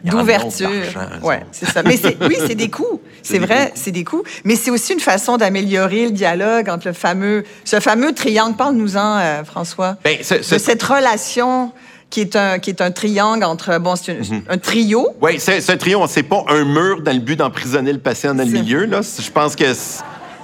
d'ouverture. 0.04 0.70
De, 0.70 1.24
ouais, 1.24 1.46
c'est 1.52 1.70
ça. 1.70 1.84
Mais 1.84 2.00
oui, 2.22 2.38
c'est 2.48 2.56
des 2.56 2.72
coûts. 2.72 3.00
C'est 3.22 3.38
vrai, 3.38 3.72
c'est 3.76 3.92
des 3.92 4.04
coûts. 4.04 4.24
Mais 4.44 4.56
c'est 4.56 4.72
aussi 4.72 4.94
une 4.94 5.00
façon 5.00 5.38
d'améliorer 5.38 6.06
le 6.06 6.12
dialogue 6.12 6.68
entre 6.68 6.88
le 6.88 6.94
fameux, 6.94 7.44
ce 7.63 7.80
fameux 7.80 8.13
triangle. 8.13 8.56
Parle-nous-en, 8.56 9.20
euh, 9.20 9.44
François. 9.44 9.98
Ben, 10.04 10.18
de 10.18 10.58
cette 10.58 10.82
relation 10.82 11.72
qui 12.13 12.21
est 12.21 12.36
un, 12.36 12.60
qui 12.60 12.69
est 12.69 12.80
un 12.80 12.91
triangle 12.91 13.43
entre. 13.43 13.80
Bon, 13.80 13.95
c'est 13.95 14.19
mhm. 14.19 14.43
un 14.47 14.58
trio. 14.60 15.08
Oui, 15.19 15.39
c'est 15.39 15.67
un 15.67 15.78
trio. 15.78 16.06
C'est 16.08 16.21
pas 16.21 16.45
un 16.47 16.63
mur 16.63 17.02
dans 17.02 17.12
le 17.12 17.19
but 17.19 17.36
d'emprisonner 17.36 17.91
le 17.91 17.97
patient 17.97 18.36
dans 18.36 18.43
le 18.43 18.52
milieu. 18.52 18.86
Là. 18.86 19.02
Je 19.02 19.32
pense 19.32 19.56
que. 19.56 19.65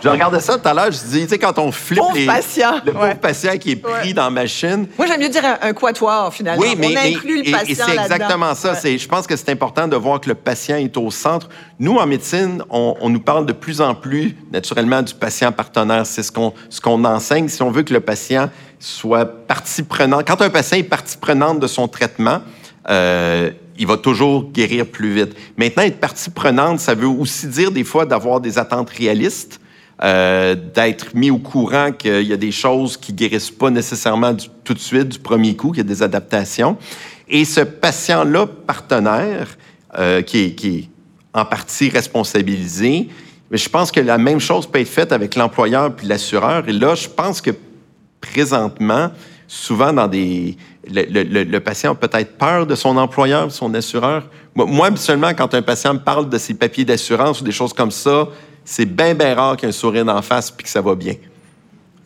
Je 0.01 0.07
regardais 0.07 0.39
ça 0.39 0.57
tout 0.57 0.67
à 0.67 0.73
l'heure, 0.73 0.91
je 0.91 0.99
dis, 1.09 1.23
tu 1.23 1.29
sais, 1.29 1.37
quand 1.37 1.57
on 1.59 1.71
flippe 1.71 2.01
les, 2.13 2.25
patient. 2.25 2.81
le 2.85 2.91
pauvre 2.91 3.15
patient 3.15 3.57
qui 3.57 3.71
est 3.71 3.75
pris 3.75 4.13
dans 4.13 4.25
la 4.25 4.29
machine. 4.29 4.87
Moi, 4.97 5.07
j'aime 5.07 5.21
mieux 5.21 5.29
dire 5.29 5.43
un, 5.61 5.73
quatuor, 5.73 6.33
finalement. 6.33 6.61
Oui, 6.61 6.75
mais, 6.77 6.87
on 6.87 7.15
inclut 7.17 7.43
le 7.43 7.51
patient 7.51 7.67
et, 7.67 7.75
c'est 7.75 7.97
exactement 7.97 8.55
ça. 8.55 8.73
Je 8.73 9.07
pense 9.07 9.27
que 9.27 9.35
c'est 9.35 9.49
important 9.49 9.87
de 9.87 9.95
voir 9.95 10.21
que 10.21 10.29
le 10.29 10.35
patient 10.35 10.77
est 10.77 10.95
au 10.97 11.11
centre. 11.11 11.49
Nous, 11.79 11.95
en 11.95 12.05
médecine, 12.05 12.63
on, 12.69 12.95
on 13.01 13.09
nous 13.09 13.19
parle 13.19 13.45
de 13.45 13.53
plus 13.53 13.81
en 13.81 13.95
plus, 13.95 14.35
naturellement, 14.51 15.01
du 15.01 15.13
patient 15.13 15.51
partenaire. 15.51 16.05
C'est 16.05 16.23
ce 16.23 16.31
qu'on, 16.31 16.53
ce 16.69 16.79
qu'on 16.79 17.03
enseigne. 17.03 17.47
Si 17.49 17.61
on 17.61 17.71
veut 17.71 17.83
que 17.83 17.93
le 17.93 17.99
patient 17.99 18.49
soit 18.79 19.25
partie 19.25 19.83
prenante. 19.83 20.25
Quand 20.25 20.41
un 20.41 20.49
patient 20.49 20.77
est 20.77 20.83
partie 20.83 21.17
prenante 21.17 21.59
de 21.59 21.67
son 21.67 21.87
traitement, 21.87 22.39
euh, 22.89 23.51
il 23.77 23.87
va 23.87 23.97
toujours 23.97 24.51
guérir 24.51 24.85
plus 24.85 25.13
vite. 25.13 25.35
Maintenant, 25.57 25.83
être 25.83 25.99
partie 25.99 26.29
prenante, 26.29 26.79
ça 26.79 26.93
veut 26.93 27.07
aussi 27.07 27.47
dire 27.47 27.71
des 27.71 27.83
fois 27.83 28.05
d'avoir 28.05 28.39
des 28.39 28.57
attentes 28.57 28.89
réalistes, 28.89 29.59
euh, 30.01 30.55
d'être 30.55 31.13
mis 31.13 31.29
au 31.29 31.39
courant 31.39 31.91
qu'il 31.91 32.21
y 32.21 32.31
a 32.31 32.37
des 32.37 32.51
choses 32.51 32.95
qui 32.95 33.11
guérissent 33.11 33.51
pas 33.51 33.69
nécessairement 33.69 34.33
tout 34.63 34.73
de 34.73 34.79
suite, 34.79 35.09
du 35.09 35.19
premier 35.19 35.57
coup, 35.57 35.69
qu'il 35.71 35.79
y 35.79 35.81
a 35.81 35.83
des 35.83 36.01
adaptations. 36.01 36.77
Et 37.27 37.43
ce 37.43 37.61
patient-là, 37.61 38.47
partenaire, 38.47 39.57
euh, 39.97 40.21
qui, 40.21 40.55
est, 40.55 40.89
en 41.33 41.43
partie 41.43 41.89
responsabilisé, 41.89 43.09
mais 43.51 43.57
je 43.57 43.67
pense 43.67 43.91
que 43.91 43.99
la 43.99 44.17
même 44.17 44.39
chose 44.39 44.67
peut 44.67 44.79
être 44.79 44.87
faite 44.87 45.11
avec 45.11 45.35
l'employeur 45.35 45.93
puis 45.95 46.07
l'assureur. 46.07 46.69
Et 46.69 46.73
là, 46.73 46.95
je 46.95 47.07
pense 47.09 47.41
que 47.41 47.51
présentement, 48.21 49.11
souvent 49.47 49.91
dans 49.91 50.07
des... 50.07 50.55
Le, 50.87 51.59
patient 51.59 51.91
a 51.91 51.95
peut-être 51.95 52.37
peur 52.37 52.65
de 52.65 52.75
son 52.75 52.95
employeur, 52.97 53.51
son 53.51 53.73
assureur. 53.73 54.29
Moi, 54.55 54.87
habituellement, 54.87 55.33
quand 55.35 55.53
un 55.53 55.61
patient 55.61 55.93
me 55.93 55.99
parle 55.99 56.29
de 56.29 56.37
ses 56.37 56.53
papiers 56.53 56.85
d'assurance 56.85 57.41
ou 57.41 57.43
des 57.43 57.51
choses 57.51 57.73
comme 57.73 57.91
ça, 57.91 58.27
c'est 58.71 58.85
bien, 58.85 59.15
bien 59.15 59.33
rare 59.33 59.57
qu'il 59.57 59.67
y 59.67 59.71
ait 59.71 59.73
un 59.73 59.77
sourire 59.77 60.05
d'en 60.05 60.21
face 60.21 60.51
puis 60.51 60.63
que 60.63 60.69
ça 60.69 60.79
va 60.79 60.93
bien. 60.93 61.15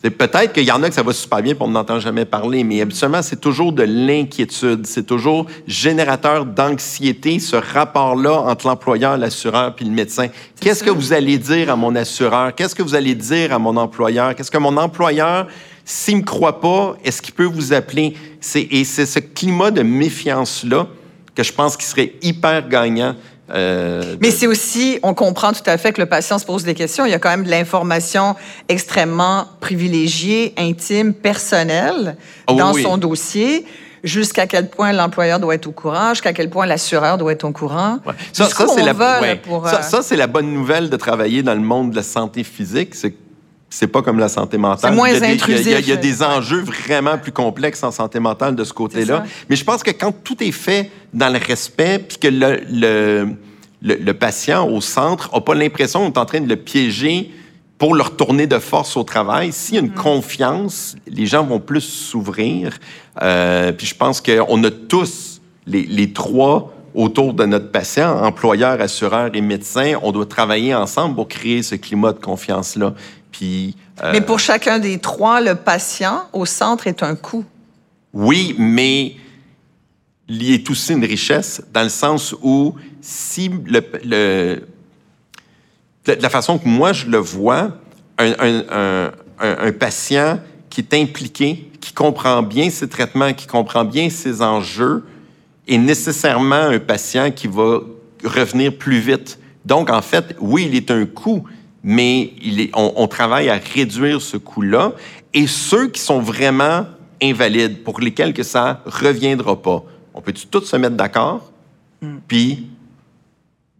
Peut-être 0.00 0.54
qu'il 0.54 0.64
y 0.64 0.72
en 0.72 0.82
a 0.82 0.88
que 0.88 0.94
ça 0.94 1.02
va 1.02 1.12
super 1.12 1.42
bien, 1.42 1.54
pour 1.54 1.66
on 1.66 1.70
n'entend 1.70 2.00
jamais 2.00 2.24
parler, 2.24 2.64
mais 2.64 2.80
habituellement, 2.80 3.20
c'est 3.20 3.40
toujours 3.40 3.72
de 3.72 3.82
l'inquiétude. 3.82 4.86
C'est 4.86 5.04
toujours 5.04 5.46
générateur 5.66 6.46
d'anxiété, 6.46 7.38
ce 7.38 7.56
rapport-là 7.56 8.32
entre 8.32 8.66
l'employeur, 8.66 9.18
l'assureur 9.18 9.74
puis 9.74 9.84
le 9.84 9.90
médecin. 9.90 10.28
Qu'est-ce 10.58 10.82
que 10.82 10.90
vous 10.90 11.12
allez 11.12 11.36
dire 11.36 11.70
à 11.70 11.76
mon 11.76 11.94
assureur? 11.96 12.54
Qu'est-ce 12.54 12.74
que 12.74 12.82
vous 12.82 12.94
allez 12.94 13.14
dire 13.14 13.52
à 13.52 13.58
mon 13.58 13.76
employeur? 13.76 14.34
Qu'est-ce 14.34 14.50
que 14.50 14.58
mon 14.58 14.76
employeur, 14.78 15.46
s'il 15.84 16.16
ne 16.16 16.20
me 16.20 16.24
croit 16.24 16.60
pas, 16.60 16.96
est-ce 17.04 17.20
qu'il 17.20 17.34
peut 17.34 17.44
vous 17.44 17.74
appeler? 17.74 18.14
Et 18.54 18.84
c'est 18.84 19.06
ce 19.06 19.18
climat 19.18 19.70
de 19.70 19.82
méfiance-là 19.82 20.86
que 21.34 21.42
je 21.42 21.52
pense 21.52 21.76
qu'il 21.76 21.86
serait 21.86 22.14
hyper 22.22 22.68
gagnant 22.68 23.16
euh, 23.50 24.16
Mais 24.20 24.30
c'est 24.30 24.46
aussi, 24.46 24.98
on 25.02 25.14
comprend 25.14 25.52
tout 25.52 25.62
à 25.66 25.76
fait 25.76 25.92
que 25.92 26.00
le 26.00 26.06
patient 26.06 26.38
se 26.38 26.44
pose 26.44 26.64
des 26.64 26.74
questions. 26.74 27.04
Il 27.04 27.10
y 27.10 27.14
a 27.14 27.18
quand 27.18 27.30
même 27.30 27.44
de 27.44 27.50
l'information 27.50 28.36
extrêmement 28.68 29.46
privilégiée, 29.60 30.54
intime, 30.56 31.12
personnelle 31.12 32.16
oh 32.48 32.54
dans 32.54 32.72
son 32.72 32.96
dossier. 32.96 33.66
Jusqu'à 34.02 34.46
quel 34.46 34.68
point 34.68 34.92
l'employeur 34.92 35.40
doit 35.40 35.54
être 35.54 35.66
au 35.66 35.72
courant, 35.72 36.10
jusqu'à 36.10 36.34
quel 36.34 36.50
point 36.50 36.66
l'assureur 36.66 37.16
doit 37.16 37.32
être 37.32 37.44
au 37.44 37.52
courant. 37.52 38.00
Ça, 38.34 38.46
c'est 38.50 38.82
la, 38.82 38.94
ça, 39.64 39.80
ça 39.80 40.02
c'est 40.02 40.16
la 40.16 40.26
bonne 40.26 40.52
nouvelle 40.52 40.90
de 40.90 40.96
travailler 40.96 41.42
dans 41.42 41.54
le 41.54 41.60
monde 41.60 41.92
de 41.92 41.96
la 41.96 42.02
santé 42.02 42.44
physique. 42.44 42.94
C'est 42.94 43.14
c'est 43.74 43.88
pas 43.88 44.02
comme 44.02 44.20
la 44.20 44.28
santé 44.28 44.56
mentale. 44.56 44.92
C'est 44.92 44.96
moins 44.96 45.10
il 45.10 45.24
intrusif. 45.24 45.76
il, 45.80 45.88
y 45.88 45.92
a, 45.92 45.96
des 45.96 46.22
enjeux 46.22 46.60
vraiment 46.60 47.18
plus 47.18 47.32
complexes 47.32 47.82
en 47.82 47.90
santé 47.90 48.20
mentale 48.20 48.54
de 48.54 48.62
ce 48.62 48.72
côté-là. 48.72 49.24
Mais 49.50 49.56
je 49.56 49.64
pense 49.64 49.82
que 49.82 49.90
quand 49.90 50.12
tout 50.12 50.40
est 50.44 50.52
fait 50.52 50.92
dans 51.12 51.28
le 51.28 51.40
respect, 51.40 51.98
puis 51.98 52.18
que 52.18 52.28
le, 52.28 52.60
le, 52.70 53.34
le, 53.82 54.14
patient 54.14 54.68
au 54.68 54.80
centre 54.80 55.28
n'a 55.34 55.40
pas 55.40 55.56
l'impression 55.56 56.04
qu'on 56.04 56.12
est 56.12 56.18
en 56.18 56.24
train 56.24 56.40
de 56.40 56.48
le 56.48 56.54
piéger 56.54 57.32
pour 57.76 57.96
le 57.96 58.02
retourner 58.04 58.46
de 58.46 58.60
force 58.60 58.96
au 58.96 59.02
travail, 59.02 59.50
s'il 59.50 59.74
y 59.74 59.78
a 59.78 59.80
une 59.80 59.88
mm. 59.88 59.94
confiance, 59.94 60.94
les 61.08 61.26
gens 61.26 61.44
vont 61.44 61.58
plus 61.58 61.80
s'ouvrir. 61.80 62.78
Euh, 63.22 63.72
puis 63.72 63.88
je 63.88 63.94
pense 63.96 64.20
qu'on 64.20 64.62
a 64.62 64.70
tous 64.70 65.40
les, 65.66 65.82
les 65.82 66.12
trois 66.12 66.72
autour 66.94 67.34
de 67.34 67.44
notre 67.44 67.72
patient, 67.72 68.22
employeur, 68.22 68.80
assureur 68.80 69.30
et 69.34 69.40
médecin, 69.40 69.94
on 70.02 70.12
doit 70.12 70.26
travailler 70.26 70.74
ensemble 70.74 71.16
pour 71.16 71.26
créer 71.26 71.62
ce 71.64 71.74
climat 71.74 72.12
de 72.12 72.20
confiance-là. 72.20 72.94
Euh, 73.42 74.12
mais 74.12 74.20
pour 74.20 74.38
chacun 74.38 74.78
des 74.78 74.98
trois, 74.98 75.40
le 75.40 75.54
patient 75.54 76.24
au 76.32 76.46
centre 76.46 76.86
est 76.86 77.02
un 77.02 77.14
coût. 77.14 77.44
Oui, 78.12 78.54
mais 78.58 79.16
il 80.28 80.52
est 80.52 80.70
aussi 80.70 80.92
une 80.92 81.04
richesse 81.04 81.62
dans 81.72 81.82
le 81.82 81.88
sens 81.88 82.34
où 82.42 82.74
si 83.00 83.50
le, 83.66 84.62
la 86.06 86.30
façon 86.30 86.58
que 86.58 86.68
moi 86.68 86.92
je 86.92 87.06
le 87.06 87.18
vois, 87.18 87.72
un, 88.18 89.10
un, 89.40 89.72
patient 89.72 90.38
qui 90.70 90.80
est 90.80 90.94
impliqué, 90.94 91.70
qui 91.80 91.92
comprend 91.92 92.42
bien 92.42 92.70
ses 92.70 92.88
traitements, 92.88 93.32
qui 93.32 93.46
comprend 93.46 93.84
bien 93.84 94.08
ses 94.10 94.40
enjeux, 94.40 95.04
est 95.66 95.78
nécessairement 95.78 96.54
un 96.54 96.78
patient 96.78 97.30
qui 97.30 97.46
va 97.46 97.80
revenir 98.24 98.76
plus 98.76 98.98
vite. 98.98 99.38
Donc, 99.64 99.90
en 99.90 100.02
fait, 100.02 100.36
oui, 100.40 100.68
il 100.68 100.76
est 100.76 100.90
un 100.90 101.06
coût, 101.06 101.44
mais 101.84 102.32
il 102.42 102.62
est, 102.62 102.70
on, 102.74 103.06
travaille 103.06 103.50
à 103.50 103.58
réduire 103.58 104.22
ce 104.22 104.38
coût-là. 104.38 104.94
Et 105.34 105.46
ceux 105.46 105.88
qui 105.88 106.00
sont 106.00 106.18
vraiment 106.18 106.86
invalides, 107.22 107.84
pour 107.84 108.00
lesquels 108.00 108.32
que 108.32 108.42
ça 108.42 108.80
reviendra 108.86 109.60
pas, 109.60 109.84
on 110.14 110.22
peut 110.22 110.32
tous 110.32 110.64
se 110.64 110.76
mettre 110.76 110.96
d'accord, 110.96 111.52
mm. 112.00 112.16
puis 112.26 112.66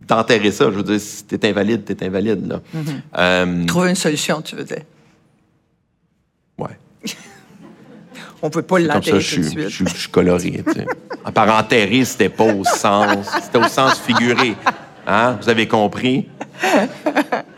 d'enterrer 0.07 0.53
ça. 0.53 0.67
Je 0.67 0.77
veux 0.77 0.83
dire, 0.83 1.01
si 1.01 1.25
t'es 1.25 1.49
invalide, 1.49 1.85
t'es 1.85 2.05
invalide. 2.05 2.47
Là. 2.47 2.61
Mm-hmm. 2.77 3.01
Euh, 3.17 3.65
Trouver 3.67 3.89
une 3.89 3.97
solution, 3.97 4.43
tu 4.43 4.55
veux 4.55 4.65
dire. 4.65 4.83
Ouais. 6.59 6.79
on 8.43 8.51
peut 8.51 8.63
pas 8.63 8.81
l'enterrer 8.81 9.23
tout 9.25 9.39
de 9.39 9.45
suite. 9.45 9.69
Je, 9.69 9.85
suis 9.87 10.11
coloré. 10.11 10.63
Tu 10.67 10.73
sais. 10.75 10.87
Par 11.33 11.59
enterrer, 11.59 12.05
c'était 12.05 12.29
pas 12.29 12.53
au 12.53 12.65
sens, 12.65 13.27
c'était 13.43 13.65
au 13.65 13.69
sens 13.69 13.99
figuré. 13.99 14.57
Hein? 15.07 15.39
Vous 15.41 15.49
avez 15.49 15.67
compris? 15.67 16.29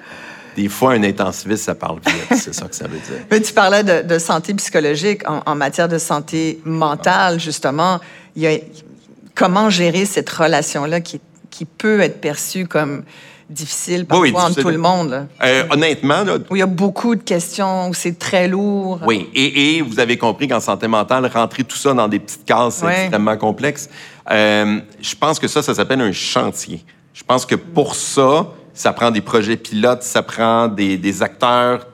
des 0.56 0.68
fois, 0.68 0.92
un 0.94 1.02
intensiviste, 1.02 1.64
ça 1.64 1.74
parle 1.74 1.98
vite. 2.04 2.26
C'est 2.38 2.54
ça 2.54 2.66
que 2.66 2.74
ça 2.74 2.88
veut 2.88 2.98
dire. 2.98 3.24
Mais 3.30 3.40
tu 3.40 3.52
parlais 3.52 3.84
de, 3.84 4.18
santé 4.18 4.54
psychologique. 4.54 5.22
En, 5.26 5.54
matière 5.54 5.88
de 5.88 5.98
santé 5.98 6.60
mentale, 6.64 7.38
justement, 7.38 8.00
il 8.34 8.42
y 8.42 8.46
a, 8.46 8.58
comment 9.34 9.70
gérer 9.70 10.06
cette 10.06 10.30
relation-là 10.30 11.00
qui, 11.00 11.20
qui 11.50 11.66
peut 11.66 12.00
être 12.00 12.20
perçue 12.20 12.66
comme 12.66 13.04
difficile 13.48 14.06
parfois 14.06 14.26
oui, 14.26 14.34
entre 14.34 14.60
tout 14.60 14.68
le 14.68 14.78
monde. 14.78 15.28
Euh, 15.44 15.64
honnêtement, 15.70 16.24
là, 16.24 16.38
où 16.50 16.56
il 16.56 16.58
y 16.58 16.62
a 16.62 16.66
beaucoup 16.66 17.14
de 17.14 17.22
questions, 17.22 17.88
où 17.88 17.94
c'est 17.94 18.18
très 18.18 18.48
lourd. 18.48 19.00
Oui, 19.06 19.28
et, 19.34 19.76
et, 19.76 19.82
vous 19.82 20.00
avez 20.00 20.16
compris 20.16 20.48
qu'en 20.48 20.58
santé 20.58 20.88
mentale, 20.88 21.30
rentrer 21.32 21.62
tout 21.62 21.76
ça 21.76 21.94
dans 21.94 22.08
des 22.08 22.18
petites 22.18 22.44
cases, 22.44 22.76
c'est 22.76 23.02
extrêmement 23.02 23.36
complexe. 23.36 23.88
Euh, 24.30 24.80
je 25.00 25.14
pense 25.14 25.38
que 25.38 25.46
ça, 25.46 25.62
ça 25.62 25.74
s'appelle 25.74 26.00
un 26.00 26.12
chantier. 26.12 26.82
Je 27.14 27.22
pense 27.22 27.46
que 27.46 27.54
pour 27.54 27.94
ça, 27.94 28.48
ça 28.76 28.92
prend 28.92 29.10
des 29.10 29.22
projets 29.22 29.56
pilotes, 29.56 30.02
ça 30.02 30.22
prend 30.22 30.68
des, 30.68 31.22
acteurs 31.22 31.86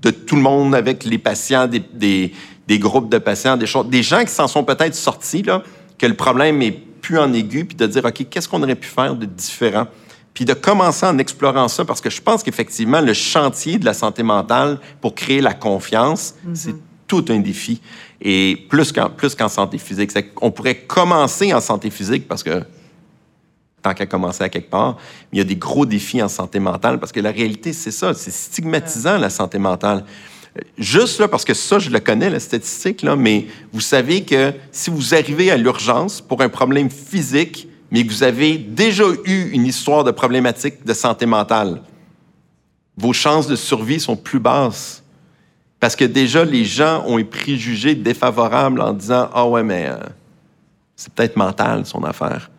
de 0.00 0.10
tout 0.10 0.34
le 0.34 0.42
monde 0.42 0.74
avec 0.74 1.04
les 1.04 1.18
patients, 1.18 1.68
des, 1.68 2.32
groupes 2.78 3.10
de 3.10 3.18
patients, 3.18 3.56
des 3.56 3.66
choses, 3.66 3.86
des 3.86 4.02
gens 4.02 4.24
qui 4.24 4.32
s'en 4.32 4.48
sont 4.48 4.64
peut-être 4.64 4.94
sortis, 4.94 5.42
là, 5.42 5.62
que 5.98 6.06
le 6.06 6.14
problème 6.14 6.62
est 6.62 6.72
plus 6.72 7.18
en 7.18 7.32
aigu, 7.32 7.66
puis 7.66 7.76
de 7.76 7.86
dire, 7.86 8.04
OK, 8.04 8.26
qu'est-ce 8.30 8.48
qu'on 8.48 8.62
aurait 8.62 8.74
pu 8.74 8.88
faire 8.88 9.14
de 9.14 9.26
différent? 9.26 9.86
Puis 10.32 10.46
de 10.46 10.54
commencer 10.54 11.04
en 11.04 11.18
explorant 11.18 11.68
ça, 11.68 11.84
parce 11.84 12.00
que 12.00 12.08
je 12.08 12.22
pense 12.22 12.42
qu'effectivement, 12.42 13.02
le 13.02 13.12
chantier 13.12 13.78
de 13.78 13.84
la 13.84 13.92
santé 13.92 14.22
mentale 14.22 14.78
pour 15.02 15.14
créer 15.14 15.42
la 15.42 15.52
confiance, 15.52 16.34
mm-hmm. 16.46 16.54
c'est 16.54 16.74
tout 17.06 17.26
un 17.28 17.40
défi. 17.40 17.82
Et 18.22 18.66
plus 18.70 18.90
qu'en, 18.90 19.10
plus 19.10 19.34
qu'en 19.34 19.48
santé 19.48 19.76
physique. 19.76 20.12
On 20.40 20.50
pourrait 20.50 20.76
commencer 20.76 21.52
en 21.52 21.60
santé 21.60 21.90
physique 21.90 22.26
parce 22.26 22.42
que 22.42 22.62
tant 23.82 23.94
qu'à 23.94 24.06
commencer 24.06 24.44
à 24.44 24.48
quelque 24.48 24.70
part. 24.70 24.96
Il 25.32 25.38
y 25.38 25.40
a 25.40 25.44
des 25.44 25.56
gros 25.56 25.84
défis 25.84 26.22
en 26.22 26.28
santé 26.28 26.60
mentale 26.60 26.98
parce 26.98 27.12
que 27.12 27.20
la 27.20 27.30
réalité, 27.30 27.72
c'est 27.72 27.90
ça, 27.90 28.14
c'est 28.14 28.32
stigmatisant 28.32 29.18
la 29.18 29.28
santé 29.28 29.58
mentale. 29.58 30.04
Euh, 30.56 30.60
juste 30.78 31.18
là, 31.18 31.28
parce 31.28 31.44
que 31.44 31.54
ça, 31.54 31.78
je 31.78 31.90
le 31.90 32.00
connais, 32.00 32.30
la 32.30 32.40
statistique, 32.40 33.02
là, 33.02 33.16
mais 33.16 33.46
vous 33.72 33.80
savez 33.80 34.22
que 34.22 34.52
si 34.70 34.90
vous 34.90 35.14
arrivez 35.14 35.50
à 35.50 35.56
l'urgence 35.56 36.20
pour 36.20 36.40
un 36.42 36.48
problème 36.48 36.90
physique, 36.90 37.68
mais 37.90 38.06
que 38.06 38.10
vous 38.10 38.22
avez 38.22 38.56
déjà 38.56 39.04
eu 39.24 39.50
une 39.50 39.66
histoire 39.66 40.04
de 40.04 40.10
problématique 40.12 40.84
de 40.84 40.94
santé 40.94 41.26
mentale, 41.26 41.82
vos 42.96 43.12
chances 43.12 43.46
de 43.46 43.56
survie 43.56 44.00
sont 44.00 44.16
plus 44.16 44.38
basses. 44.38 45.02
Parce 45.80 45.96
que 45.96 46.04
déjà, 46.04 46.44
les 46.44 46.64
gens 46.64 47.02
ont 47.06 47.18
un 47.18 47.24
préjugé 47.24 47.94
défavorable 47.94 48.80
en 48.80 48.92
disant 48.92 49.28
Ah 49.34 49.46
ouais, 49.46 49.64
mais 49.64 49.88
euh, 49.88 49.96
c'est 50.94 51.12
peut-être 51.12 51.36
mental 51.36 51.84
son 51.84 52.04
affaire. 52.04 52.50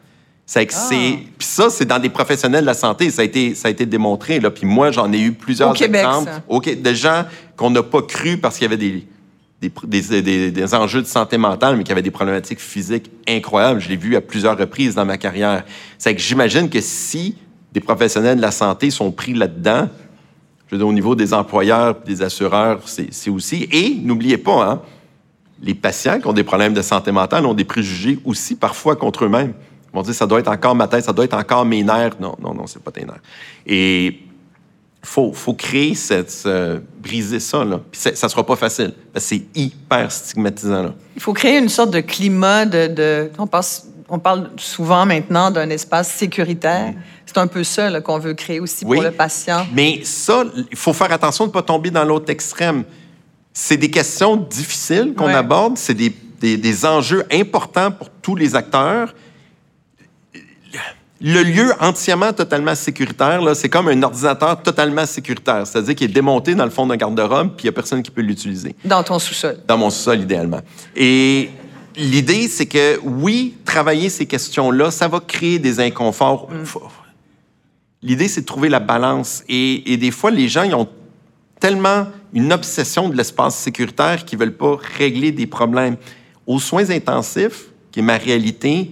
C'est 0.45 0.65
que 0.65 0.73
c'est. 0.73 1.15
Ah. 1.15 1.29
Puis 1.37 1.47
ça, 1.47 1.69
c'est 1.69 1.85
dans 1.85 1.99
des 1.99 2.09
professionnels 2.09 2.61
de 2.61 2.65
la 2.65 2.73
santé. 2.73 3.09
Ça 3.09 3.21
a 3.21 3.25
été, 3.25 3.55
ça 3.55 3.69
a 3.69 3.71
été 3.71 3.85
démontré. 3.85 4.39
Là. 4.39 4.51
Puis 4.51 4.65
moi, 4.65 4.91
j'en 4.91 5.11
ai 5.11 5.19
eu 5.19 5.31
plusieurs 5.31 5.71
Au 5.71 5.73
Québec, 5.73 6.01
exemples. 6.01 6.31
Ça. 6.31 6.75
de 6.75 6.93
gens 6.93 7.23
qu'on 7.55 7.69
n'a 7.69 7.83
pas 7.83 8.01
cru 8.01 8.37
parce 8.37 8.57
qu'il 8.57 8.63
y 8.63 8.73
avait 8.73 8.77
des, 8.77 9.07
des, 9.61 10.21
des, 10.21 10.51
des, 10.51 10.75
enjeux 10.75 11.01
de 11.01 11.07
santé 11.07 11.37
mentale, 11.37 11.77
mais 11.77 11.83
qui 11.83 11.91
avaient 11.91 12.01
des 12.01 12.11
problématiques 12.11 12.59
physiques 12.59 13.09
incroyables. 13.27 13.79
Je 13.79 13.89
l'ai 13.89 13.95
vu 13.95 14.15
à 14.15 14.21
plusieurs 14.21 14.57
reprises 14.57 14.95
dans 14.95 15.05
ma 15.05 15.17
carrière. 15.17 15.63
C'est 15.97 16.13
que 16.13 16.21
j'imagine 16.21 16.69
que 16.69 16.81
si 16.81 17.37
des 17.71 17.79
professionnels 17.79 18.37
de 18.37 18.41
la 18.41 18.51
santé 18.51 18.89
sont 18.89 19.11
pris 19.11 19.33
là-dedans, 19.33 19.87
je 20.67 20.75
veux 20.75 20.77
dire, 20.79 20.87
au 20.87 20.93
niveau 20.93 21.15
des 21.15 21.33
employeurs, 21.33 21.95
des 22.05 22.21
assureurs, 22.21 22.81
c'est 22.85 23.29
aussi. 23.29 23.67
Et 23.71 23.95
n'oubliez 24.01 24.37
pas, 24.37 24.69
hein, 24.69 24.81
les 25.61 25.73
patients 25.73 26.19
qui 26.19 26.27
ont 26.27 26.33
des 26.33 26.43
problèmes 26.43 26.73
de 26.73 26.81
santé 26.81 27.11
mentale 27.11 27.45
ont 27.45 27.53
des 27.53 27.63
préjugés 27.63 28.19
aussi 28.25 28.55
parfois 28.55 28.95
contre 28.95 29.25
eux-mêmes. 29.25 29.53
Ils 29.93 29.97
vont 29.97 30.01
dire, 30.01 30.15
ça 30.15 30.25
doit 30.25 30.39
être 30.39 30.49
encore 30.49 30.75
ma 30.75 30.87
tête, 30.87 31.05
ça 31.05 31.13
doit 31.13 31.25
être 31.25 31.35
encore 31.35 31.65
mes 31.65 31.83
nerfs. 31.83 32.15
Non, 32.19 32.35
non, 32.41 32.53
non, 32.53 32.65
c'est 32.65 32.81
pas 32.81 32.91
tes 32.91 33.05
nerfs. 33.05 33.21
Et 33.67 34.07
il 34.07 35.09
faut, 35.09 35.33
faut 35.33 35.53
créer 35.53 35.93
cette, 35.93 36.47
briser 36.99 37.39
ça, 37.39 37.63
là. 37.63 37.79
Puis 37.91 38.01
ça 38.15 38.29
sera 38.29 38.45
pas 38.45 38.55
facile, 38.55 38.93
c'est 39.15 39.43
hyper 39.53 40.11
stigmatisant, 40.11 40.83
là. 40.83 40.93
Il 41.15 41.21
faut 41.21 41.33
créer 41.33 41.59
une 41.59 41.69
sorte 41.69 41.91
de 41.91 41.99
climat 41.99 42.65
de... 42.65 43.29
on, 43.37 43.45
passe, 43.45 43.87
on 44.09 44.17
parle 44.17 44.49
souvent 44.57 45.05
maintenant 45.05 45.51
d'un 45.51 45.69
espace 45.69 46.11
sécuritaire. 46.11 46.91
Mm. 46.91 46.95
C'est 47.25 47.37
un 47.37 47.47
peu 47.47 47.63
ça 47.63 48.01
qu'on 48.01 48.19
veut 48.19 48.33
créer 48.33 48.59
aussi 48.59 48.85
pour 48.85 49.01
le 49.01 49.11
patient. 49.11 49.65
Mais 49.73 50.01
ça, 50.03 50.43
il 50.71 50.77
faut 50.77 50.93
faire 50.93 51.11
attention 51.11 51.45
de 51.45 51.49
ne 51.49 51.53
pas 51.53 51.61
tomber 51.61 51.91
dans 51.91 52.03
l'autre 52.03 52.29
extrême. 52.31 52.83
C'est 53.53 53.77
des 53.77 53.91
questions 53.91 54.35
difficiles 54.35 55.13
qu'on 55.15 55.27
aborde, 55.27 55.77
c'est 55.77 55.93
des, 55.93 56.15
des, 56.39 56.57
des, 56.57 56.85
enjeux 56.85 57.23
importants 57.31 57.91
pour 57.91 58.09
tous 58.09 58.35
les 58.35 58.55
acteurs, 58.55 59.13
le 61.25 61.41
lieu 61.41 61.71
entièrement 61.79 62.33
totalement 62.33 62.75
sécuritaire, 62.75 63.41
c'est 63.55 63.69
comme 63.69 63.87
un 63.87 64.03
ordinateur 64.03 64.61
totalement 64.61 65.05
sécuritaire. 65.05 65.65
C'est-à-dire 65.65 65.95
qu'il 65.95 66.09
est 66.09 66.13
démonté 66.13 66.53
dans 66.53 66.65
le 66.65 66.69
fond 66.69 66.85
d'un 66.85 66.97
garde-robe, 66.97 67.51
puis 67.55 67.63
il 67.63 67.65
n'y 67.67 67.69
a 67.69 67.71
personne 67.71 68.03
qui 68.03 68.11
peut 68.11 68.21
l'utiliser. 68.21 68.75
Dans 68.83 69.01
ton 69.03 69.19
sous-sol. 69.19 69.57
Dans 69.65 69.77
mon 69.77 69.89
sous-sol, 69.89 70.19
idéalement. 70.19 70.59
Et 70.97 71.49
l'idée, 71.95 72.49
c'est 72.49 72.65
que, 72.65 72.99
oui, 73.03 73.55
travailler 73.63 74.09
ces 74.09 74.25
questions-là, 74.25 74.91
ça 74.91 75.07
va 75.07 75.21
créer 75.21 75.59
des 75.59 75.79
inconforts. 75.79 76.49
Mm. 76.51 76.65
L'idée, 78.01 78.27
c'est 78.27 78.41
de 78.41 78.45
trouver 78.45 78.67
la 78.67 78.81
balance. 78.81 79.45
Et, 79.47 79.95
des 79.95 80.11
fois, 80.11 80.29
les 80.29 80.49
gens, 80.49 80.63
ils 80.63 80.75
ont 80.75 80.89
tellement 81.57 82.07
une 82.33 82.51
obsession 82.51 83.07
de 83.07 83.15
l'espace 83.15 83.55
sécuritaire 83.55 84.25
qu'ils 84.25 84.37
ne 84.39 84.43
veulent 84.43 84.57
pas 84.57 84.77
régler 84.97 85.31
des 85.31 85.47
problèmes. 85.47 85.95
Aux 86.47 86.59
soins 86.59 86.89
intensifs, 86.89 87.67
qui 87.93 88.01
est 88.01 88.03
ma 88.03 88.17
réalité, 88.17 88.91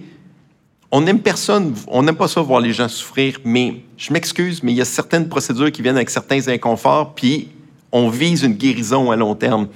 on 0.94 1.00
n'aime 1.00 1.20
personne, 1.20 1.74
on 1.88 2.02
n'aime 2.02 2.16
pas 2.16 2.28
ça 2.28 2.42
voir 2.42 2.60
les 2.60 2.74
gens 2.74 2.86
souffrir, 2.86 3.40
mais 3.44 3.76
je 3.96 4.12
m'excuse, 4.12 4.62
mais 4.62 4.72
il 4.72 4.76
y 4.76 4.82
a 4.82 4.84
certaines 4.84 5.26
procédures 5.26 5.72
qui 5.72 5.80
viennent 5.80 5.96
avec 5.96 6.10
certains 6.10 6.46
inconforts, 6.48 7.14
puis 7.14 7.48
on 7.90 8.10
vise 8.10 8.42
une 8.42 8.52
guérison 8.52 9.10
à 9.10 9.16
long 9.16 9.34
terme. 9.34 9.68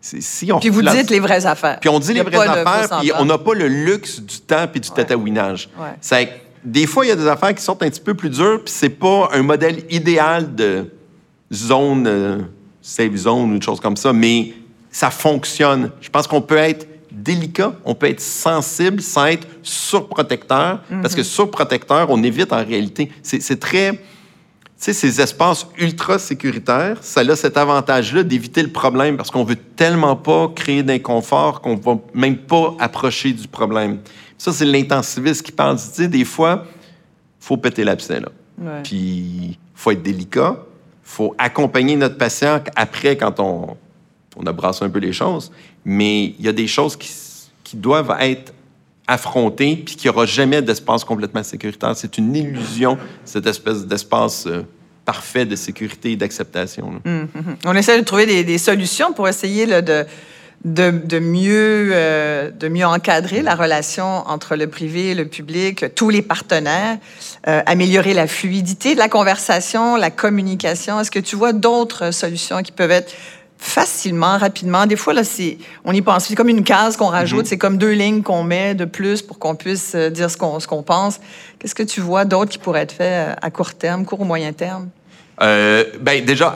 Si 0.00 0.52
on 0.52 0.58
puis 0.58 0.68
vous 0.68 0.82
dites 0.82 1.10
les 1.10 1.20
vraies 1.20 1.46
affaires. 1.46 1.78
Puis 1.80 1.88
on 1.88 2.00
dit 2.00 2.12
les 2.12 2.22
vraies 2.22 2.48
affaires, 2.48 2.98
puis 2.98 3.12
on 3.16 3.24
n'a 3.24 3.38
pas 3.38 3.54
le 3.54 3.68
luxe 3.68 4.20
du 4.20 4.40
temps 4.40 4.66
puis 4.70 4.80
du 4.80 4.88
ouais. 4.90 4.96
tatouinage. 4.96 5.70
des 6.64 6.86
fois, 6.86 7.06
il 7.06 7.08
y 7.08 7.12
a 7.12 7.16
des 7.16 7.28
affaires 7.28 7.54
qui 7.54 7.62
sont 7.62 7.80
un 7.80 7.88
petit 7.88 8.00
peu 8.00 8.14
plus 8.14 8.30
dures, 8.30 8.60
puis 8.64 8.74
c'est 8.74 8.90
pas 8.90 9.28
un 9.32 9.42
modèle 9.42 9.84
idéal 9.90 10.56
de 10.56 10.90
zone, 11.52 12.06
euh, 12.08 12.38
safe 12.82 13.14
zone 13.14 13.52
ou 13.52 13.54
une 13.54 13.62
chose 13.62 13.78
comme 13.78 13.96
ça, 13.96 14.12
mais 14.12 14.54
ça 14.90 15.10
fonctionne. 15.10 15.92
Je 16.00 16.10
pense 16.10 16.26
qu'on 16.26 16.42
peut 16.42 16.56
être 16.56 16.86
délicat, 17.14 17.74
on 17.84 17.94
peut 17.94 18.08
être 18.08 18.20
sensible 18.20 19.00
sans 19.00 19.26
être 19.26 19.46
surprotecteur, 19.62 20.80
parce 21.02 21.14
que 21.14 21.20
mhm. 21.20 21.24
surprotecteur, 21.24 22.10
on 22.10 22.22
évite 22.22 22.52
en 22.52 22.64
réalité. 22.64 23.10
C'est 23.22 23.60
très... 23.60 23.92
Tu 23.92 24.92
sais, 24.92 24.92
ces 24.92 25.20
espaces 25.20 25.66
ultra 25.78 26.18
sécuritaires, 26.18 26.98
ça 27.00 27.20
a 27.20 27.36
cet 27.36 27.56
avantage-là 27.56 28.22
d'éviter 28.22 28.62
le 28.62 28.70
problème 28.70 29.16
parce 29.16 29.30
qu'on 29.30 29.44
veut 29.44 29.56
tellement 29.56 30.16
pas 30.16 30.48
créer 30.54 30.82
d'inconfort 30.82 31.62
qu'on 31.62 31.76
va 31.76 31.96
même 32.12 32.36
pas 32.36 32.74
approcher 32.80 33.32
du 33.32 33.48
problème. 33.48 34.00
Ça, 34.36 34.52
c'est 34.52 34.66
l'intensiviste 34.66 35.42
qui 35.42 35.52
parle. 35.52 35.76
Tu 35.76 35.84
sais, 35.92 36.08
des 36.08 36.24
fois, 36.24 36.66
faut 37.40 37.56
péter 37.56 37.84
l'abcès, 37.84 38.20
là. 38.20 38.28
Puis, 38.82 39.58
faut 39.74 39.90
être 39.90 40.02
délicat. 40.02 40.56
faut 41.02 41.34
accompagner 41.38 41.96
notre 41.96 42.16
patient 42.18 42.60
après, 42.76 43.16
quand 43.16 43.38
on, 43.40 43.76
on 44.36 44.46
a 44.46 44.52
brassé 44.52 44.84
un 44.84 44.90
peu 44.90 44.98
les 44.98 45.12
choses. 45.12 45.50
Mais 45.84 46.34
il 46.38 46.44
y 46.44 46.48
a 46.48 46.52
des 46.52 46.66
choses 46.66 46.96
qui, 46.96 47.10
doivent 47.74 48.16
être 48.20 48.54
affrontées, 49.08 49.82
puis 49.84 49.96
qu'il 49.96 50.08
n'y 50.08 50.16
aura 50.16 50.26
jamais 50.26 50.62
d'espace 50.62 51.02
complètement 51.02 51.42
sécuritaire. 51.42 51.96
C'est 51.96 52.18
une 52.18 52.36
illusion, 52.36 52.96
cette 53.24 53.48
espèce 53.48 53.84
d'espace 53.84 54.46
euh, 54.46 54.62
parfait 55.04 55.44
de 55.44 55.56
sécurité 55.56 56.12
et 56.12 56.16
d'acceptation. 56.16 56.86
Hum, 56.86 57.00
hum, 57.04 57.28
hum. 57.34 57.56
On 57.64 57.74
essaie 57.74 57.98
de 57.98 58.04
trouver 58.04 58.44
des, 58.44 58.58
solutions 58.58 59.12
pour 59.12 59.26
essayer 59.26 59.66
de, 59.66 61.18
mieux, 61.18 61.90
euh, 61.92 62.52
de 62.52 62.68
mieux 62.68 62.86
encadrer 62.86 63.42
la 63.42 63.56
relation 63.56 64.06
entre 64.28 64.54
le 64.54 64.68
privé 64.68 65.10
et 65.10 65.14
le 65.16 65.26
public, 65.26 65.86
tous 65.96 66.10
les 66.10 66.22
partenaires, 66.22 66.98
euh, 67.48 67.60
améliorer 67.66 68.14
la 68.14 68.28
fluidité 68.28 68.94
de 68.94 69.00
la 69.00 69.08
conversation, 69.08 69.96
la 69.96 70.10
communication. 70.10 71.00
Est-ce 71.00 71.10
que 71.10 71.18
tu 71.18 71.34
vois 71.34 71.52
d'autres 71.52 72.12
solutions 72.12 72.62
qui 72.62 72.70
peuvent 72.70 72.92
être 72.92 73.12
facilement, 73.64 74.36
rapidement. 74.36 74.86
Des 74.86 74.96
fois, 74.96 75.14
là, 75.14 75.24
c'est, 75.24 75.56
on 75.84 75.92
y 75.92 76.02
pense. 76.02 76.26
C'est 76.26 76.34
comme 76.34 76.50
une 76.50 76.64
case 76.64 76.96
qu'on 76.96 77.08
rajoute, 77.08 77.40
mhm. 77.40 77.46
c'est 77.46 77.58
comme 77.58 77.78
deux 77.78 77.92
lignes 77.92 78.22
qu'on 78.22 78.44
met 78.44 78.74
de 78.74 78.84
plus 78.84 79.22
pour 79.22 79.38
qu'on 79.38 79.54
puisse 79.54 79.94
euh, 79.94 80.10
dire 80.10 80.30
ce 80.30 80.36
qu'on, 80.36 80.60
ce 80.60 80.66
qu'on 80.66 80.82
pense. 80.82 81.18
Qu'est-ce 81.58 81.74
que 81.74 81.82
tu 81.82 82.00
vois 82.00 82.26
d'autres 82.26 82.50
qui 82.50 82.58
pourraient 82.58 82.82
être 82.82 82.92
faits 82.92 83.36
à 83.40 83.50
court 83.50 83.74
terme, 83.74 84.04
court 84.04 84.20
ou 84.20 84.24
moyen 84.24 84.52
terme? 84.52 84.90
Euh, 85.40 85.84
ben, 86.00 86.24
déjà, 86.24 86.54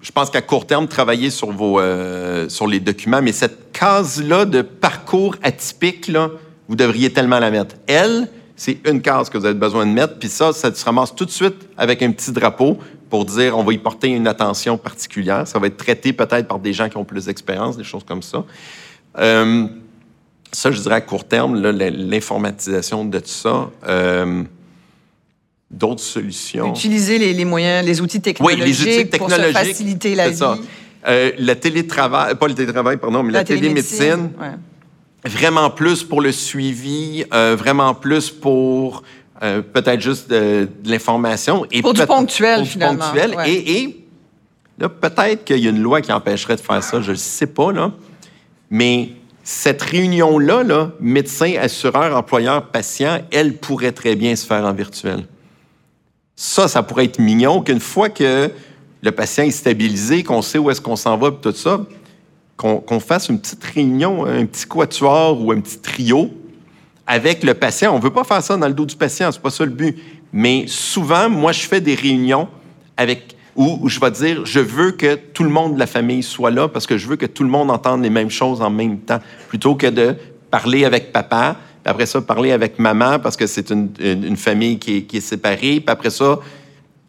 je 0.00 0.10
pense 0.10 0.30
qu'à 0.30 0.42
court 0.42 0.66
terme, 0.66 0.88
travailler 0.88 1.30
sur, 1.30 1.52
vos, 1.52 1.78
euh, 1.78 2.48
sur 2.48 2.66
les 2.66 2.80
documents, 2.80 3.22
mais 3.22 3.32
cette 3.32 3.72
case-là 3.72 4.44
de 4.44 4.62
parcours 4.62 5.36
atypique, 5.42 6.08
là, 6.08 6.30
vous 6.68 6.76
devriez 6.76 7.12
tellement 7.12 7.38
la 7.38 7.52
mettre. 7.52 7.76
Elle, 7.86 8.28
c'est 8.58 8.80
une 8.86 9.00
case 9.00 9.30
que 9.30 9.38
vous 9.38 9.46
avez 9.46 9.54
besoin 9.54 9.86
de 9.86 9.92
mettre, 9.92 10.18
puis 10.18 10.28
ça, 10.28 10.52
ça 10.52 10.74
se 10.74 10.84
ramasse 10.84 11.14
tout 11.14 11.24
de 11.24 11.30
suite 11.30 11.68
avec 11.76 12.02
un 12.02 12.10
petit 12.10 12.32
drapeau 12.32 12.76
pour 13.08 13.24
dire 13.24 13.56
on 13.56 13.62
va 13.62 13.72
y 13.72 13.78
porter 13.78 14.08
une 14.08 14.26
attention 14.26 14.76
particulière. 14.76 15.46
Ça 15.46 15.60
va 15.60 15.68
être 15.68 15.76
traité 15.76 16.12
peut-être 16.12 16.48
par 16.48 16.58
des 16.58 16.72
gens 16.72 16.88
qui 16.88 16.96
ont 16.96 17.04
plus 17.04 17.26
d'expérience, 17.26 17.76
des 17.76 17.84
choses 17.84 18.02
comme 18.02 18.20
ça. 18.20 18.44
Euh, 19.18 19.68
ça, 20.50 20.72
je 20.72 20.80
dirais 20.80 20.96
à 20.96 21.00
court 21.00 21.24
terme, 21.24 21.56
l'informatisation 21.60 23.04
de 23.04 23.20
tout 23.20 23.28
ça. 23.28 23.70
Euh, 23.86 24.42
d'autres 25.70 26.02
solutions. 26.02 26.70
Utiliser 26.70 27.18
les, 27.18 27.44
moyens, 27.44 27.86
les 27.86 28.00
outils 28.00 28.20
technologiques, 28.20 28.60
oui, 28.60 28.66
les 28.66 28.80
outils 28.80 29.08
technologiques 29.08 29.52
pour 29.52 29.62
faciliter 29.62 30.14
la 30.16 30.30
vie. 30.30 30.36
Ça. 30.36 30.58
Euh, 31.06 31.30
le 31.38 31.54
télétravail, 31.54 32.34
pas 32.34 32.48
le 32.48 32.54
télétravail, 32.54 32.96
pardon, 32.96 33.22
mais 33.22 33.32
la, 33.32 33.44
télémédecine. 33.44 34.30
Vraiment 35.24 35.70
plus 35.70 36.04
pour 36.04 36.20
le 36.20 36.32
suivi, 36.32 37.24
vraiment 37.30 37.94
plus 37.94 38.30
pour 38.30 39.02
euh, 39.42 39.62
peut-être 39.62 40.00
juste 40.00 40.28
de, 40.30 40.68
l'information. 40.84 41.64
Et 41.70 41.80
pour 41.80 41.94
du 41.94 42.04
ponctuel, 42.06 42.66
finalement. 42.66 43.04
Ponctuel. 43.04 43.36
Et, 43.46 43.82
et, 43.82 44.06
là, 44.78 44.88
peut-être 44.88 45.44
qu'il 45.44 45.58
y 45.58 45.68
a 45.68 45.70
une 45.70 45.82
loi 45.82 46.00
qui 46.00 46.12
empêcherait 46.12 46.56
de 46.56 46.60
faire 46.60 46.82
ça, 46.82 47.00
je 47.00 47.12
ne 47.12 47.16
sais 47.16 47.46
pas, 47.46 47.72
là. 47.72 47.92
Mais 48.68 49.10
cette 49.44 49.80
réunion-là, 49.80 50.64
là, 50.64 50.90
médecin, 51.00 51.54
assureur, 51.60 52.16
employeur, 52.16 52.66
patient, 52.66 53.20
elle 53.30 53.56
pourrait 53.56 53.92
très 53.92 54.16
bien 54.16 54.34
se 54.34 54.44
faire 54.44 54.64
en 54.64 54.72
virtuel. 54.72 55.24
Ça, 56.34 56.66
ça 56.66 56.82
pourrait 56.82 57.04
être 57.04 57.20
mignon 57.20 57.62
qu'une 57.62 57.80
fois 57.80 58.08
que 58.08 58.50
le 59.02 59.12
patient 59.12 59.44
est 59.44 59.52
stabilisé, 59.52 60.24
qu'on 60.24 60.42
sait 60.42 60.58
où 60.58 60.70
est-ce 60.70 60.80
qu'on 60.80 60.96
s'en 60.96 61.16
va, 61.16 61.30
tout 61.30 61.52
ça, 61.52 61.80
qu'on 62.58 63.00
fasse 63.00 63.28
une 63.28 63.40
petite 63.40 63.62
réunion, 63.62 64.26
un 64.26 64.44
petit 64.44 64.66
quatuor 64.66 65.40
ou 65.40 65.52
un 65.52 65.60
petit 65.60 65.78
trio 65.78 66.30
avec 67.06 67.44
le 67.44 67.54
patient. 67.54 67.94
On 67.94 67.98
ne 67.98 68.02
veut 68.02 68.12
pas 68.12 68.24
faire 68.24 68.42
ça 68.42 68.56
dans 68.56 68.66
le 68.66 68.74
dos 68.74 68.84
du 68.84 68.96
patient, 68.96 69.30
c'est 69.30 69.40
pas 69.40 69.50
ça 69.50 69.64
le 69.64 69.70
but. 69.70 69.96
Mais 70.32 70.64
souvent, 70.66 71.30
moi, 71.30 71.52
je 71.52 71.60
fais 71.60 71.80
des 71.80 71.94
réunions 71.94 72.48
avec 72.96 73.36
où, 73.54 73.88
je 73.88 73.98
vais 73.98 74.10
dire, 74.10 74.44
je 74.44 74.60
veux 74.60 74.90
que 74.90 75.14
tout 75.14 75.44
le 75.44 75.50
monde 75.50 75.74
de 75.74 75.78
la 75.78 75.86
famille 75.86 76.22
soit 76.22 76.50
là 76.50 76.68
parce 76.68 76.86
que 76.86 76.98
je 76.98 77.06
veux 77.08 77.16
que 77.16 77.26
tout 77.26 77.44
le 77.44 77.48
monde 77.48 77.70
entende 77.70 78.02
les 78.02 78.10
mêmes 78.10 78.30
choses 78.30 78.60
en 78.60 78.70
même 78.70 78.98
temps, 78.98 79.20
plutôt 79.48 79.74
que 79.74 79.86
de 79.86 80.16
parler 80.50 80.84
avec 80.84 81.12
papa, 81.12 81.56
après 81.84 82.06
ça, 82.06 82.20
parler 82.20 82.52
avec 82.52 82.78
maman 82.78 83.18
parce 83.18 83.36
que 83.36 83.46
c'est 83.46 83.70
une, 83.70 84.36
famille 84.36 84.78
qui 84.78 85.06
est 85.12 85.20
séparée, 85.20 85.80
puis 85.80 85.84
après 85.86 86.10
ça, 86.10 86.38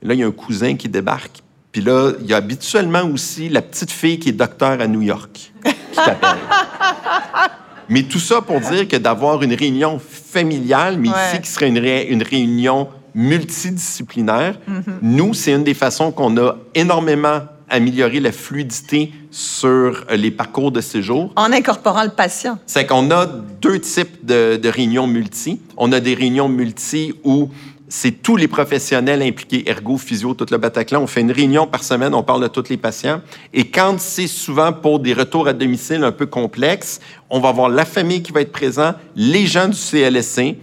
là, 0.02 0.14
il 0.14 0.20
y 0.20 0.24
a 0.24 0.28
un 0.28 0.32
cousin 0.32 0.76
qui 0.76 0.88
débarque. 0.88 1.43
Puis 1.72 1.82
là, 1.82 2.13
il 2.20 2.26
y 2.26 2.34
a 2.34 2.38
habituellement 2.38 3.03
aussi 3.03 3.49
la 3.49 3.61
petite 3.61 3.91
fille 3.91 4.20
qui 4.20 4.30
est 4.30 4.34
docteur 4.34 4.82
à 4.82 4.88
New 4.88 5.01
York 5.01 5.51
qui 5.63 5.95
t'appelle. 5.95 6.38
Mais 7.89 8.03
tout 8.03 8.20
ça 8.20 8.41
pour 8.41 8.59
dire 8.59 8.88
que 8.88 8.97
d'avoir 8.97 9.41
une 9.41 9.53
réunion 9.53 9.99
familiale, 9.99 10.99
mais 10.99 11.07
ici 11.07 11.41
qui 11.41 11.49
serait 11.49 11.70
une, 11.70 11.78
une 11.78 12.22
réunion 12.22 12.88
multidisciplinaire, 13.15 14.59
mm-hmm. 14.70 14.84
nous, 15.01 15.34
c'est 15.34 15.53
une 15.53 15.63
des 15.63 15.74
façons 15.74 16.11
qu'on 16.11 16.38
a 16.38 16.57
énormément 16.76 17.41
amélioré 17.67 18.20
la 18.20 18.32
fluidité 18.32 19.11
sur 19.32 20.05
les 20.11 20.30
parcours 20.30 20.72
de 20.72 20.82
séjour. 20.82 21.32
En 21.36 21.51
incorporant 21.51 22.03
le 22.03 22.09
patient. 22.09 22.59
C'est 22.67 22.86
qu'on 22.86 23.09
a 23.09 23.26
deux 23.26 23.80
types 23.80 24.24
de, 24.24 24.57
de 24.57 24.70
réunions 24.70 25.07
multi. 25.07 25.59
On 25.76 25.91
a 25.91 25.99
des 25.99 26.13
réunions 26.13 26.47
multi 26.47 27.13
où 27.24 27.49
c'est 27.90 28.22
tous 28.22 28.36
les 28.36 28.48
professionnels 28.48 29.24
impliqués, 29.24 29.68
ergo, 29.68 29.98
physio, 29.98 30.36
tout 30.36 30.46
le 30.52 30.58
Bataclan. 30.58 31.02
On 31.02 31.08
fait 31.08 31.22
une 31.22 31.32
réunion 31.32 31.66
par 31.66 31.84
semaine, 31.84 32.14
on 32.14 32.22
parle 32.22 32.44
de 32.44 32.48
tous 32.48 32.70
les 32.70 32.78
patients. 32.78 33.22
Et 33.52 33.66
quand 33.70 34.00
c'est 34.00 34.28
souvent 34.28 34.72
pour 34.72 35.00
des 35.00 35.14
retours 35.14 35.48
à 35.48 35.54
domicile 35.54 36.04
un 36.04 36.12
peu 36.12 36.28
complexes, 36.28 37.00
on 37.32 37.40
va 37.40 37.50
avoir 37.50 37.68
la 37.68 37.86
famille 37.86 38.22
qui 38.22 38.32
va 38.32 38.42
être 38.42 38.52
présente, 38.52 38.96
les 39.16 39.48
gens 39.48 39.68
du 39.68 39.76
CLSC, 39.76 40.58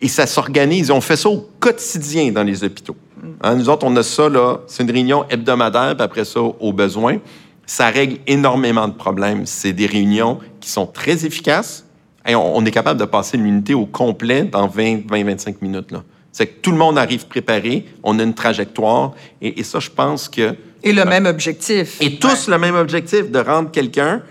et 0.00 0.08
ça 0.08 0.26
s'organise. 0.26 0.90
On 0.90 1.00
fait 1.00 1.16
ça 1.16 1.28
au 1.28 1.48
quotidien 1.60 2.32
dans 2.32 2.42
les 2.42 2.64
hôpitaux. 2.64 2.96
Hein, 3.40 3.54
nous 3.54 3.68
autres, 3.68 3.86
on 3.86 3.94
a 3.94 4.02
ça, 4.02 4.28
là, 4.28 4.58
c'est 4.66 4.82
une 4.82 4.90
réunion 4.90 5.24
hebdomadaire, 5.30 5.94
puis 5.94 6.04
après 6.04 6.24
ça, 6.24 6.40
au 6.40 6.72
besoin. 6.72 7.18
Ça 7.64 7.86
règle 7.86 8.18
énormément 8.26 8.88
de 8.88 8.94
problèmes. 8.94 9.46
C'est 9.46 9.72
des 9.72 9.86
réunions 9.86 10.40
qui 10.60 10.68
sont 10.68 10.86
très 10.86 11.24
efficaces, 11.24 11.86
on, 12.28 12.64
est 12.64 12.70
capable 12.70 13.00
de 13.00 13.04
passer 13.04 13.36
l'unité 13.36 13.74
au 13.74 13.86
complet 13.86 14.44
dans 14.44 14.68
20-25 14.68 15.56
minutes. 15.60 15.94
C'est 16.30 16.46
que 16.46 16.60
tout 16.60 16.70
le 16.70 16.78
monde 16.78 16.98
arrive 16.98 17.26
préparé, 17.26 17.86
on 18.02 18.18
a 18.18 18.22
une 18.22 18.34
trajectoire, 18.34 19.12
et, 19.40 19.62
ça, 19.62 19.80
je 19.80 19.90
pense 19.90 20.28
que... 20.28 20.54
Et 20.82 20.92
le 20.92 21.04
même 21.04 21.26
objectif. 21.26 22.00
Et 22.00 22.16
tous 22.16 22.48
le 22.48 22.58
même 22.58 22.74
objectif, 22.74 23.30
de 23.30 23.38
rendre 23.38 23.70
quelqu'un 23.70 24.22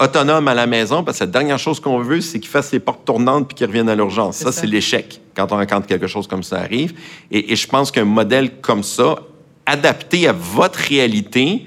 autonome 0.00 0.48
à 0.48 0.54
la 0.54 0.66
maison, 0.66 1.02
parce 1.02 1.18
que 1.18 1.24
la 1.24 1.30
dernière 1.30 1.58
chose 1.58 1.80
qu'on 1.80 1.98
veut, 1.98 2.20
c'est 2.20 2.38
qu'il 2.38 2.50
fasse 2.50 2.72
les 2.72 2.80
portes 2.80 3.04
tournantes 3.04 3.48
puis 3.48 3.56
qu'il 3.56 3.66
revienne 3.66 3.88
à 3.88 3.94
l'urgence. 3.94 4.36
Ça, 4.36 4.52
c'est 4.52 4.66
l'échec 4.66 5.20
quand 5.34 5.52
on 5.52 5.58
quand 5.66 5.86
quelque 5.86 6.06
chose 6.06 6.26
comme 6.26 6.42
ça 6.42 6.58
arrive. 6.58 6.94
Et, 7.30 7.52
et 7.52 7.56
je 7.56 7.66
pense 7.66 7.90
qu'un 7.90 8.04
modèle 8.04 8.60
comme 8.60 8.82
ça, 8.82 9.16
adapté 9.66 10.26
à 10.28 10.32
votre 10.32 10.78
réalité, 10.78 11.66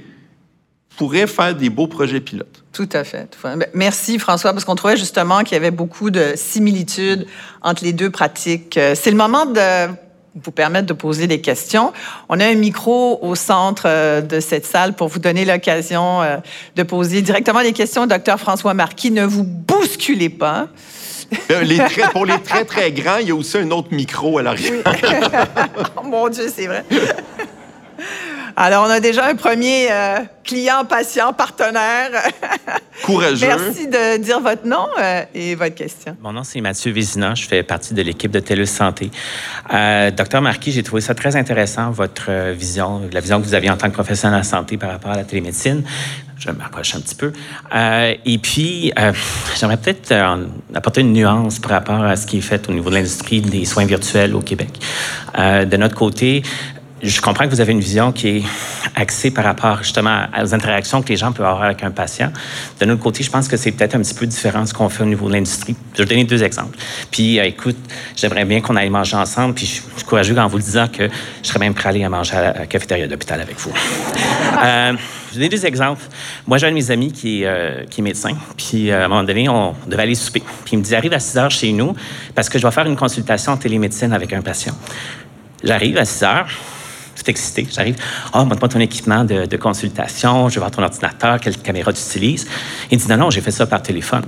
pourrait 0.98 1.28
faire 1.28 1.56
des 1.56 1.70
beaux 1.70 1.88
projets 1.88 2.20
pilotes. 2.20 2.64
Tout 2.74 2.90
à 2.94 3.04
fait. 3.04 3.28
Ben, 3.44 3.66
merci 3.74 4.20
François, 4.20 4.54
parce 4.54 4.66
qu'on 4.66 4.76
trouvait 4.76 4.98
justement 4.98 5.40
qu'il 5.44 5.54
y 5.54 5.58
avait 5.58 5.72
beaucoup 5.72 6.10
de 6.10 6.34
similitudes 6.36 7.28
entre 7.62 7.84
les 7.84 7.94
deux 7.94 8.10
pratiques. 8.10 8.78
Euh, 8.78 8.94
c'est 8.96 9.12
le 9.12 9.18
moment 9.18 9.46
de 9.46 9.88
vous 10.36 10.52
permettre 10.52 10.88
de 10.88 10.94
poser 10.94 11.28
des 11.28 11.42
questions. 11.42 11.92
On 12.30 12.40
a 12.40 12.46
un 12.46 12.56
micro 12.56 13.20
au 13.22 13.36
centre 13.36 13.84
euh, 13.86 14.22
de 14.22 14.40
cette 14.40 14.66
salle 14.66 14.96
pour 14.96 15.10
vous 15.10 15.20
donner 15.20 15.44
l'occasion 15.44 16.22
euh, 16.22 16.38
de 16.78 16.84
poser 16.84 17.22
directement 17.22 17.62
des 17.62 17.74
questions 17.74 18.04
au 18.04 18.08
docteur 18.08 18.40
François 18.40 18.74
Marquis. 18.74 19.12
Ne 19.12 19.26
vous 19.26 19.44
bousculez 19.44 20.30
pas. 20.30 20.68
Les 21.50 21.80
pour 22.12 22.26
les 22.26 22.40
très, 22.40 22.66
très 22.66 22.92
grands, 22.92 23.18
il 23.18 23.30
y 23.30 23.32
a 23.32 23.36
aussi 23.36 23.58
un 23.58 23.72
autre 23.72 23.90
micro 23.92 24.40
à 24.40 24.44
l'arrière. 24.44 24.84
oh 25.98 26.04
mon 26.04 26.28
Dieu, 26.28 26.52
c'est 26.54 26.68
vrai. 26.68 26.84
Alors, 28.64 28.86
on 28.88 28.92
a 28.92 29.00
déjà 29.00 29.26
un 29.26 29.34
premier 29.34 29.88
euh, 29.90 30.20
client, 30.44 30.86
patient, 30.88 31.34
partenaire. 31.34 32.12
Courageux. 33.04 33.48
Merci 33.48 33.88
de 33.88 34.18
dire 34.18 34.40
votre 34.40 34.68
nom 34.68 34.86
euh, 35.00 35.24
et 35.34 35.56
votre 35.56 35.74
question. 35.74 36.16
Mon 36.22 36.32
nom, 36.32 36.44
c'est 36.44 36.62
Mathieu 36.62 36.92
Vézina. 36.92 37.34
Je 37.34 37.48
fais 37.48 37.64
partie 37.64 37.96
de 37.96 38.04
l'équipe 38.04 38.30
de 38.30 38.40
TELUS 38.40 38.68
Santé. 38.68 39.10
Euh, 39.74 40.12
docteur 40.12 40.44
Marquis, 40.44 40.74
j'ai 40.74 40.84
trouvé 40.84 41.02
ça 41.02 41.16
très 41.16 41.36
intéressant, 41.36 41.90
votre 41.90 42.52
vision, 42.52 43.02
la 43.12 43.20
vision 43.20 43.42
que 43.42 43.48
vous 43.48 43.56
aviez 43.56 43.72
en 43.72 43.78
tant 43.78 43.90
que 43.90 43.96
professionnel 43.96 44.40
de 44.40 44.44
la 44.44 44.48
santé 44.48 44.78
par 44.78 44.92
rapport 44.92 45.10
à 45.10 45.16
la 45.16 45.24
télémédecine. 45.24 45.84
Je 46.38 46.52
me 46.52 46.62
rapproche 46.62 46.94
un 46.94 47.00
petit 47.00 47.16
peu. 47.16 47.34
et 47.74 48.38
puis, 48.38 48.92
j'aimerais 49.60 49.78
peut-être 49.78 50.14
apporter 50.74 51.02
une 51.02 51.14
nuance 51.14 51.58
par 51.60 51.72
rapport 51.72 52.04
à 52.04 52.16
ce 52.16 52.26
qui 52.28 52.38
est 52.38 52.42
fait 52.42 52.68
au 52.68 52.74
niveau 52.74 52.90
de 52.90 52.96
l'industrie 52.96 53.42
des 53.42 53.66
soins 53.66 53.86
virtuels 53.86 54.36
au 54.36 54.42
Québec. 54.42 54.70
de 55.38 55.78
notre 55.78 55.94
côté, 55.94 56.42
je 57.04 57.22
comprends 57.22 57.46
que 57.46 57.50
vous 57.50 57.62
avez 57.62 57.72
une 57.72 57.80
vision 57.80 58.12
qui 58.12 58.28
est 58.28 58.44
axée 58.96 59.32
par 59.32 59.44
rapport 59.44 59.80
justement 59.84 60.26
aux 60.40 60.54
interactions 60.54 61.02
que 61.02 61.10
les 61.10 61.18
gens 61.18 61.32
peuvent 61.32 61.46
avoir 61.46 61.64
avec 61.64 61.84
un 61.84 61.92
patient. 61.92 62.32
De 62.80 62.86
notre 62.86 63.02
côté, 63.02 63.24
je 63.24 63.32
pense 63.32 63.48
que 63.48 63.58
c'est 63.58 63.72
peut-être 63.72 63.96
un 63.96 64.00
petit 64.00 64.14
peu 64.14 64.28
différent 64.28 64.66
ce 64.66 64.74
qu'on 64.74 64.90
fait 64.90 65.04
au 65.04 65.08
niveau 65.08 65.28
de 65.28 65.34
l'industrie. 65.34 65.76
Je 65.94 65.98
vais 65.98 66.04
vous 66.04 66.10
donner 66.10 66.24
deux 66.26 66.44
exemples. 66.44 66.78
Puis, 67.10 67.40
euh, 67.40 67.46
écoute, 67.46 67.78
j'aimerais 68.16 68.46
bien 68.46 68.62
qu'on 68.62 68.76
aille 68.76 68.90
manger 68.90 69.18
ensemble. 69.18 69.56
Puis, 69.56 69.66
je 69.66 69.72
suis 69.98 70.06
courageux 70.06 70.38
en 70.38 70.48
vous 70.48 70.58
le 70.58 70.64
disant 70.64 70.88
que 70.88 71.10
je 71.42 71.48
serais 71.48 71.60
même 71.60 71.74
prêt 71.74 71.88
à 71.88 71.90
aller 71.90 72.08
manger 72.08 72.36
à 72.36 72.60
la 72.60 72.66
cafétéria 72.68 73.08
d'hôpital 73.08 73.42
avec 73.42 73.60
vous. 73.60 73.72
euh, 74.64 74.94
je 75.32 75.40
vais 75.40 75.48
donner 75.48 75.50
deux 75.50 75.66
exemples. 75.66 76.04
Moi, 76.46 76.58
j'ai 76.58 76.68
un 76.68 76.72
de 76.72 76.76
mes 76.76 76.92
amis 76.92 77.12
qui 77.12 77.42
est, 77.42 77.48
euh, 77.48 77.86
qui 77.90 78.02
est 78.02 78.04
médecin. 78.04 78.32
Puis, 78.58 78.92
euh, 78.92 79.02
à 79.02 79.06
un 79.06 79.08
moment 79.08 79.24
donné, 79.24 79.48
on 79.48 79.74
devait 79.88 80.04
aller 80.04 80.16
souper. 80.16 80.42
Puis, 80.66 80.74
il 80.74 80.80
me 80.80 80.84
dit, 80.84 80.94
arrive 80.94 81.14
à 81.14 81.20
6 81.20 81.38
heures 81.38 81.52
chez 81.52 81.72
nous 81.72 81.96
parce 82.36 82.50
que 82.50 82.58
je 82.58 82.62
dois 82.62 82.72
faire 82.72 82.86
une 82.86 82.98
consultation 82.98 83.54
en 83.54 83.58
télémédecine 83.58 84.12
avec 84.12 84.34
un 84.34 84.42
patient. 84.42 84.74
J'arrive 85.64 85.98
à 85.98 86.06
6 86.06 86.24
heures 86.24 86.50
tout 87.22 87.30
excité. 87.30 87.68
J'arrive, 87.72 87.96
oh, 88.34 88.46
montre-moi 88.46 88.70
ton 88.70 88.80
équipement 88.80 89.24
de, 89.24 89.58
consultation, 89.58 90.50
je 90.50 90.56
vais 90.56 90.60
voir 90.60 90.72
ton 90.72 90.84
ordinateur, 90.84 91.40
quelle 91.40 91.58
caméra 91.58 91.94
tu 91.94 92.02
utilises. 92.02 92.48
Il 92.90 92.98
dit, 92.98 93.08
non, 93.08 93.18
non, 93.18 93.30
j'ai 93.30 93.42
fait 93.42 93.52
ça 93.52 93.66
par 93.66 93.82
téléphone. 93.82 94.24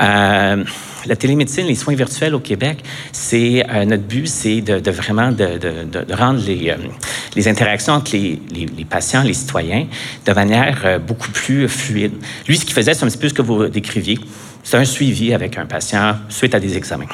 Euh, 0.00 0.64
la 1.04 1.16
télémédecine, 1.16 1.66
les 1.66 1.74
soins 1.74 1.94
virtuels 1.94 2.34
au 2.34 2.40
Québec, 2.40 2.82
c'est 3.10 3.64
euh, 3.68 3.84
notre 3.84 4.04
but, 4.04 4.26
c'est 4.26 4.60
de, 4.60 4.90
vraiment 4.90 5.32
de, 5.32 6.14
rendre 6.14 6.40
les, 6.46 6.70
euh, 6.70 7.50
interactions 7.50 7.94
entre 7.94 8.12
les, 8.12 8.40
les, 8.54 8.84
patients, 8.84 9.22
les 9.22 9.34
citoyens, 9.34 9.86
de 10.24 10.32
manière 10.32 11.00
beaucoup 11.00 11.30
plus 11.30 11.68
fluide. 11.68 12.12
Lui, 12.46 12.56
ce 12.56 12.64
qu'il 12.64 12.74
faisait, 12.74 12.94
c'est 12.94 13.04
un 13.04 13.08
petit 13.08 13.18
peu 13.18 13.28
ce 13.28 13.34
que 13.34 13.42
vous 13.42 13.66
décriviez. 13.66 14.18
C'est 14.62 14.76
un 14.76 14.84
suivi 14.84 15.34
avec 15.34 15.58
un 15.58 15.66
patient 15.66 16.16
suite 16.28 16.54
à 16.54 16.60
des 16.60 16.76
examens. 16.76 17.06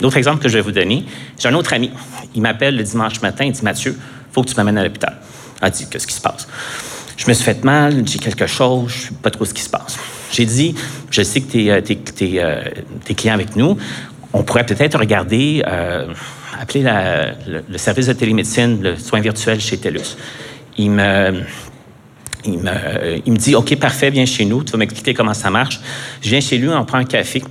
L'autre 0.00 0.16
exemple 0.16 0.42
que 0.42 0.48
je 0.48 0.54
vais 0.54 0.60
vous 0.60 0.72
donner, 0.72 1.04
j'ai 1.38 1.48
un 1.48 1.54
autre 1.54 1.72
ami. 1.72 1.90
Il 2.34 2.42
m'appelle 2.42 2.76
le 2.76 2.82
dimanche 2.82 3.20
matin, 3.20 3.44
il 3.44 3.52
dit 3.52 3.62
Mathieu, 3.62 3.96
faut 4.32 4.42
que 4.42 4.48
tu 4.48 4.56
m'amènes 4.56 4.78
à 4.78 4.84
l'hôpital. 4.84 5.16
Elle 5.60 5.70
dit, 5.70 5.86
qu'est-ce 5.90 6.06
qui 6.06 6.14
se 6.14 6.20
passe? 6.20 6.46
Je 7.16 7.26
me 7.26 7.32
suis 7.32 7.44
fait 7.44 7.64
mal, 7.64 8.06
j'ai 8.06 8.18
quelque 8.18 8.46
chose, 8.46 8.92
je 8.92 8.96
ne 8.96 9.08
sais 9.08 9.14
pas 9.20 9.30
trop 9.30 9.44
ce 9.44 9.52
qui 9.52 9.62
se 9.62 9.70
passe. 9.70 9.98
J'ai 10.30 10.46
dit, 10.46 10.74
je 11.10 11.22
sais 11.22 11.40
que 11.40 11.50
tu 11.50 11.68
es, 11.68 12.46
es, 13.08 13.14
client 13.14 13.34
avec 13.34 13.56
nous, 13.56 13.76
on 14.32 14.42
pourrait 14.42 14.66
peut-être 14.66 14.98
regarder, 14.98 15.64
euh, 15.66 16.12
appeler 16.60 16.84
le, 16.84 17.78
service 17.78 18.06
de 18.06 18.12
télémédecine, 18.12 18.80
le 18.82 18.96
soin 18.96 19.20
virtuel 19.20 19.60
chez 19.60 19.78
TELUS. 19.78 20.16
Il 20.76 20.92
me, 20.92 21.42
il 22.44 22.58
me, 22.58 22.70
il 23.26 23.32
me 23.32 23.38
dit, 23.38 23.56
OK, 23.56 23.74
parfait, 23.76 24.10
viens 24.10 24.26
chez 24.26 24.44
nous, 24.44 24.62
tu 24.62 24.72
vas 24.72 24.78
m'expliquer 24.78 25.12
comment 25.12 25.34
ça 25.34 25.50
marche. 25.50 25.80
Je 26.20 26.30
viens 26.30 26.40
chez 26.40 26.58
lui, 26.58 26.68
on 26.68 26.84
prend 26.84 26.98
un 26.98 27.04
café 27.04 27.42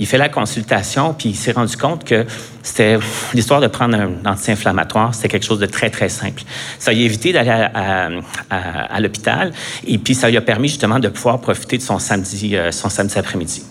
il 0.00 0.06
fait 0.06 0.18
la 0.18 0.30
consultation, 0.30 1.14
puis 1.14 1.28
il 1.28 1.36
s'est 1.36 1.52
rendu 1.52 1.76
compte 1.76 2.04
que 2.04 2.24
c'était 2.62 2.98
l'histoire 3.34 3.60
de 3.60 3.66
prendre 3.66 3.96
un 3.96 4.12
anti-inflammatoire, 4.24 5.14
c'était 5.14 5.28
quelque 5.28 5.44
chose 5.44 5.58
de 5.58 5.66
très, 5.66 5.90
très 5.90 6.08
simple. 6.08 6.42
Ça 6.78 6.92
lui 6.92 7.02
a 7.02 7.04
évité 7.04 7.34
d'aller 7.34 7.50
à, 7.50 9.00
l'hôpital, 9.00 9.52
et 9.86 9.98
puis 9.98 10.14
ça 10.14 10.30
lui 10.30 10.38
a 10.38 10.40
permis 10.40 10.68
justement 10.68 10.98
de 10.98 11.08
pouvoir 11.08 11.38
profiter 11.40 11.76
de 11.76 11.82
son 11.82 11.98
samedi, 11.98 12.56
euh, 12.56 12.72
son 12.72 12.88
samedi 12.88 13.18
après-midi. 13.18 13.62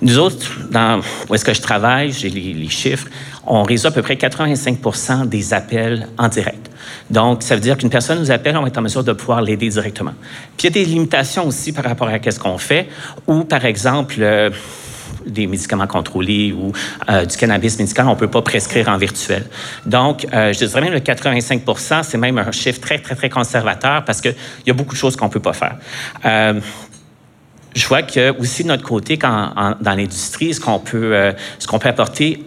Nous 0.00 0.18
autres, 0.18 0.50
dans, 0.70 1.00
où 1.28 1.34
est-ce 1.34 1.44
que 1.44 1.54
je 1.54 1.60
travaille, 1.60 2.10
j'ai 2.10 2.30
les, 2.30 2.68
chiffres, 2.68 3.06
on 3.46 3.62
résout 3.62 3.88
à 3.88 3.90
peu 3.90 4.02
près 4.02 4.16
85 4.16 5.26
des 5.26 5.52
appels 5.52 6.08
en 6.16 6.28
direct. 6.28 6.70
Donc, 7.10 7.42
ça 7.42 7.54
veut 7.54 7.60
dire 7.60 7.76
qu'une 7.76 7.90
personne 7.90 8.18
nous 8.18 8.30
appelle, 8.30 8.56
on 8.56 8.62
va 8.62 8.68
être 8.68 8.78
en 8.78 8.82
mesure 8.82 9.04
de 9.04 9.12
pouvoir 9.12 9.42
l'aider 9.42 9.68
directement. 9.68 10.14
Puis 10.56 10.68
il 10.68 10.76
y 10.76 10.80
a 10.80 10.84
des 10.84 10.90
limitations 10.90 11.46
aussi 11.46 11.72
par 11.72 11.84
rapport 11.84 12.08
à 12.08 12.30
ce 12.30 12.38
qu'on 12.38 12.58
fait, 12.58 12.88
ou 13.26 13.44
par 13.44 13.64
exemple, 13.64 14.16
euh, 14.20 14.50
des 15.26 15.46
médicaments 15.46 15.86
contrôlés 15.86 16.52
ou 16.52 16.72
euh, 17.08 17.24
du 17.24 17.36
cannabis 17.36 17.78
médical, 17.78 18.06
on 18.06 18.10
ne 18.10 18.16
peut 18.16 18.30
pas 18.30 18.42
prescrire 18.42 18.88
en 18.88 18.96
virtuel. 18.96 19.46
Donc, 19.84 20.26
euh, 20.32 20.52
je 20.52 20.64
dirais 20.64 20.80
même 20.80 20.92
le 20.92 21.00
85% 21.00 22.02
c'est 22.02 22.18
même 22.18 22.38
un 22.38 22.52
chiffre 22.52 22.80
très, 22.80 22.98
très, 22.98 23.14
très 23.14 23.28
conservateur 23.28 24.04
parce 24.04 24.20
qu'il 24.20 24.34
y 24.66 24.70
a 24.70 24.74
beaucoup 24.74 24.94
de 24.94 24.98
choses 24.98 25.16
qu'on 25.16 25.26
ne 25.26 25.30
peut 25.30 25.40
pas 25.40 25.52
faire. 25.52 25.76
Euh, 27.76 27.86
je 27.86 27.86
vois 27.86 28.02
que 28.02 28.38
aussi 28.38 28.62
de 28.62 28.68
notre 28.68 28.82
côté, 28.82 29.16
quand, 29.16 29.52
dans 29.80 29.94
l'industrie, 29.94 30.54
ce 30.54 30.60
qu'on 30.60 30.78
peut, 30.78 31.14
ce 31.58 31.66
qu'on 31.66 31.78
peut 31.78 31.88
apporter 31.88 32.42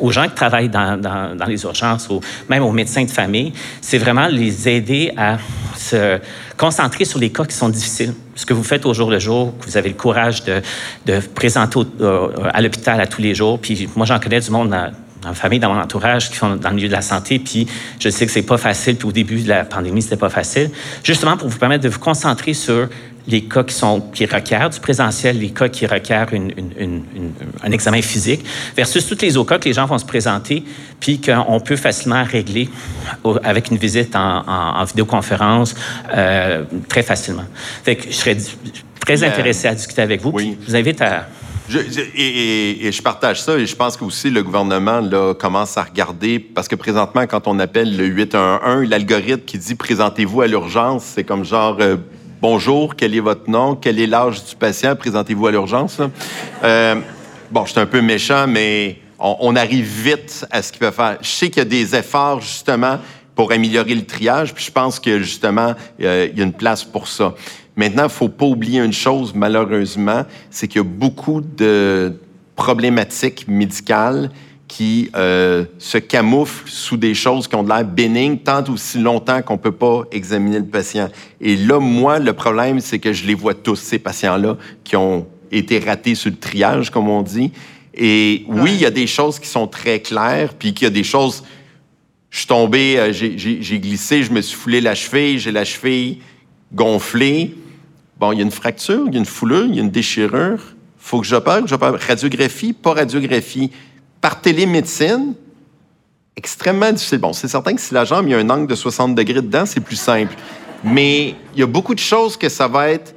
aux 0.00 0.10
gens 0.10 0.24
qui 0.24 0.34
travaillent 0.34 0.68
dans, 0.68 1.00
dans, 1.00 1.46
les 1.46 1.62
urgences 1.64 2.08
ou 2.08 2.20
même 2.48 2.62
aux 2.62 2.72
médecins 2.72 3.04
de 3.04 3.10
famille, 3.10 3.52
c'est 3.80 3.98
vraiment 3.98 4.26
les 4.26 4.68
aider 4.68 5.12
à 5.16 5.38
se 5.76 6.18
concentrer 6.56 7.04
sur 7.04 7.18
les 7.18 7.30
cas 7.30 7.44
qui 7.44 7.54
sont 7.54 7.68
difficiles. 7.68 8.14
Ce 8.34 8.44
que 8.44 8.54
vous 8.54 8.64
faites 8.64 8.84
au 8.86 8.94
jour 8.94 9.10
le 9.10 9.18
jour, 9.18 9.54
que 9.58 9.66
vous 9.66 9.76
avez 9.76 9.88
le 9.88 9.94
courage 9.94 10.44
de, 10.44 10.60
de 11.06 11.20
présenter 11.20 11.80
euh, 12.00 12.28
à 12.52 12.60
l'hôpital 12.60 13.00
à 13.00 13.06
tous 13.06 13.22
les 13.22 13.34
jours. 13.34 13.58
Puis 13.58 13.88
moi, 13.96 14.06
j'en 14.06 14.18
connais 14.18 14.40
du 14.40 14.50
monde 14.50 14.70
dans, 14.70 14.92
dans 15.22 15.28
la 15.28 15.34
famille, 15.34 15.58
dans 15.58 15.72
mon 15.72 15.80
entourage, 15.80 16.30
qui 16.30 16.36
sont 16.36 16.56
dans 16.56 16.70
le 16.70 16.76
milieu 16.76 16.88
de 16.88 16.92
la 16.92 17.02
santé, 17.02 17.38
puis 17.38 17.66
je 17.98 18.08
sais 18.08 18.26
que 18.26 18.32
c'est 18.32 18.42
pas 18.42 18.58
facile, 18.58 18.96
puis 18.96 19.08
au 19.08 19.12
début 19.12 19.40
de 19.40 19.48
la 19.48 19.64
pandémie, 19.64 20.02
c'était 20.02 20.16
pas 20.16 20.28
facile. 20.28 20.70
Justement 21.02 21.36
pour 21.36 21.48
vous 21.48 21.58
permettre 21.58 21.84
de 21.84 21.88
vous 21.88 21.98
concentrer 21.98 22.54
sur 22.54 22.88
les 23.28 23.42
cas 23.42 23.64
qui, 23.64 23.74
sont, 23.74 24.00
qui 24.12 24.26
requièrent 24.26 24.70
du 24.70 24.80
présentiel, 24.80 25.38
les 25.38 25.50
cas 25.50 25.68
qui 25.68 25.86
requièrent 25.86 26.28
un 27.62 27.72
examen 27.72 28.02
physique, 28.02 28.44
versus 28.76 29.06
tous 29.06 29.20
les 29.22 29.36
autres 29.36 29.50
cas 29.50 29.58
que 29.58 29.68
les 29.68 29.74
gens 29.74 29.86
vont 29.86 29.98
se 29.98 30.04
présenter, 30.04 30.62
puis 31.00 31.20
qu'on 31.20 31.60
peut 31.60 31.76
facilement 31.76 32.24
régler 32.24 32.68
avec 33.42 33.70
une 33.70 33.76
visite 33.76 34.14
en, 34.14 34.84
vidéoconférence 34.84 35.74
euh, 36.14 36.64
très 36.88 37.02
facilement. 37.02 37.44
Fait 37.82 37.96
que 37.96 38.08
je 38.08 38.14
serais 38.14 38.36
très 39.00 39.22
intéressé 39.24 39.68
à 39.68 39.74
discuter 39.74 40.02
avec 40.02 40.20
vous. 40.20 40.30
Oui. 40.32 40.56
je 40.62 40.66
vous 40.66 40.76
invite 40.76 41.00
à... 41.00 41.26
Je, 41.68 41.78
et, 42.14 42.92
je 42.92 43.02
partage 43.02 43.42
ça 43.42 43.58
et 43.58 43.66
je 43.66 43.74
pense 43.74 43.96
que 43.96 44.04
aussi 44.04 44.30
le 44.30 44.44
gouvernement 44.44 45.00
là, 45.00 45.34
commence 45.34 45.76
à 45.76 45.82
regarder 45.82 46.38
parce 46.38 46.68
que 46.68 46.76
présentement 46.76 47.26
quand 47.26 47.48
on 47.48 47.58
appelle 47.58 47.96
le 47.96 48.04
811 48.04 48.88
l'algorithme 48.88 49.42
qui 49.44 49.58
dit 49.58 49.74
présentez-vous 49.74 50.42
à 50.42 50.46
l'urgence 50.46 51.02
c'est 51.16 51.24
comme 51.24 51.44
genre 51.44 51.76
euh, 51.80 51.96
Bonjour, 52.42 52.94
quel 52.96 53.14
est 53.14 53.20
votre 53.20 53.48
nom? 53.48 53.76
Quel 53.76 53.98
est 53.98 54.06
l'âge 54.06 54.44
du 54.44 54.54
patient? 54.56 54.94
Présentez-vous 54.94 55.46
à 55.46 55.52
l'urgence. 55.52 56.02
Euh, 56.62 56.96
bon, 57.50 57.64
je 57.64 57.70
suis 57.70 57.80
un 57.80 57.86
peu 57.86 58.02
méchant, 58.02 58.46
mais 58.46 58.98
on, 59.18 59.56
arrive 59.56 59.86
vite 59.86 60.46
à 60.50 60.60
ce 60.60 60.70
qu'il 60.70 60.80
peut 60.80 60.90
faire. 60.90 61.16
Je 61.22 61.28
sais 61.28 61.48
qu'il 61.48 61.58
y 61.58 61.62
a 61.62 61.64
des 61.64 61.96
efforts, 61.96 62.42
justement, 62.42 62.98
pour 63.34 63.52
améliorer 63.52 63.94
le 63.94 64.04
triage, 64.04 64.52
puis 64.52 64.66
je 64.66 64.70
pense 64.70 65.00
que, 65.00 65.18
justement, 65.18 65.74
euh, 66.02 66.28
il 66.30 66.38
y 66.38 66.42
a 66.42 66.44
une 66.44 66.52
place 66.52 66.84
pour 66.84 67.08
ça. 67.08 67.34
Maintenant, 67.74 68.04
il 68.04 68.10
faut 68.10 68.28
pas 68.28 68.44
oublier 68.44 68.80
une 68.80 68.92
chose, 68.92 69.32
malheureusement, 69.34 70.26
c'est 70.50 70.68
qu'il 70.68 70.82
y 70.82 70.84
a 70.84 70.88
beaucoup 70.88 71.40
de 71.40 72.20
problématiques 72.54 73.48
médicales 73.48 74.30
qui 74.68 75.10
euh, 75.14 75.64
se 75.78 75.98
camouflent 75.98 76.68
sous 76.68 76.96
des 76.96 77.14
choses 77.14 77.46
qui 77.46 77.54
ont 77.54 77.62
de 77.62 77.68
l'air 77.68 77.84
bénignes 77.84 78.38
tant 78.38 78.64
aussi 78.64 78.98
longtemps 78.98 79.40
qu'on 79.42 79.58
peut 79.58 79.72
pas 79.72 80.02
examiner 80.10 80.58
le 80.58 80.66
patient. 80.66 81.08
Et 81.40 81.56
là, 81.56 81.78
moi, 81.78 82.18
le 82.18 82.32
problème, 82.32 82.80
c'est 82.80 82.98
que 82.98 83.12
je 83.12 83.26
les 83.26 83.34
vois 83.34 83.54
tous, 83.54 83.76
ces 83.76 83.98
patients-là, 83.98 84.56
qui 84.82 84.96
ont 84.96 85.26
été 85.52 85.78
ratés 85.78 86.14
sur 86.14 86.30
le 86.30 86.36
triage, 86.36 86.90
comme 86.90 87.08
on 87.08 87.22
dit. 87.22 87.52
Et 87.94 88.44
oui, 88.48 88.72
il 88.74 88.80
y 88.80 88.86
a 88.86 88.90
des 88.90 89.06
choses 89.06 89.38
qui 89.38 89.48
sont 89.48 89.68
très 89.68 90.00
claires, 90.00 90.54
puis 90.54 90.74
qu'il 90.74 90.86
y 90.86 90.88
a 90.88 90.94
des 90.94 91.04
choses... 91.04 91.44
Je 92.28 92.38
suis 92.38 92.48
tombé, 92.48 92.98
euh, 92.98 93.12
j'ai 93.12 93.78
glissé, 93.78 94.22
je 94.22 94.32
me 94.32 94.42
suis 94.42 94.56
foulé 94.56 94.80
la 94.80 94.94
cheville, 94.94 95.38
j'ai 95.38 95.52
la 95.52 95.64
cheville 95.64 96.18
gonflée. 96.74 97.54
Bon, 98.18 98.32
il 98.32 98.38
y 98.38 98.40
a 98.40 98.44
une 98.44 98.50
fracture, 98.50 99.04
il 99.06 99.14
y 99.14 99.16
a 99.16 99.20
une 99.20 99.24
foulure, 99.24 99.64
il 99.64 99.76
y 99.76 99.78
a 99.78 99.82
une 99.82 99.90
déchirure. 99.90 100.60
Faut 100.98 101.20
que 101.20 101.26
j'opère, 101.26 101.66
j'opère. 101.66 101.94
Radiographie, 101.98 102.72
pas 102.72 102.94
radiographie 102.94 103.70
par 104.20 104.40
télémédecine, 104.40 105.34
extrêmement 106.36 106.92
difficile. 106.92 107.18
Bon, 107.18 107.32
c'est 107.32 107.48
certain 107.48 107.74
que 107.74 107.80
si 107.80 107.94
la 107.94 108.04
jambe, 108.04 108.26
il 108.28 108.32
y 108.32 108.34
a 108.34 108.38
un 108.38 108.50
angle 108.50 108.66
de 108.66 108.74
60 108.74 109.14
degrés 109.14 109.42
dedans, 109.42 109.66
c'est 109.66 109.80
plus 109.80 109.96
simple. 109.96 110.34
Mais 110.84 111.34
il 111.54 111.60
y 111.60 111.62
a 111.62 111.66
beaucoup 111.66 111.94
de 111.94 112.00
choses 112.00 112.36
que 112.36 112.48
ça 112.48 112.68
va 112.68 112.90
être. 112.90 113.14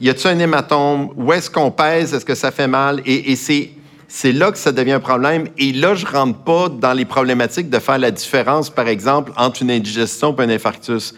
Y 0.00 0.08
a-t-il 0.08 0.28
un 0.28 0.38
hématome? 0.38 1.10
Où 1.16 1.32
est-ce 1.32 1.50
qu'on 1.50 1.70
pèse? 1.70 2.14
Est-ce 2.14 2.24
que 2.24 2.34
ça 2.34 2.50
fait 2.50 2.66
mal? 2.66 3.00
Et, 3.04 3.36
c'est, 3.36 4.32
là 4.32 4.50
que 4.50 4.58
ça 4.58 4.72
devient 4.72 4.92
un 4.92 5.00
problème. 5.00 5.48
Et 5.58 5.72
là, 5.72 5.94
je 5.94 6.06
rentre 6.06 6.38
pas 6.40 6.68
dans 6.68 6.92
les 6.92 7.04
problématiques 7.04 7.70
de 7.70 7.78
faire 7.78 7.98
la 7.98 8.10
différence, 8.10 8.70
par 8.70 8.88
exemple, 8.88 9.32
entre 9.36 9.62
une 9.62 9.70
indigestion 9.70 10.34
et 10.36 10.42
un 10.42 10.48
infarctus. 10.48 11.14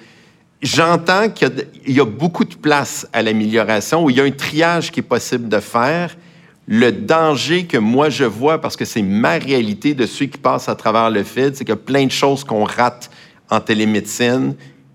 J'entends 0.62 1.29
qu'il 1.29 1.68
y 1.87 2.01
a 2.01 2.05
beaucoup 2.05 2.45
de 2.45 2.55
place 2.55 3.07
à 3.12 3.22
l'amélioration, 3.22 4.05
où 4.05 4.11
il 4.11 4.16
y 4.16 4.20
a 4.20 4.24
un 4.24 4.31
triage 4.31 4.91
qui 4.91 5.01
est 5.01 5.03
possible 5.03 5.49
de 5.49 5.61
faire, 5.61 6.16
le 6.67 6.91
danger 6.91 7.67
que 7.67 7.79
moi 7.79 8.11
je 8.11 8.25
vois, 8.25 8.61
parce 8.61 8.77
que 8.77 8.85
c'est 8.85 9.03
ma 9.03 9.33
réalité 9.33 9.95
de 9.95 10.07
ceux 10.07 10.27
qui 10.27 10.39
passent 10.39 10.69
à 10.69 10.75
travers 10.75 11.11
le 11.11 11.23
FID, 11.23 11.55
c'est 11.55 11.64
qu'il 11.64 11.69
y 11.69 11.73
a 11.73 11.77
plein 11.77 12.07
de 12.07 12.11
choses 12.11 12.43
qu'on 12.45 12.64
rate 12.64 13.11
en 13.51 13.61
télémédecine 13.61 14.55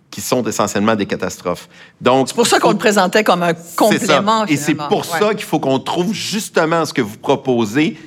qui 0.09 0.19
sont 0.19 0.43
essentiellement 0.43 0.95
des 0.95 1.05
catastrophes. 1.05 1.69
Donc, 2.01 2.28
c'est 2.28 2.36
pour 2.36 2.45
ça 2.45 2.59
qu'on 2.59 2.72
le 2.72 2.78
présentait 2.78 3.24
comme 3.24 3.43
un 3.43 3.53
complément. 3.78 4.45
Et 4.45 4.57
c'est 4.57 4.76
pour 4.76 5.05
ça 5.05 5.34
qu'il 5.34 5.45
faut 5.45 5.59
qu'on 5.59 5.80
trouve 5.80 6.13
justement 6.13 6.84
ce 6.86 6.93
que 6.93 7.01
vous 7.01 7.17
proposez, 7.17 7.97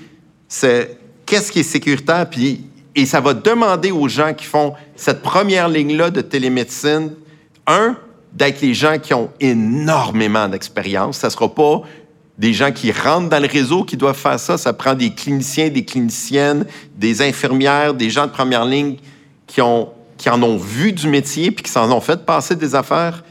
c'est 0.47 0.99
qu'est-ce 1.25 1.51
qui 1.51 1.61
est 1.61 1.63
sécuritaire, 1.63 2.29
puis 2.29 2.67
et 2.95 3.07
ça 3.07 3.21
va 3.21 3.35
demander 3.35 3.91
aux 3.91 4.07
gens 4.07 4.35
qui 4.35 4.45
font 4.45 4.75
cette 4.95 5.23
première 5.23 5.69
ligne-là 5.69 6.11
de 6.11 6.21
télémédecine, 6.21 7.13
un, 7.67 7.97
d'être 8.33 8.61
les 8.61 8.75
gens 8.75 8.99
qui 8.99 9.15
ont 9.15 9.31
énormément 9.41 10.49
d'expérience. 10.49 11.19
Ça 11.19 11.31
sera 11.31 11.53
pas 11.53 11.83
des 12.39 12.53
gens 12.53 12.73
qui 12.73 12.91
rentrent 12.93 13.29
dans 13.29 13.41
le 13.41 13.49
réseau 13.49 13.85
qui 13.85 13.97
doivent 13.97 14.17
faire 14.17 14.41
ça. 14.41 14.59
Ça 14.59 14.73
prend 14.73 14.95
des 14.95 15.11
cliniciens, 15.11 15.69
des 15.69 15.85
cliniciennes, 15.85 16.67
des 16.97 17.23
infirmières, 17.23 17.95
des 17.95 18.11
gens 18.11 18.27
de 18.27 18.33
première 18.33 18.65
ligne 18.65 18.97
qui 19.47 19.61
ont 19.61 19.89
qui 20.17 20.31
en 20.31 20.43
ont 20.43 20.57
vu 20.57 20.93
du 20.93 21.09
métier 21.09 21.51
puis 21.51 21.65
qui 21.65 21.71
s'en 21.71 21.91
ont 21.91 22.01
fait 22.01 22.25
passer 22.25 22.55
des 22.55 22.75
affaires 22.75 23.25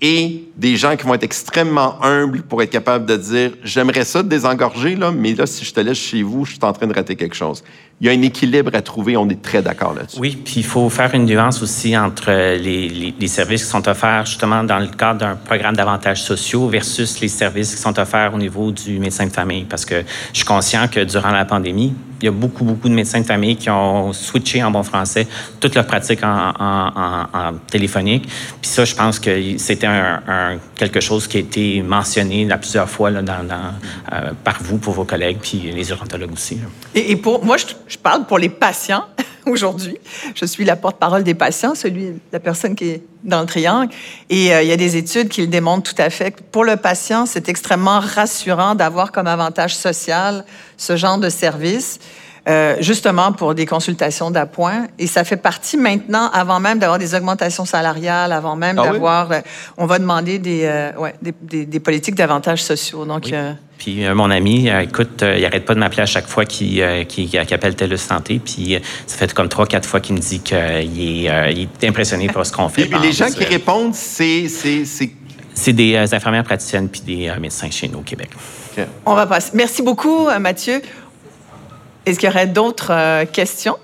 et 0.00 0.44
des 0.56 0.76
gens 0.76 0.96
qui 0.96 1.04
vont 1.04 1.14
être 1.14 1.22
extrêmement 1.22 2.02
humbles 2.02 2.42
pour 2.42 2.62
être 2.62 2.70
capables 2.70 3.06
de 3.06 3.16
dire 3.16 3.52
j'aimerais 3.62 4.04
ça 4.04 4.22
te 4.22 4.28
désengorger 4.28 4.96
là, 4.96 5.12
mais 5.12 5.34
là 5.34 5.46
si 5.46 5.64
je 5.64 5.72
te 5.72 5.80
laisse 5.80 5.98
chez 5.98 6.22
vous, 6.22 6.44
je 6.44 6.52
suis 6.52 6.60
en 6.62 6.72
train 6.72 6.86
de 6.86 6.94
rater 6.94 7.16
quelque 7.16 7.36
chose. 7.36 7.62
Il 8.02 8.06
y 8.06 8.08
a 8.08 8.18
un 8.18 8.22
équilibre 8.22 8.72
à 8.74 8.82
trouver, 8.82 9.16
on 9.16 9.28
est 9.28 9.40
très 9.40 9.62
d'accord 9.62 9.94
là-dessus. 9.94 10.18
Oui, 10.18 10.36
puis 10.44 10.54
il 10.56 10.64
faut 10.64 10.90
faire 10.90 11.14
une 11.14 11.24
nuance 11.24 11.62
aussi 11.62 11.96
entre 11.96 12.32
les, 12.32 13.14
les, 13.16 13.28
services 13.28 13.62
qui 13.62 13.70
sont 13.70 13.88
offerts 13.88 14.26
justement 14.26 14.64
dans 14.64 14.80
le 14.80 14.88
cadre 14.88 15.20
d'un 15.20 15.36
programme 15.36 15.76
d'avantages 15.76 16.20
sociaux 16.20 16.66
versus 16.66 17.20
les 17.20 17.28
services 17.28 17.76
qui 17.76 17.80
sont 17.80 17.96
offerts 18.00 18.32
au 18.34 18.38
niveau 18.38 18.72
du 18.72 18.98
médecin 18.98 19.26
de 19.26 19.30
famille. 19.30 19.66
Parce 19.70 19.84
que 19.84 20.02
je 20.32 20.38
suis 20.38 20.44
conscient 20.44 20.88
que 20.88 20.98
durant 20.98 21.30
la 21.30 21.44
pandémie, 21.44 21.94
il 22.22 22.26
y 22.26 22.28
a 22.28 22.32
beaucoup, 22.32 22.64
beaucoup 22.64 22.88
de 22.88 22.94
médecins 22.94 23.20
de 23.20 23.26
famille 23.26 23.56
qui 23.56 23.68
ont 23.68 24.12
switché 24.12 24.62
en 24.62 24.70
bon 24.70 24.84
français 24.84 25.26
toute 25.58 25.74
leur 25.74 25.86
pratique 25.86 26.22
en, 26.22 26.52
en, 26.58 27.52
téléphonique. 27.68 28.28
Puis 28.60 28.70
ça, 28.70 28.84
je 28.84 28.94
pense 28.94 29.18
que 29.18 29.58
c'était 29.58 29.88
un, 29.88 30.58
quelque 30.76 31.00
chose 31.00 31.26
qui 31.26 31.38
a 31.38 31.40
été 31.40 31.82
mentionné 31.82 32.44
là, 32.44 32.58
plusieurs 32.58 32.88
fois 32.88 33.10
là, 33.10 33.22
dans, 33.22 33.34
euh, 33.42 34.30
par 34.44 34.62
vous, 34.62 34.78
pour 34.78 34.94
vos 34.94 35.04
collègues, 35.04 35.38
puis 35.42 35.72
les 35.74 35.90
urgentologues 35.90 36.32
aussi. 36.32 36.58
Et, 36.94 37.16
pour 37.16 37.44
moi, 37.44 37.56
je, 37.56 37.91
je, 37.92 37.98
parle 37.98 38.24
pour 38.26 38.38
les 38.38 38.48
patients 38.48 39.04
aujourd'hui. 39.46 39.98
Je 40.34 40.44
suis 40.44 40.64
la 40.64 40.76
porte-parole 40.76 41.24
des 41.24 41.34
patients, 41.34 41.74
celui, 41.74 42.20
la 42.32 42.40
personne 42.40 42.74
qui 42.74 42.90
est 42.90 43.02
dans 43.24 43.40
le 43.40 43.46
triangle. 43.46 43.92
Et 44.30 44.54
euh, 44.54 44.62
il 44.62 44.68
y 44.68 44.72
a 44.72 44.76
des 44.76 44.96
études 44.96 45.28
qui 45.28 45.42
le 45.42 45.46
démontrent 45.46 45.94
tout 45.94 46.00
à 46.00 46.10
fait. 46.10 46.40
Pour 46.50 46.64
le 46.64 46.76
patient, 46.76 47.26
c'est 47.26 47.48
extrêmement 47.48 48.00
rassurant 48.00 48.74
d'avoir 48.74 49.12
comme 49.12 49.26
avantage 49.26 49.76
social 49.76 50.44
ce 50.76 50.96
genre 50.96 51.18
de 51.18 51.28
service. 51.28 51.98
Euh, 52.48 52.74
justement 52.80 53.30
pour 53.30 53.54
des 53.54 53.66
consultations 53.66 54.32
d'appoint. 54.32 54.88
Et 54.98 55.06
ça 55.06 55.22
fait 55.22 55.36
partie 55.36 55.76
maintenant, 55.76 56.28
avant 56.32 56.58
même 56.58 56.80
d'avoir 56.80 56.98
des 56.98 57.14
augmentations 57.14 57.64
salariales, 57.64 58.32
avant 58.32 58.56
même 58.56 58.80
ah 58.80 58.82
d'avoir... 58.82 59.30
Euh, 59.30 59.40
on 59.76 59.86
va 59.86 60.00
demander 60.00 60.40
des, 60.40 60.90
ouais, 60.98 61.14
des, 61.22 61.64
des, 61.64 61.78
politiques 61.78 62.16
d'avantages 62.16 62.64
sociaux. 62.64 63.04
Donc, 63.04 63.32
Puis 63.82 64.04
mon 64.14 64.30
ami, 64.30 64.68
écoute, 64.68 65.22
il 65.22 65.44
arrête 65.44 65.64
pas 65.64 65.74
de 65.74 65.80
m'appeler 65.80 66.02
à 66.02 66.06
chaque 66.06 66.28
fois 66.28 66.44
qu'il 66.44 67.06
qu 67.08 67.36
appelle 67.36 67.74
TELUS 67.74 67.98
Santé. 67.98 68.40
Puis 68.44 68.78
ça 69.08 69.16
fait 69.16 69.34
comme 69.34 69.48
trois, 69.48 69.66
quatre 69.66 69.88
fois 69.88 69.98
qu'il 69.98 70.14
me 70.14 70.20
dit 70.20 70.38
qu'il 70.38 70.56
est, 70.56 71.52
il 71.52 71.68
est 71.80 71.88
impressionné 71.88 72.28
par 72.28 72.46
ce 72.46 72.52
qu'on 72.52 72.68
fait. 72.68 72.82
Et 72.82 72.86
puis 72.86 73.00
les 73.00 73.12
gens 73.12 73.26
qui 73.26 73.44
répondent, 73.44 73.94
c'est... 73.94 74.46
C'est 75.54 75.72
des 75.72 75.96
infirmières 76.14 76.44
praticiennes 76.44 76.88
puis 76.88 77.00
des 77.00 77.32
médecins 77.40 77.70
chez 77.70 77.88
nous 77.88 77.98
au 77.98 78.02
Québec. 78.02 78.30
On 79.04 79.14
va 79.14 79.26
passer. 79.26 79.50
Merci 79.54 79.82
beaucoup, 79.82 80.28
Mathieu. 80.40 80.80
Est-ce 82.06 82.18
qu'il 82.18 82.28
y 82.28 82.32
aurait 82.32 82.46
d'autres 82.46 82.92
euh, 82.92 83.24
questions? 83.26 83.76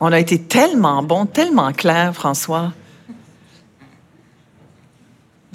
On 0.00 0.12
a 0.12 0.20
été 0.20 0.38
tellement 0.38 1.02
bon, 1.02 1.26
tellement 1.26 1.72
clair, 1.72 2.14
François. 2.14 2.72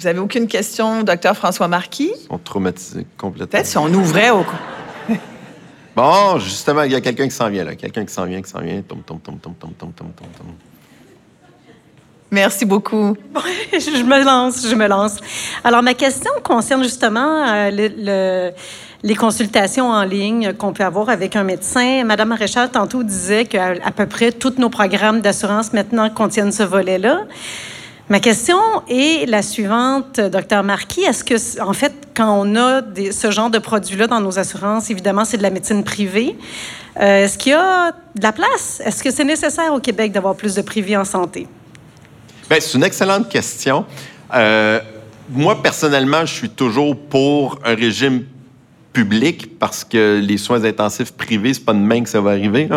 Vous 0.02 0.08
avez 0.08 0.18
aucune 0.18 0.48
question, 0.48 1.04
docteur 1.04 1.36
François 1.36 1.68
Marquis? 1.68 2.10
On 2.28 2.34
sont 2.34 2.40
traumatisés 2.42 3.06
complètement. 3.16 3.46
Peut-être 3.46 3.66
si 3.66 3.78
on 3.78 3.86
ouvrait 3.86 4.30
au... 4.30 4.44
bon, 5.96 6.40
justement, 6.40 6.82
il 6.82 6.90
y 6.90 6.96
a 6.96 7.00
quelqu'un 7.00 7.26
qui 7.26 7.30
s'en 7.30 7.48
vient, 7.48 7.62
là. 7.62 7.76
Quelqu'un 7.76 8.04
qui 8.04 8.12
s'en 8.12 8.24
vient, 8.24 8.42
qui 8.42 8.50
s'en 8.50 8.58
vient. 8.58 8.82
Tom, 8.82 9.00
tom, 9.06 9.20
tom, 9.20 9.38
tom, 9.38 9.54
tom, 9.54 9.72
tom, 9.78 9.92
tom, 9.92 10.08
tom. 10.16 10.46
Merci 12.32 12.64
beaucoup. 12.64 13.16
je 13.72 14.02
me 14.02 14.24
lance, 14.24 14.68
je 14.68 14.74
me 14.74 14.88
lance. 14.88 15.18
Alors, 15.62 15.84
ma 15.84 15.94
question 15.94 16.32
concerne 16.42 16.82
justement 16.82 17.46
euh, 17.46 18.50
les 19.04 19.14
consultations 19.14 19.88
en 19.88 20.02
ligne 20.02 20.52
qu'on 20.54 20.72
peut 20.72 20.84
avoir 20.84 21.10
avec 21.10 21.36
un 21.36 21.44
médecin. 21.44 22.02
Madame 22.02 22.30
Maréchal, 22.30 22.72
tantôt, 22.72 23.04
disait 23.04 23.44
qu'à 23.44 23.76
peu 23.94 24.06
près 24.06 24.32
tous 24.32 24.54
nos 24.58 24.68
programmes 24.68 25.20
d'assurance 25.20 25.72
maintenant 25.72 26.10
contiennent 26.10 26.50
ce 26.50 26.64
volet-là. 26.64 27.20
Ma 28.12 28.20
question 28.20 28.58
est 28.90 29.26
la 29.26 29.40
suivante, 29.40 30.20
docteur 30.20 30.62
Marquis. 30.62 31.00
Est-ce 31.00 31.24
que, 31.24 31.62
en 31.62 31.72
fait, 31.72 31.94
quand 32.14 32.30
on 32.42 32.56
a 32.56 32.82
ce 33.10 33.30
genre 33.30 33.48
de 33.48 33.58
produits-là 33.58 34.06
dans 34.06 34.20
nos 34.20 34.38
assurances, 34.38 34.90
évidemment, 34.90 35.24
c'est 35.24 35.38
de 35.38 35.42
la 35.42 35.48
médecine 35.48 35.82
privée, 35.82 36.36
euh, 37.00 37.24
est-ce 37.24 37.38
qu'il 37.38 37.52
y 37.52 37.54
a 37.54 37.90
de 37.90 38.22
la 38.22 38.32
place? 38.32 38.82
Est-ce 38.84 39.02
que 39.02 39.10
c'est 39.10 39.24
nécessaire 39.24 39.72
au 39.72 39.80
Québec 39.80 40.12
d'avoir 40.12 40.34
plus 40.36 40.54
de 40.54 40.60
privés 40.60 40.94
en 40.94 41.06
santé? 41.06 41.46
Bien, 42.50 42.58
c'est 42.60 42.76
une 42.76 42.84
excellente 42.84 43.30
question. 43.30 43.86
Euh, 44.34 44.80
moi, 45.30 45.62
personnellement, 45.62 46.26
je 46.26 46.34
suis 46.34 46.50
toujours 46.50 46.94
pour 46.94 47.60
un 47.64 47.74
régime 47.74 48.26
public 48.92 49.58
parce 49.58 49.84
que 49.84 50.20
les 50.22 50.36
soins 50.36 50.62
intensifs 50.64 51.12
privés, 51.12 51.54
c'est 51.54 51.64
pas 51.64 51.72
de 51.72 51.78
même 51.78 52.04
que 52.04 52.10
ça 52.10 52.20
va 52.20 52.32
arriver. 52.32 52.68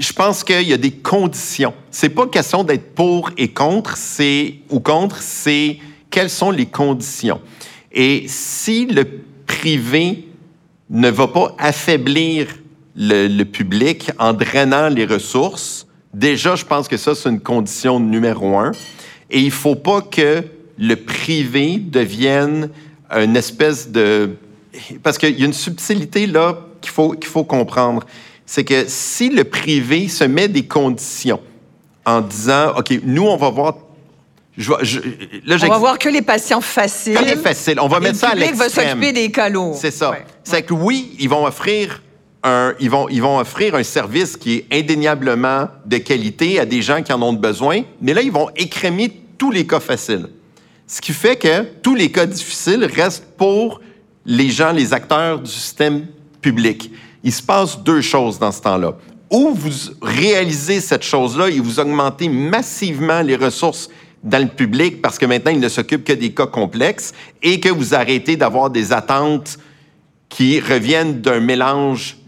Je 0.00 0.12
pense 0.14 0.42
qu'il 0.42 0.66
y 0.66 0.72
a 0.72 0.78
des 0.78 0.92
conditions. 0.92 1.74
C'est 1.90 2.08
pas 2.08 2.26
question 2.26 2.64
d'être 2.64 2.94
pour 2.94 3.30
et 3.36 3.48
contre, 3.48 3.96
c'est 3.96 4.54
ou 4.70 4.80
contre, 4.80 5.18
c'est 5.20 5.78
quelles 6.08 6.30
sont 6.30 6.50
les 6.50 6.66
conditions. 6.66 7.40
Et 7.92 8.24
si 8.26 8.86
le 8.86 9.04
privé 9.46 10.26
ne 10.88 11.10
va 11.10 11.28
pas 11.28 11.54
affaiblir 11.58 12.46
le, 12.96 13.44
public 13.44 14.10
en 14.18 14.32
drainant 14.32 14.88
les 14.88 15.04
ressources, 15.04 15.86
déjà, 16.14 16.56
je 16.56 16.64
pense 16.64 16.88
que 16.88 16.96
ça, 16.96 17.14
c'est 17.14 17.28
une 17.28 17.40
condition 17.40 18.00
numéro 18.00 18.58
un. 18.58 18.72
Et 19.30 19.40
il 19.40 19.50
faut 19.50 19.76
pas 19.76 20.00
que 20.00 20.42
le 20.78 20.96
privé 20.96 21.76
devienne 21.76 22.70
une 23.10 23.36
espèce 23.36 23.90
de 23.90 24.30
parce 25.02 25.18
qu'il 25.18 25.38
y 25.38 25.42
a 25.42 25.46
une 25.46 25.52
subtilité 25.52 26.26
là 26.26 26.58
qu'il 26.80 26.92
faut, 26.92 27.10
qu'il 27.10 27.28
faut 27.28 27.44
comprendre. 27.44 28.06
C'est 28.50 28.64
que 28.64 28.86
si 28.88 29.28
le 29.28 29.44
privé 29.44 30.08
se 30.08 30.24
met 30.24 30.48
des 30.48 30.66
conditions 30.66 31.38
en 32.04 32.20
disant, 32.20 32.72
OK, 32.76 32.92
nous, 33.04 33.22
on 33.22 33.36
va 33.36 33.48
voir 33.48 33.76
je, 34.56 34.72
là, 35.46 35.56
on 35.62 35.68
va 35.68 35.78
voir 35.78 35.98
que 36.00 36.08
les 36.08 36.20
patients 36.20 36.60
faciles. 36.60 37.14
Que 37.14 37.24
les 37.24 37.36
faciles. 37.36 37.78
On 37.78 37.86
va 37.86 38.00
mettre 38.00 38.18
ça 38.18 38.30
à 38.30 38.34
l'extrême. 38.34 38.58
va 38.58 38.68
s'occuper 38.68 39.12
des 39.12 39.30
calots. 39.30 39.74
C'est 39.76 39.92
ça. 39.92 40.16
c'est 40.42 40.62
que 40.62 40.74
oui, 40.74 41.14
ils 41.20 41.28
vont 41.28 41.46
offrir 41.46 42.02
un, 42.42 42.74
ils 42.80 42.90
vont, 42.90 43.08
ils 43.08 43.22
vont 43.22 43.38
offrir 43.38 43.76
un 43.76 43.84
service 43.84 44.36
qui 44.36 44.56
est 44.56 44.66
indéniablement 44.72 45.68
de 45.86 45.98
qualité 45.98 46.58
à 46.58 46.66
des 46.66 46.82
gens 46.82 47.04
qui 47.04 47.12
en 47.12 47.22
ont 47.22 47.32
besoin, 47.32 47.82
mais 48.02 48.14
là, 48.14 48.20
ils 48.20 48.32
vont 48.32 48.50
écrémer 48.56 49.12
tous 49.38 49.52
les 49.52 49.64
cas 49.64 49.78
faciles. 49.78 50.26
Ce 50.88 51.00
qui 51.00 51.12
fait 51.12 51.36
que 51.36 51.62
tous 51.82 51.94
les 51.94 52.10
cas 52.10 52.26
difficiles 52.26 52.84
restent 52.84 53.28
pour 53.36 53.80
les 54.26 54.50
gens, 54.50 54.72
les 54.72 54.92
acteurs 54.92 55.38
du 55.38 55.50
système 55.52 56.06
public. 56.42 56.90
Il 57.22 57.32
se 57.32 57.42
passe 57.42 57.78
deux 57.78 58.00
choses 58.00 58.38
dans 58.38 58.52
ce 58.52 58.62
temps-là. 58.62 58.96
Ou 59.30 59.52
vous 59.54 59.92
réalisez 60.02 60.80
cette 60.80 61.02
chose-là 61.02 61.48
et 61.48 61.60
vous 61.60 61.78
augmentez 61.78 62.28
massivement 62.28 63.20
les 63.20 63.36
ressources 63.36 63.88
dans 64.22 64.42
le 64.42 64.48
public 64.48 65.00
parce 65.00 65.18
que 65.18 65.26
maintenant, 65.26 65.52
il 65.52 65.60
ne 65.60 65.68
s'occupe 65.68 66.04
que 66.04 66.12
des 66.12 66.32
cas 66.32 66.46
complexes 66.46 67.12
et 67.42 67.60
que 67.60 67.68
vous 67.68 67.94
arrêtez 67.94 68.36
d'avoir 68.36 68.70
des 68.70 68.92
attentes 68.92 69.58
qui 70.28 70.60
reviennent 70.60 71.20
d'un 71.20 71.40
mélange 71.40 72.18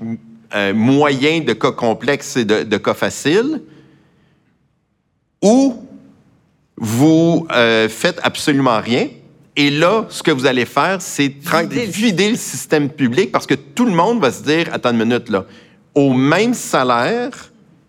euh, 0.54 0.74
moyen 0.74 1.40
de 1.40 1.52
cas 1.52 1.72
complexes 1.72 2.36
et 2.36 2.44
de, 2.44 2.76
cas 2.76 2.94
faciles. 2.94 3.62
Ou 5.42 5.76
vous 6.76 7.46
euh, 7.52 7.88
faites 7.88 8.20
absolument 8.22 8.80
rien 8.80 9.08
et 9.54 9.70
là, 9.70 10.06
ce 10.08 10.22
que 10.22 10.30
vous 10.30 10.46
allez 10.46 10.64
faire, 10.64 11.02
c'est 11.02 11.34
vider 11.88 12.30
le 12.30 12.36
système 12.36 12.88
public 12.88 13.30
parce 13.30 13.46
que 13.46 13.54
tout 13.54 13.84
le 13.84 13.92
monde 13.92 14.20
va 14.20 14.32
se 14.32 14.42
dire, 14.42 14.68
attends 14.72 14.92
une 14.92 15.04
minute, 15.04 15.28
là, 15.28 15.44
au 15.94 16.14
même 16.14 16.54
salaire, 16.54 17.30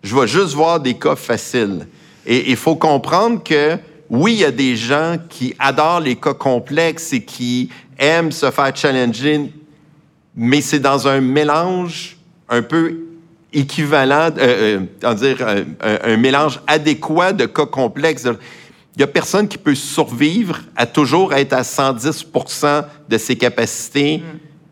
je 0.02 0.14
vais 0.14 0.26
juste 0.26 0.54
voir 0.54 0.78
des 0.78 0.94
cas 0.94 1.16
faciles. 1.16 1.86
Et 2.26 2.50
il 2.50 2.56
faut 2.56 2.76
comprendre 2.76 3.42
que, 3.42 3.78
oui, 4.10 4.34
il 4.34 4.40
y 4.40 4.44
a 4.44 4.50
des 4.50 4.76
gens 4.76 5.16
qui 5.30 5.54
adorent 5.58 6.00
les 6.00 6.16
cas 6.16 6.34
complexes 6.34 7.14
et 7.14 7.24
qui 7.24 7.70
aiment 7.98 8.30
se 8.30 8.50
faire 8.50 8.76
challenger, 8.76 9.50
mais 10.36 10.60
c'est 10.60 10.80
dans 10.80 11.08
un 11.08 11.22
mélange 11.22 12.18
un 12.50 12.60
peu 12.60 12.98
équivalent, 13.54 14.30
euh, 14.36 14.80
euh 15.02 15.14
dire, 15.14 15.38
un, 15.46 15.64
un, 16.12 16.16
mélange 16.18 16.60
adéquat 16.66 17.32
de 17.32 17.46
cas 17.46 17.66
complexes. 17.66 18.28
Il 18.96 19.00
n'y 19.00 19.04
a 19.04 19.08
personne 19.08 19.48
qui 19.48 19.58
peut 19.58 19.74
survivre 19.74 20.60
à 20.76 20.86
toujours 20.86 21.34
être 21.34 21.52
à 21.52 21.62
110% 21.62 22.84
de 23.08 23.18
ses 23.18 23.36
capacités 23.36 24.18
mm. 24.18 24.22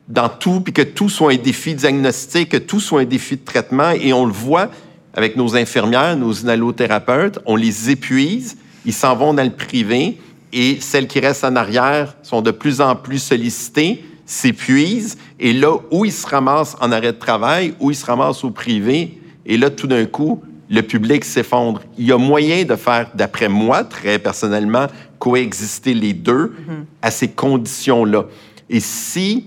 dans 0.08 0.28
tout, 0.28 0.60
puis 0.60 0.72
que 0.72 0.82
tout 0.82 1.08
soit 1.08 1.32
un 1.32 1.36
défi 1.36 1.74
diagnostique, 1.74 2.50
que 2.50 2.56
tout 2.56 2.78
soit 2.78 3.00
un 3.00 3.04
défi 3.04 3.36
de 3.36 3.44
traitement. 3.44 3.90
Et 3.90 4.12
on 4.12 4.24
le 4.24 4.32
voit, 4.32 4.70
avec 5.14 5.36
nos 5.36 5.56
infirmières, 5.56 6.16
nos 6.16 6.32
inhalothérapeutes, 6.32 7.40
on 7.46 7.56
les 7.56 7.90
épuise, 7.90 8.56
ils 8.86 8.92
s'en 8.92 9.16
vont 9.16 9.34
dans 9.34 9.44
le 9.44 9.50
privé 9.50 10.18
et 10.52 10.80
celles 10.80 11.06
qui 11.06 11.18
restent 11.18 11.44
en 11.44 11.56
arrière 11.56 12.14
sont 12.22 12.42
de 12.42 12.50
plus 12.50 12.80
en 12.80 12.94
plus 12.94 13.18
sollicitées, 13.18 14.04
s'épuisent 14.26 15.16
et 15.40 15.52
là 15.52 15.76
où 15.90 16.04
ils 16.04 16.12
se 16.12 16.26
ramassent 16.26 16.76
en 16.80 16.92
arrêt 16.92 17.12
de 17.12 17.18
travail, 17.18 17.74
où 17.80 17.90
ils 17.90 17.96
se 17.96 18.04
ramassent 18.04 18.44
au 18.44 18.50
privé, 18.50 19.18
et 19.46 19.56
là 19.56 19.70
tout 19.70 19.86
d'un 19.86 20.04
coup, 20.04 20.42
le 20.72 20.82
public 20.82 21.22
s'effondre. 21.24 21.82
Il 21.98 22.06
y 22.06 22.12
a 22.12 22.16
moyen 22.16 22.64
de 22.64 22.76
faire, 22.76 23.10
d'après 23.14 23.50
moi, 23.50 23.84
très 23.84 24.18
personnellement, 24.18 24.86
coexister 25.18 25.92
les 25.92 26.14
deux 26.14 26.54
à 27.02 27.10
ces 27.10 27.28
conditions-là. 27.28 28.24
Et 28.70 28.80
si, 28.80 29.46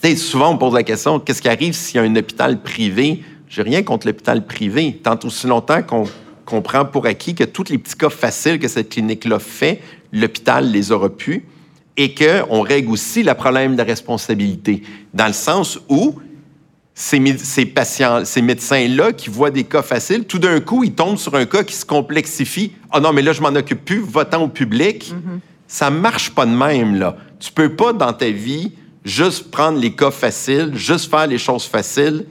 tu 0.00 0.08
sais, 0.08 0.16
souvent 0.16 0.54
on 0.54 0.56
pose 0.56 0.72
la 0.72 0.82
question, 0.82 1.20
qu'est-ce 1.20 1.42
qui 1.42 1.48
arrive 1.48 1.74
s'il 1.74 1.96
y 1.96 1.98
a 1.98 2.02
un 2.02 2.16
hôpital 2.16 2.62
privé? 2.62 3.22
J'ai 3.50 3.60
rien 3.60 3.82
contre 3.82 4.06
l'hôpital 4.06 4.46
privé, 4.46 4.98
tant 5.02 5.18
aussi 5.24 5.46
longtemps 5.46 5.82
qu'on 5.82 6.04
comprend 6.46 6.86
pour 6.86 7.04
acquis 7.04 7.34
que 7.34 7.44
tous 7.44 7.68
les 7.68 7.76
petits 7.76 7.94
cas 7.94 8.08
faciles 8.08 8.58
que 8.58 8.66
cette 8.66 8.88
clinique-là 8.88 9.38
fait, 9.38 9.82
l'hôpital 10.10 10.70
les 10.70 10.90
aura 10.90 11.10
pu, 11.10 11.44
et 11.98 12.14
qu'on 12.14 12.62
règle 12.62 12.90
aussi 12.90 13.22
le 13.22 13.34
problème 13.34 13.76
de 13.76 13.82
responsabilité, 13.82 14.82
dans 15.12 15.26
le 15.26 15.34
sens 15.34 15.78
où 15.90 16.14
ces, 16.94 17.66
patients, 17.66 18.24
ces 18.24 18.40
médecins-là 18.40 19.12
qui 19.12 19.28
voient 19.28 19.50
des 19.50 19.64
cas 19.64 19.82
faciles, 19.82 20.24
tout 20.24 20.38
d'un 20.38 20.60
coup, 20.60 20.84
ils 20.84 20.94
tombent 20.94 21.18
sur 21.18 21.34
un 21.34 21.44
cas 21.44 21.64
qui 21.64 21.74
se 21.74 21.84
complexifie. 21.84 22.72
Ah 22.90 22.96
oh 22.96 23.00
non, 23.00 23.12
mais 23.12 23.22
là, 23.22 23.32
je 23.32 23.42
m'en 23.42 23.48
occupe 23.48 23.84
plus, 23.84 23.98
votant 23.98 24.42
au 24.44 24.48
public. 24.48 25.12
Mm-hmm. 25.12 25.38
Ça 25.66 25.90
marche 25.90 26.30
pas 26.30 26.46
de 26.46 26.52
même, 26.52 26.96
là. 26.96 27.16
Tu 27.40 27.50
peux 27.50 27.74
pas, 27.74 27.92
dans 27.92 28.12
ta 28.12 28.30
vie, 28.30 28.72
juste 29.04 29.50
prendre 29.50 29.78
les 29.78 29.92
cas 29.92 30.12
faciles, 30.12 30.72
juste 30.74 31.10
faire 31.10 31.26
les 31.26 31.38
choses 31.38 31.64
faciles 31.64 32.26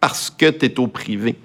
parce 0.00 0.30
que 0.30 0.50
tu 0.50 0.66
es 0.66 0.80
au 0.80 0.86
privé. 0.86 1.36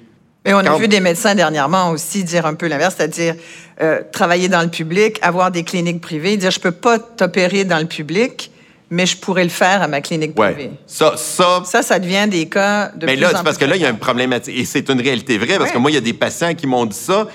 Et 0.45 0.53
on 0.53 0.59
a 0.59 0.77
vu 0.77 0.87
des 0.87 0.99
médecins 0.99 1.33
dernièrement 1.33 1.89
aussi 1.89 2.23
dire 2.23 2.45
un 2.45 2.53
peu 2.53 2.67
l'inverse, 2.67 2.95
c'est-à-dire 2.97 3.35
euh, 3.81 4.01
travailler 4.11 4.47
dans 4.47 4.61
le 4.61 4.69
public, 4.69 5.17
avoir 5.23 5.49
des 5.49 5.63
cliniques 5.63 6.01
privées, 6.01 6.37
dire 6.37 6.51
je 6.51 6.59
peux 6.59 6.71
pas 6.71 6.99
t'opérer 6.99 7.65
dans 7.65 7.79
le 7.79 7.87
public, 7.87 8.51
mais 8.89 9.05
je 9.05 9.17
pourrais 9.17 9.43
le 9.43 9.49
faire 9.49 9.81
à 9.81 9.87
ma 9.87 10.01
clinique 10.01 10.35
privée. 10.35 10.71
Ça, 10.85 11.15
ça, 11.17 11.63
ça, 11.65 11.81
ça 11.81 11.99
devient 11.99 12.27
des 12.29 12.47
cas 12.47 12.89
de 12.89 13.05
Mais 13.05 13.15
là, 13.15 13.31
c'est 13.35 13.43
parce 13.43 13.57
que 13.57 13.65
là, 13.65 13.75
il 13.75 13.81
y 13.81 13.85
a 13.85 13.89
un 13.89 13.95
problématique. 13.95 14.55
Et 14.57 14.65
c'est 14.65 14.89
une 14.89 15.01
réalité 15.01 15.37
vraie, 15.37 15.57
parce 15.57 15.71
que 15.71 15.77
moi, 15.77 15.91
il 15.91 15.95
y 15.95 15.97
a 15.97 16.01
des 16.01 16.13
patients 16.13 16.53
qui 16.53 16.67
m'ont 16.67 16.85
dit 16.85 16.97
ça. 16.97 17.27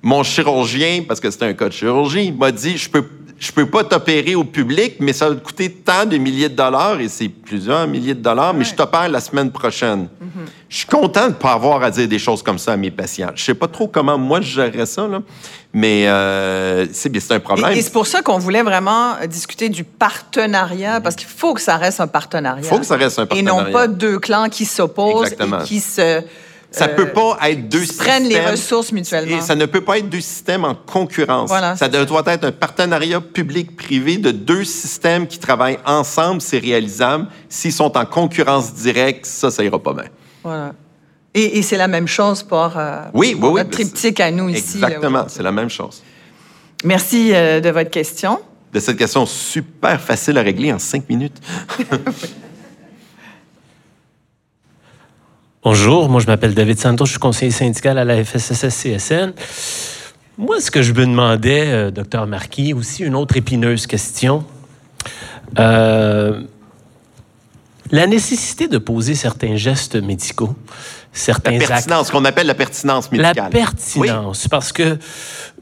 Mon 0.00 0.22
chirurgien, 0.22 1.04
parce 1.06 1.18
que 1.18 1.30
c'était 1.30 1.46
un 1.46 1.54
cas 1.54 1.68
de 1.68 1.72
chirurgie, 1.72 2.30
m'a 2.32 2.52
dit, 2.52 2.78
je 2.78 2.88
peux 2.88 3.04
je 3.38 3.52
peux 3.52 3.66
pas 3.66 3.84
t'opérer 3.84 4.34
au 4.34 4.42
public, 4.42 4.96
mais 4.98 5.12
ça 5.12 5.28
va 5.28 5.36
te 5.36 5.44
coûter 5.44 5.70
tant 5.70 6.04
de 6.04 6.16
milliers 6.16 6.48
de 6.48 6.56
dollars, 6.56 7.00
et 7.00 7.08
c'est 7.08 7.28
plusieurs 7.28 7.86
milliers 7.86 8.14
de 8.14 8.20
dollars, 8.20 8.52
mais 8.52 8.64
je 8.64 8.74
t'opère 8.74 9.08
la 9.08 9.20
semaine 9.20 9.52
prochaine. 9.52 10.08
Mm-hmm. 10.20 10.48
Je 10.68 10.76
suis 10.76 10.86
content 10.86 11.24
de 11.24 11.28
ne 11.28 11.34
pas 11.34 11.52
avoir 11.52 11.82
à 11.82 11.90
dire 11.90 12.08
des 12.08 12.18
choses 12.18 12.42
comme 12.42 12.58
ça 12.58 12.72
à 12.72 12.76
mes 12.76 12.90
patients. 12.90 13.30
Je 13.36 13.44
sais 13.44 13.54
pas 13.54 13.68
trop 13.68 13.86
comment 13.86 14.18
moi 14.18 14.40
je 14.40 14.54
gérerais 14.54 14.86
ça, 14.86 15.06
là, 15.06 15.22
mais 15.72 16.08
euh, 16.08 16.86
c'est 16.92 17.32
un 17.32 17.40
problème. 17.40 17.72
Et, 17.72 17.80
c'est 17.80 17.92
pour 17.92 18.08
ça 18.08 18.22
qu'on 18.22 18.38
voulait 18.38 18.62
vraiment 18.62 19.14
discuter 19.28 19.68
du 19.68 19.84
partenariat, 19.84 21.00
parce 21.00 21.14
qu'il 21.14 21.28
faut 21.28 21.54
que 21.54 21.60
ça 21.60 21.76
reste 21.76 22.00
un 22.00 22.08
partenariat. 22.08 22.62
Il 22.64 22.68
faut 22.68 22.80
que 22.80 22.86
ça 22.86 22.96
reste 22.96 23.20
un 23.20 23.26
partenariat. 23.26 23.62
Et 23.62 23.66
non 23.66 23.72
pas 23.72 23.86
deux 23.86 24.18
clans 24.18 24.48
qui 24.48 24.64
s'opposent 24.64 25.32
et 25.32 25.64
qui 25.64 25.78
se 25.78 26.22
ça 26.70 26.86
ne 26.86 26.94
peut 26.94 27.08
pas 27.08 27.38
être 27.50 27.68
deux 27.68 27.84
systèmes. 27.84 28.06
prennent 28.06 28.28
les 28.28 28.40
ressources 28.40 28.92
mutuellement. 28.92 29.38
Et 29.38 29.40
ça 29.40 29.54
ne 29.54 29.66
peut 29.66 29.80
pas 29.80 29.98
être 29.98 30.08
deux 30.08 30.20
systèmes 30.20 30.64
en 30.64 30.74
concurrence. 30.74 31.50
ça 31.50 31.88
doit 31.88 32.22
être 32.26 32.44
un 32.44 32.52
partenariat 32.52 33.20
public-privé 33.20 34.18
de 34.18 34.30
deux 34.30 34.64
systèmes 34.64 35.26
qui 35.26 35.38
travaillent 35.38 35.78
ensemble, 35.86 36.40
c'est 36.40 36.58
réalisable. 36.58 37.26
S'ils 37.48 37.72
sont 37.72 37.96
en 37.96 38.04
concurrence 38.04 38.74
directe, 38.74 39.24
ça, 39.26 39.50
ça 39.50 39.64
ira 39.64 39.78
pas 39.78 39.94
bien. 39.94 40.08
Voilà. 40.44 40.72
Et, 41.34 41.62
c'est 41.62 41.76
la 41.76 41.88
même 41.88 42.08
chose 42.08 42.42
pour, 42.42 42.72
euh, 42.76 43.02
oui, 43.14 43.36
oui, 43.40 43.52
notre 43.54 43.70
triptyque 43.70 44.18
à 44.20 44.30
nous 44.30 44.48
ici. 44.48 44.78
Exactement, 44.78 45.24
c'est 45.28 45.42
la 45.42 45.52
même 45.52 45.68
chose. 45.68 46.02
Merci 46.84 47.32
euh, 47.32 47.60
de 47.60 47.70
votre 47.70 47.90
question. 47.90 48.40
De 48.72 48.80
cette 48.80 48.96
question 48.96 49.24
super 49.24 50.00
facile 50.00 50.36
à 50.38 50.42
régler 50.42 50.72
en 50.72 50.78
cinq 50.78 51.08
minutes. 51.08 51.36
Bonjour, 55.64 56.08
moi 56.08 56.20
je 56.20 56.26
m'appelle 56.26 56.54
David 56.54 56.78
Santos, 56.78 57.06
je 57.06 57.10
suis 57.10 57.18
conseiller 57.18 57.50
syndical 57.50 57.98
à 57.98 58.04
la 58.04 58.22
FSSS-CSN. 58.22 59.32
Moi, 60.38 60.60
ce 60.60 60.70
que 60.70 60.82
je 60.82 60.92
me 60.92 61.04
demandais, 61.04 61.66
euh, 61.66 61.90
docteur 61.90 62.28
Marquis, 62.28 62.72
aussi 62.74 63.02
une 63.02 63.16
autre 63.16 63.36
épineuse 63.36 63.88
question. 63.88 64.44
Euh, 65.58 66.42
la 67.90 68.06
nécessité 68.06 68.68
de 68.68 68.78
poser 68.78 69.16
certains 69.16 69.56
gestes 69.56 69.96
médicaux, 69.96 70.54
certains 71.12 71.58
la 71.58 71.66
pertinence, 71.66 72.06
ce 72.06 72.12
qu'on 72.12 72.24
appelle 72.24 72.46
la 72.46 72.54
pertinence 72.54 73.10
médicale. 73.10 73.34
La 73.36 73.50
pertinence, 73.50 74.46
parce 74.46 74.72
que, 74.72 74.96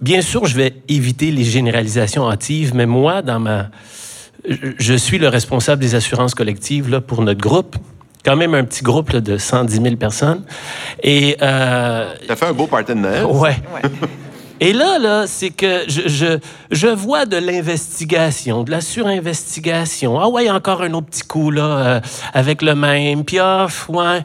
bien 0.02 0.20
sûr, 0.20 0.44
je 0.44 0.56
vais 0.56 0.74
éviter 0.88 1.30
les 1.30 1.44
généralisations 1.44 2.30
hâtives, 2.30 2.74
mais 2.74 2.86
moi, 2.86 3.22
dans 3.22 3.40
ma... 3.40 3.70
Je 4.46 4.94
suis 4.94 5.16
le 5.16 5.28
responsable 5.28 5.80
des 5.80 5.94
assurances 5.94 6.34
collectives 6.34 6.90
là, 6.90 7.00
pour 7.00 7.22
notre 7.22 7.40
groupe 7.40 7.76
quand 8.26 8.36
même 8.36 8.54
un 8.54 8.64
petit 8.64 8.82
groupe 8.82 9.14
de 9.14 9.38
110 9.38 9.82
000 9.82 9.96
personnes. 9.96 10.42
Et. 11.02 11.36
Euh, 11.40 12.12
T'as 12.26 12.34
fait 12.34 12.46
un 12.46 12.52
beau 12.52 12.66
partenariat. 12.66 13.24
Ouais. 13.26 13.56
Et 14.58 14.72
là, 14.72 14.98
là, 14.98 15.26
c'est 15.26 15.50
que 15.50 15.84
je, 15.86 16.08
je, 16.08 16.38
je, 16.70 16.86
vois 16.86 17.26
de 17.26 17.36
l'investigation, 17.36 18.64
de 18.64 18.70
la 18.70 18.80
surinvestigation. 18.80 20.18
Ah 20.18 20.28
ouais, 20.28 20.48
encore 20.48 20.82
un 20.82 20.94
autre 20.94 21.08
petit 21.08 21.24
coup, 21.24 21.50
là, 21.50 21.62
euh, 21.62 22.00
avec 22.32 22.62
le 22.62 22.74
même. 22.74 23.24
Puis, 23.24 23.38
ah, 23.38 23.66
ouais, 23.90 24.24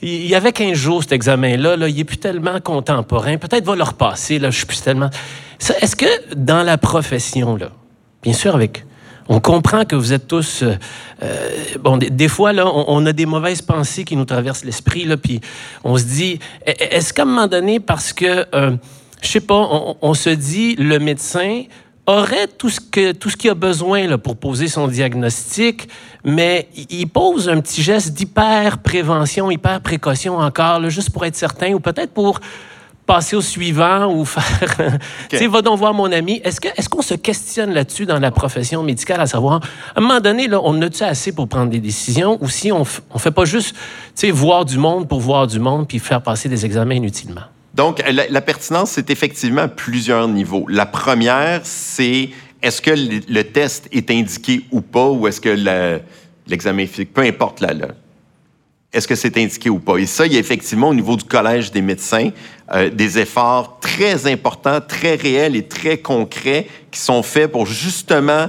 il 0.00 0.26
y 0.26 0.36
avait 0.36 0.52
15 0.52 0.72
jours, 0.74 1.02
cet 1.02 1.12
examen-là. 1.12 1.76
Là, 1.76 1.88
il 1.88 1.98
est 1.98 2.04
plus 2.04 2.18
tellement 2.18 2.60
contemporain. 2.60 3.36
Peut-être 3.38 3.64
va 3.64 3.74
le 3.74 3.82
repasser, 3.82 4.38
là, 4.38 4.50
je 4.50 4.58
suis 4.58 4.66
plus 4.66 4.80
tellement... 4.80 5.10
Est-ce 5.80 5.96
que 5.96 6.34
dans 6.36 6.62
la 6.62 6.78
profession, 6.78 7.56
là, 7.56 7.70
bien 8.22 8.32
sûr, 8.32 8.54
avec 8.54 8.84
on 9.32 9.40
comprend 9.40 9.86
que 9.86 9.96
vous 9.96 10.12
êtes 10.12 10.28
tous... 10.28 10.62
Euh, 10.62 10.74
euh, 11.22 11.48
bon, 11.80 11.96
des, 11.96 12.28
fois, 12.28 12.52
là, 12.52 12.66
on, 12.66 13.06
a 13.06 13.14
des 13.14 13.24
mauvaises 13.24 13.62
pensées 13.62 14.04
qui 14.04 14.14
nous 14.14 14.26
traversent 14.26 14.62
l'esprit, 14.62 15.04
là, 15.04 15.16
puis 15.16 15.40
on 15.84 15.96
se 15.96 16.04
dit, 16.04 16.38
e, 16.68 16.70
e, 16.70 16.74
est-ce 16.90 17.14
qu'à 17.14 17.22
un 17.22 17.24
moment 17.24 17.46
donné, 17.46 17.80
parce 17.80 18.12
que, 18.12 18.44
euh, 18.54 18.76
je 19.22 19.28
sais 19.28 19.40
pas, 19.40 19.96
on, 20.02 20.12
se 20.12 20.28
dit, 20.28 20.76
le 20.76 20.98
médecin 20.98 21.62
aurait 22.06 22.46
tout 22.46 22.68
ce 22.68 22.80
que 22.80 23.12
tout 23.12 23.30
ce 23.30 23.36
qu'il 23.36 23.48
a 23.48 23.54
besoin 23.54 24.06
là, 24.06 24.18
pour 24.18 24.36
poser 24.36 24.66
son 24.66 24.86
diagnostic, 24.88 25.88
mais 26.24 26.68
il 26.90 27.06
pose 27.06 27.48
un 27.48 27.60
petit 27.60 27.82
geste 27.82 28.12
d'hyper 28.12 28.78
prévention, 28.78 29.50
hyper 29.50 29.80
précaution 29.80 30.38
encore, 30.38 30.78
là, 30.78 30.90
juste 30.90 31.10
pour 31.10 31.24
être 31.24 31.36
certain, 31.36 31.72
ou 31.72 31.80
peut-être 31.80 32.12
pour 32.12 32.38
passer 33.06 33.36
au 33.36 33.40
suivant 33.40 34.12
ou 34.14 34.24
faire. 34.24 34.98
tu 35.28 35.36
sais, 35.36 35.46
va 35.46 35.62
donc 35.62 35.78
voir 35.78 35.94
mon 35.94 36.10
ami. 36.12 36.40
Est-ce 36.44 36.60
qu'on 36.60 36.68
est 36.68 36.88
qu'on 36.88 37.02
se 37.02 37.14
questionne 37.14 37.72
là-dessus 37.72 38.06
dans 38.06 38.18
la 38.18 38.30
profession 38.30 38.82
médicale, 38.82 39.20
à 39.20 39.26
savoir, 39.26 39.60
à 39.94 39.98
un 39.98 40.00
moment 40.00 40.20
donné, 40.20 40.48
là, 40.48 40.60
on 40.62 40.80
a-tu 40.82 41.02
assez 41.02 41.32
pour 41.32 41.48
prendre 41.48 41.70
des 41.70 41.80
décisions 41.80 42.38
ou 42.40 42.48
si 42.48 42.70
on 42.70 42.80
ne 42.80 43.18
fait 43.18 43.30
pas 43.30 43.44
juste, 43.44 43.74
tu 43.74 43.80
sais, 44.14 44.30
voir 44.30 44.64
du 44.64 44.78
monde 44.78 45.08
pour 45.08 45.20
voir 45.20 45.46
du 45.46 45.58
monde 45.58 45.88
puis 45.88 45.98
faire 45.98 46.22
passer 46.22 46.48
des 46.48 46.64
examens 46.64 46.94
inutilement? 46.94 47.42
Donc, 47.74 48.02
la, 48.06 48.40
pertinence, 48.42 48.90
c'est 48.90 49.08
effectivement 49.10 49.62
à 49.62 49.68
plusieurs 49.68 50.28
niveaux. 50.28 50.66
La 50.68 50.84
première, 50.84 51.60
c'est 51.64 52.28
est-ce 52.62 52.82
que 52.82 52.90
le, 52.90 53.42
test 53.44 53.88
est 53.92 54.10
indiqué 54.10 54.66
ou 54.70 54.82
pas, 54.82 55.08
ou 55.08 55.26
est-ce 55.26 55.40
que 55.40 55.56
l'examen 56.46 56.86
physique, 56.86 57.14
peu 57.14 57.22
importe 57.22 57.60
la, 57.60 57.72
est-ce 58.92 59.08
que 59.08 59.14
c'est 59.14 59.36
indiqué 59.38 59.70
ou 59.70 59.78
pas? 59.78 59.96
Et 59.96 60.06
ça, 60.06 60.26
il 60.26 60.34
y 60.34 60.36
a 60.36 60.38
effectivement 60.38 60.90
au 60.90 60.94
niveau 60.94 61.16
du 61.16 61.24
Collège 61.24 61.72
des 61.72 61.80
médecins 61.80 62.30
euh, 62.74 62.90
des 62.90 63.18
efforts 63.18 63.78
très 63.80 64.30
importants, 64.30 64.80
très 64.80 65.14
réels 65.14 65.56
et 65.56 65.62
très 65.62 65.98
concrets 65.98 66.66
qui 66.90 67.00
sont 67.00 67.22
faits 67.22 67.50
pour 67.50 67.66
justement 67.66 68.48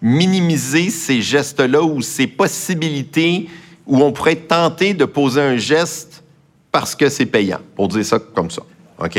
minimiser 0.00 0.90
ces 0.90 1.22
gestes-là 1.22 1.82
ou 1.82 2.02
ces 2.02 2.26
possibilités 2.26 3.48
où 3.86 4.02
on 4.02 4.12
pourrait 4.12 4.36
tenté 4.36 4.94
de 4.94 5.04
poser 5.04 5.40
un 5.40 5.56
geste 5.56 6.22
parce 6.70 6.94
que 6.94 7.08
c'est 7.08 7.26
payant, 7.26 7.60
pour 7.74 7.88
dire 7.88 8.04
ça 8.04 8.18
comme 8.18 8.50
ça. 8.50 8.62
OK? 8.98 9.18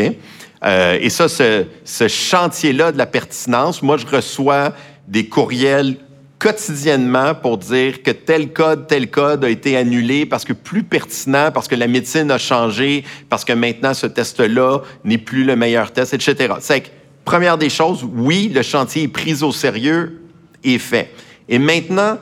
Euh, 0.64 0.98
et 1.02 1.10
ça, 1.10 1.28
ce 1.28 2.08
chantier-là 2.08 2.92
de 2.92 2.98
la 2.98 3.06
pertinence, 3.06 3.82
moi, 3.82 3.98
je 3.98 4.06
reçois 4.06 4.74
des 5.08 5.28
courriels 5.28 5.98
quotidiennement 6.40 7.34
pour 7.34 7.58
dire 7.58 8.04
que 8.04 8.12
tel 8.12 8.52
code, 8.52 8.88
tel 8.88 9.10
code 9.10 9.46
a 9.46 9.50
été 9.50 9.78
annulé 9.78 10.26
parce 10.26 10.46
que 10.46 10.54
plus 10.54 10.84
pertinent, 10.84 11.52
parce 11.54 11.68
que 11.68 11.76
la 11.76 11.88
médecine 11.88 12.30
a 12.32 12.38
changé, 12.38 13.04
parce 13.30 13.46
que 13.46 13.54
maintenant 13.54 13.94
ce 13.94 14.08
test-là 14.08 14.80
n'est 15.04 15.18
plus 15.18 15.44
le 15.44 15.56
meilleur 15.56 15.92
test, 15.92 16.14
etc. 16.14 16.56
C'est 16.60 16.82
que, 16.82 16.88
première 17.24 17.58
des 17.58 17.70
choses, 17.70 18.06
oui, 18.16 18.52
le 18.54 18.62
chantier 18.62 19.04
est 19.04 19.08
pris 19.08 19.44
au 19.44 19.52
sérieux 19.52 20.22
et 20.64 20.78
fait. 20.78 21.12
Et 21.48 21.60
maintenant, 21.60 22.18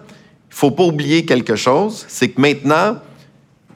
il 0.50 0.56
faut 0.56 0.72
pas 0.72 0.84
oublier 0.84 1.26
quelque 1.26 1.56
chose, 1.56 2.06
c'est 2.08 2.30
que 2.30 2.40
maintenant, 2.40 2.98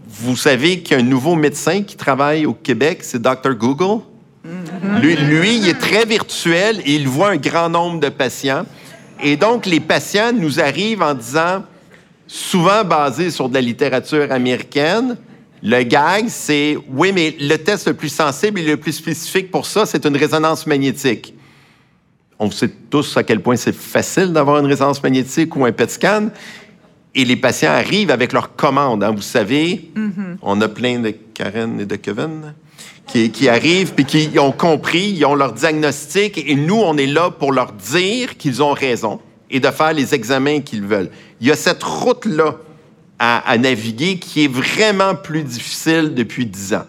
vous 0.07 0.35
savez 0.35 0.79
qu'il 0.79 0.97
y 0.97 0.99
a 0.99 1.03
un 1.03 1.07
nouveau 1.07 1.35
médecin 1.35 1.83
qui 1.83 1.95
travaille 1.95 2.45
au 2.45 2.53
Québec, 2.53 2.99
c'est 3.01 3.21
Dr. 3.21 3.55
Google. 3.55 4.03
Lui, 5.01 5.15
lui, 5.15 5.57
il 5.57 5.67
est 5.67 5.79
très 5.79 6.05
virtuel 6.05 6.81
et 6.85 6.95
il 6.95 7.07
voit 7.07 7.31
un 7.31 7.37
grand 7.37 7.69
nombre 7.69 7.99
de 7.99 8.09
patients. 8.09 8.65
Et 9.21 9.35
donc, 9.35 9.65
les 9.65 9.79
patients 9.79 10.31
nous 10.33 10.59
arrivent 10.59 11.01
en 11.01 11.13
disant, 11.13 11.63
souvent 12.27 12.83
basés 12.83 13.31
sur 13.31 13.49
de 13.49 13.53
la 13.55 13.61
littérature 13.61 14.31
américaine, 14.31 15.17
Le 15.63 15.81
gag, 15.81 16.25
c'est 16.27 16.77
oui, 16.87 17.11
mais 17.11 17.35
le 17.39 17.57
test 17.57 17.87
le 17.87 17.95
plus 17.95 18.09
sensible 18.09 18.59
et 18.59 18.63
le 18.63 18.77
plus 18.77 18.91
spécifique 18.93 19.49
pour 19.49 19.65
ça, 19.65 19.87
c'est 19.87 20.05
une 20.05 20.15
résonance 20.15 20.67
magnétique. 20.67 21.33
On 22.37 22.51
sait 22.51 22.69
tous 22.91 23.17
à 23.17 23.23
quel 23.23 23.39
point 23.41 23.55
c'est 23.55 23.73
facile 23.75 24.31
d'avoir 24.31 24.59
une 24.59 24.67
résonance 24.67 25.01
magnétique 25.01 25.55
ou 25.55 25.65
un 25.65 25.71
PET 25.71 25.89
scan. 25.89 26.29
Et 27.15 27.25
les 27.25 27.35
patients 27.37 27.71
arrivent 27.71 28.11
avec 28.11 28.33
leur 28.33 28.55
commande. 28.55 29.03
hein. 29.03 29.11
Vous 29.11 29.23
savez, 29.23 29.89
on 30.43 30.61
a 30.61 30.67
plein 30.67 30.99
de 30.99 31.09
Karen 31.33 31.79
et 31.81 31.85
de 31.87 31.95
Kevin 31.95 32.53
qui, 33.07 33.31
qui 33.31 33.49
arrivent 33.49 33.93
puis 33.93 34.05
qui 34.05 34.37
ont 34.39 34.51
compris, 34.51 35.09
ils 35.09 35.25
ont 35.25 35.35
leur 35.35 35.53
diagnostic 35.53 36.37
et 36.37 36.55
nous, 36.55 36.75
on 36.79 36.97
est 36.97 37.07
là 37.07 37.31
pour 37.31 37.51
leur 37.51 37.71
dire 37.71 38.37
qu'ils 38.37 38.61
ont 38.61 38.73
raison 38.73 39.19
et 39.49 39.59
de 39.59 39.69
faire 39.69 39.93
les 39.93 40.13
examens 40.13 40.59
qu'ils 40.59 40.83
veulent. 40.83 41.09
Il 41.39 41.47
y 41.47 41.51
a 41.51 41.55
cette 41.55 41.83
route-là 41.83 42.57
à, 43.17 43.49
à 43.49 43.57
naviguer 43.57 44.19
qui 44.19 44.45
est 44.45 44.51
vraiment 44.51 45.15
plus 45.15 45.43
difficile 45.43 46.13
depuis 46.13 46.45
dix 46.45 46.73
ans. 46.73 46.85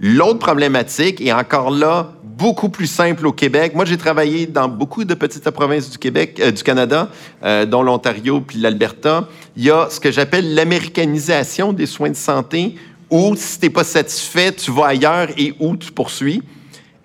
L'autre 0.00 0.38
problématique 0.38 1.20
est 1.20 1.32
encore 1.32 1.70
là 1.70 2.12
beaucoup 2.22 2.68
plus 2.68 2.86
simple 2.86 3.26
au 3.26 3.32
Québec. 3.32 3.74
Moi, 3.74 3.84
j'ai 3.84 3.96
travaillé 3.96 4.46
dans 4.46 4.68
beaucoup 4.68 5.04
de 5.04 5.14
petites 5.14 5.50
provinces 5.50 5.90
du 5.90 5.98
Québec, 5.98 6.38
euh, 6.40 6.52
du 6.52 6.62
Canada, 6.62 7.08
euh, 7.42 7.66
dont 7.66 7.82
l'Ontario 7.82 8.40
puis 8.40 8.58
l'Alberta. 8.58 9.28
Il 9.56 9.64
y 9.64 9.70
a 9.72 9.88
ce 9.90 9.98
que 9.98 10.12
j'appelle 10.12 10.54
l'américanisation 10.54 11.72
des 11.72 11.86
soins 11.86 12.10
de 12.10 12.16
santé, 12.16 12.76
où 13.10 13.34
si 13.36 13.58
t'es 13.58 13.70
pas 13.70 13.84
satisfait, 13.84 14.52
tu 14.52 14.70
vas 14.70 14.86
ailleurs 14.86 15.28
et 15.36 15.54
où 15.58 15.76
tu 15.76 15.90
poursuis. 15.92 16.42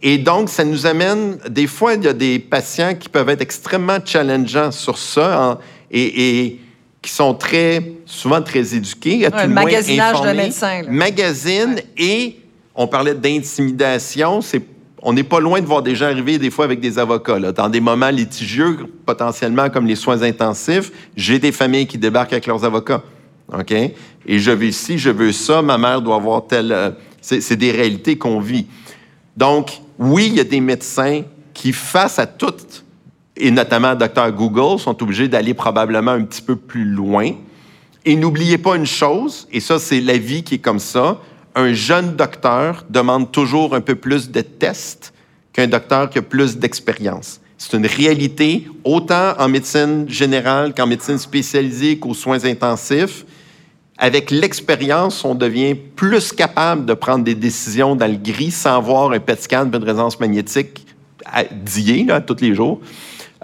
Et 0.02 0.18
donc, 0.18 0.50
ça 0.50 0.66
nous 0.66 0.86
amène, 0.86 1.38
des 1.50 1.68
fois, 1.68 1.94
il 1.94 2.04
y 2.04 2.08
a 2.08 2.14
des 2.14 2.38
patients 2.40 2.94
qui 2.94 3.08
peuvent 3.08 3.30
être 3.30 3.42
extrêmement 3.42 3.98
challengeants 4.04 4.72
sur 4.72 4.98
ça 4.98 5.60
et, 5.90 6.40
et 6.42 6.60
qui 7.02 7.10
sont 7.12 7.34
très, 7.34 7.94
souvent 8.06 8.42
très 8.42 8.76
éduqués, 8.76 9.26
à 9.26 9.32
tout 9.32 9.38
Ouais, 9.38 9.44
le 9.44 9.48
le 9.50 9.54
moins 9.54 9.64
magasinage 9.64 10.12
de 10.14 10.18
informés. 10.18 10.44
médecins, 10.44 10.82
là. 10.82 10.88
Magazine 10.90 11.76
et 11.98 12.38
on 12.76 12.88
parlait 12.88 13.14
d'intimidation, 13.16 14.42
c'est 14.42 14.62
on 15.06 15.12
n'est 15.12 15.24
pas 15.24 15.42
loin 15.42 15.60
de 15.60 15.66
voir 15.66 15.82
des 15.82 15.96
gens 15.96 16.06
arriver 16.06 16.38
des 16.38 16.50
fois 16.50 16.64
avec 16.64 16.80
des 16.80 16.98
avocats. 16.98 17.38
Là. 17.38 17.52
Dans 17.52 17.68
des 17.68 17.82
moments 17.82 18.10
litigieux, 18.10 18.78
potentiellement 19.06 19.70
comme 19.70 19.86
les 19.86 19.98
soins 19.98 20.22
intensifs, 20.22 20.92
j'ai 21.18 21.40
des 21.40 21.52
familles 21.52 21.88
qui 21.88 21.98
débarquent 21.98 22.32
avec 22.32 22.48
leurs 22.48 22.64
avocats. 22.64 23.04
OK? 23.58 23.72
Et 23.72 24.40
je 24.40 24.52
veux 24.52 24.72
ci, 24.72 24.98
je 24.98 25.10
veux 25.10 25.32
ça, 25.32 25.62
ma 25.62 25.78
mère 25.78 26.02
doit 26.02 26.16
avoir 26.16 26.46
tel... 26.48 26.72
euh, 26.72 26.92
c'est 27.22 27.56
des 27.56 27.72
réalités 27.72 28.18
qu'on 28.18 28.40
vit. 28.40 28.68
Donc, 29.38 29.82
oui, 29.98 30.28
il 30.28 30.36
y 30.36 30.40
a 30.40 30.44
des 30.44 30.60
médecins 30.60 31.22
qui, 31.54 31.72
face 31.72 32.20
à 32.20 32.28
tout, 32.28 32.54
et 33.38 33.50
notamment 33.50 33.96
Dr 33.96 34.32
Google, 34.32 34.80
sont 34.80 35.02
obligés 35.02 35.28
d'aller 35.28 35.54
probablement 35.54 36.12
un 36.12 36.24
petit 36.24 36.42
peu 36.42 36.56
plus 36.56 36.86
loin. 36.86 37.32
Et 38.06 38.16
n'oubliez 38.16 38.58
pas 38.58 38.76
une 38.76 38.86
chose, 38.86 39.48
et 39.52 39.62
ça, 39.62 39.80
c'est 39.80 40.02
la 40.02 40.18
vie 40.18 40.44
qui 40.44 40.56
est 40.56 40.60
comme 40.60 40.80
ça, 40.80 41.20
un 41.56 41.72
jeune 41.74 42.16
docteur 42.16 42.86
demande 42.90 43.32
toujours 43.32 43.76
un 43.76 43.82
peu 43.82 43.96
plus 43.96 44.30
de 44.30 44.42
tests 44.42 45.14
qu'un 45.54 45.68
docteur 45.68 46.10
qui 46.10 46.18
a 46.18 46.22
plus 46.22 46.58
d'expérience. 46.58 47.40
C'est 47.58 47.78
une 47.78 47.86
réalité, 47.86 48.68
autant 48.84 49.36
en 49.40 49.48
médecine 49.48 50.10
générale 50.10 50.74
qu'en 50.74 50.88
médecine 50.88 51.18
spécialisée 51.18 51.98
qu'aux 51.98 52.14
soins 52.14 52.44
intensifs. 52.44 53.26
Avec 53.98 54.32
l'expérience, 54.32 55.24
on 55.24 55.36
devient 55.36 55.76
plus 55.76 56.32
capable 56.32 56.86
de 56.86 56.94
prendre 56.94 57.24
des 57.24 57.36
décisions 57.36 57.96
dans 57.96 58.08
le 58.08 58.18
gris 58.18 58.52
sans 58.52 58.82
voir 58.82 59.12
un 59.12 59.20
PET 59.20 59.42
scan 59.42 59.70
une 59.72 59.84
résonance 59.84 60.20
magnétique 60.20 60.86
à 61.26 61.44
dier 61.44 62.04
là, 62.04 62.20
tous 62.20 62.38
les 62.42 62.56
jours. 62.56 62.80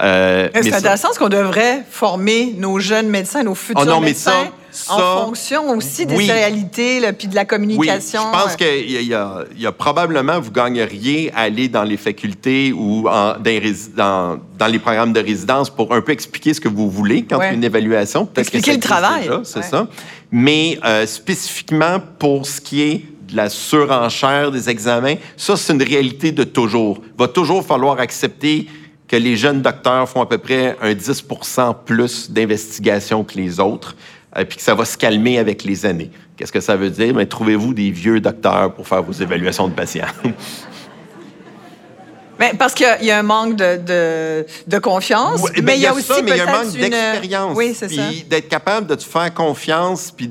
Euh, 0.02 0.50
C'est 0.56 0.64
mais 0.64 0.70
ça- 0.72 0.78
intéressant 0.78 1.08
parce 1.10 1.20
qu'on 1.20 1.30
devrait 1.30 1.84
former 1.90 2.54
nos 2.58 2.80
jeunes 2.80 3.10
médecins, 3.10 3.44
nos 3.44 3.54
futurs 3.56 3.82
Oh 3.84 3.86
non, 3.86 4.00
mais 4.00 4.08
médecins, 4.08 4.48
ça- 4.72 4.94
en 4.96 5.26
fonction 5.26 5.70
aussi 5.72 6.06
des 6.06 6.16
oui. 6.16 6.32
réalités, 6.32 7.00
là, 7.00 7.14
puis 7.14 7.28
de 7.28 7.36
la 7.36 7.42
Oui, 7.42 7.48
communication. 7.48 8.22
je 8.22 8.32
pense 8.44 8.54
euh, 8.54 8.56
qu'il 8.56 8.92
y, 8.92 9.14
a- 9.14 9.44
y 9.58 9.64
y 9.64 9.72
probablement, 9.78 10.40
vous 10.40 10.52
gagneriez 10.52 11.32
à 11.36 11.40
aller 11.42 11.68
dans 11.68 11.84
les 11.84 11.98
facultés 11.98 12.72
ou 12.74 13.08
en- 13.08 13.34
dans, 13.34 13.42
les 13.46 13.60
rési- 13.60 13.94
dans- 13.96 14.40
dans 14.58 14.68
les 14.68 14.80
programmes 14.80 15.14
de 15.14 15.20
résidence 15.20 15.70
pour 15.70 15.94
un 15.94 16.02
peu 16.02 16.12
expliquer 16.12 16.54
ce 16.54 16.62
que 16.62 16.68
vous 16.70 16.90
voulez 16.90 17.24
quand 17.24 17.38
Ouais. 17.38 17.46
il 17.48 17.50
y 17.50 17.52
a 17.52 17.56
une 17.56 17.64
évaluation. 17.64 18.28
Expliquer 18.36 18.74
le 18.74 18.80
travail. 18.80 19.30
C'est 19.44 19.60
Ouais. 19.60 19.66
ça. 19.66 19.88
Mais 20.32 20.78
euh, 20.86 21.06
spécifiquement 21.06 22.00
pour 22.20 22.46
ce 22.46 22.62
qui 22.62 22.82
est 22.82 23.02
de 23.30 23.36
la 23.36 23.50
surenchère 23.50 24.52
des 24.52 24.70
examens, 24.70 25.16
ça, 25.38 25.56
c'est 25.56 25.74
une 25.74 25.84
réalité 25.84 26.32
de 26.32 26.44
toujours. 26.44 27.00
Il 27.06 27.20
va 27.20 27.28
toujours 27.28 27.64
falloir 27.66 28.00
accepter 28.00 28.68
que 29.08 29.16
les 29.16 29.36
jeunes 29.38 29.62
docteurs 29.62 30.08
font 30.08 30.22
à 30.22 30.26
peu 30.28 30.38
près 30.38 30.76
un 30.82 30.94
10% 30.94 31.74
plus 31.86 32.30
d'investigation 32.32 33.24
que 33.24 33.36
les 33.38 33.60
autres, 33.60 33.96
euh, 34.38 34.46
puis 34.46 34.58
que 34.58 34.64
ça 34.64 34.76
va 34.76 34.86
se 34.86 34.98
calmer 34.98 35.40
avec 35.40 35.64
les 35.64 35.86
années. 35.86 36.12
Qu'est-ce 36.38 36.52
que 36.52 36.60
ça 36.62 36.76
veut 36.76 36.90
dire? 36.90 37.14
Ben, 37.14 37.28
trouvez-vous 37.28 37.74
des 37.74 37.92
vieux 37.92 38.20
docteurs 38.20 38.74
pour 38.74 38.88
faire 38.88 39.04
vos 39.04 39.12
évaluations 39.14 39.68
de 39.68 39.74
patients? 39.74 40.06
mais 42.40 42.54
parce 42.60 42.74
qu'il 42.74 42.86
y 42.86 42.90
a- 42.90 43.00
il 43.02 43.06
y, 43.08 43.12
a 43.12 43.20
un 43.20 43.24
manque 43.24 43.56
de, 43.56 43.78
de, 43.78 44.46
de 44.68 44.80
confiance, 44.80 45.42
Oui, 45.44 45.52
mais 45.56 45.62
ben, 45.62 45.74
il 45.74 45.82
y 45.82 45.86
a 45.88 45.94
aussi 45.94 46.04
ça, 46.04 46.22
mais 46.24 46.38
y 46.38 46.40
a 46.40 46.48
un 46.50 46.64
manque 46.64 46.74
une- 46.76 46.82
d'expérience. 46.82 47.58
Oui, 47.58 47.74
c'est 47.78 47.90
ça. 47.90 48.02
Puis 48.10 48.24
d'être 48.30 48.48
capable 48.50 48.88
de 48.88 48.96
te 48.96 49.04
faire 49.04 49.34
confiance, 49.34 50.12
puis 50.12 50.30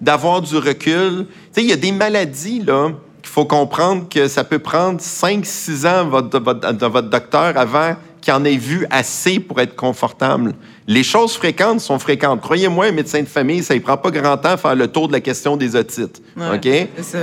d'avoir 0.00 0.40
du 0.42 0.56
recul. 0.56 1.26
Tu 1.26 1.34
sais, 1.52 1.62
il 1.62 1.68
y 1.68 1.72
a 1.72 1.76
des 1.76 1.92
maladies, 1.92 2.60
là, 2.64 2.90
qu'il 3.22 3.30
faut 3.32 3.44
comprendre 3.44 4.08
que 4.08 4.28
ça 4.28 4.44
peut 4.44 4.58
prendre 4.60 5.00
5-6 5.00 5.86
ans 5.86 6.06
votre, 6.08 6.30
de, 6.30 6.38
votre, 6.38 6.72
de 6.72 6.86
votre 6.86 7.10
docteur 7.10 7.56
avant 7.58 7.96
qu'il 8.20 8.32
en 8.32 8.44
ait 8.44 8.56
vu 8.56 8.86
assez 8.90 9.40
pour 9.40 9.60
être 9.60 9.74
confortable. 9.74 10.54
Les 10.90 11.04
choses 11.04 11.34
fréquentes 11.34 11.80
sont 11.80 12.00
fréquentes. 12.00 12.40
Croyez-moi, 12.40 12.86
un 12.86 12.90
médecin 12.90 13.22
de 13.22 13.28
famille, 13.28 13.62
ça 13.62 13.74
ne 13.74 13.78
prend 13.78 13.96
pas 13.96 14.10
grand 14.10 14.36
temps 14.36 14.50
à 14.50 14.56
faire 14.56 14.74
le 14.74 14.88
tour 14.88 15.06
de 15.06 15.12
la 15.12 15.20
question 15.20 15.56
des 15.56 15.76
otites. 15.76 16.20
Ouais, 16.36 16.56
OK? 16.56 16.88
c'est 16.96 17.02
ça. 17.04 17.18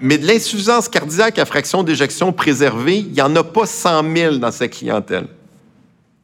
Mais 0.00 0.18
de 0.18 0.26
l'insuffisance 0.26 0.88
cardiaque 0.88 1.38
à 1.38 1.44
fraction 1.44 1.84
d'éjection 1.84 2.32
préservée, 2.32 2.98
il 2.98 3.12
n'y 3.12 3.22
en 3.22 3.36
a 3.36 3.44
pas 3.44 3.64
100 3.64 4.12
000 4.16 4.36
dans 4.38 4.50
sa 4.50 4.66
clientèle. 4.66 5.28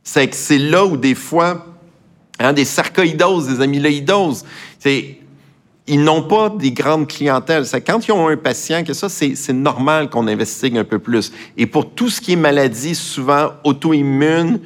C'est 0.02 0.26
que 0.26 0.34
c'est 0.34 0.58
là 0.58 0.84
où 0.84 0.96
des 0.96 1.14
fois, 1.14 1.66
hein, 2.40 2.52
des 2.52 2.64
sarcoïdoses, 2.64 3.46
des 3.46 3.60
amyloïdoses, 3.60 4.44
c'est, 4.80 5.18
ils 5.86 6.02
n'ont 6.02 6.22
pas 6.22 6.48
des 6.50 6.72
grandes 6.72 7.06
clientèles. 7.06 7.64
C'est 7.64 7.80
quand 7.80 8.08
ils 8.08 8.10
ont 8.10 8.26
un 8.26 8.36
patient 8.36 8.82
que 8.82 8.92
ça, 8.92 9.08
c'est, 9.08 9.36
c'est 9.36 9.52
normal 9.52 10.10
qu'on 10.10 10.26
investigue 10.26 10.76
un 10.76 10.84
peu 10.84 10.98
plus. 10.98 11.30
Et 11.56 11.66
pour 11.66 11.88
tout 11.92 12.10
ce 12.10 12.20
qui 12.20 12.32
est 12.32 12.36
maladie, 12.36 12.96
souvent 12.96 13.52
auto-immune, 13.62 14.58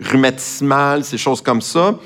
rhumatismale, 0.00 1.04
ces 1.04 1.18
choses 1.18 1.40
comme 1.40 1.60
ça, 1.60 1.98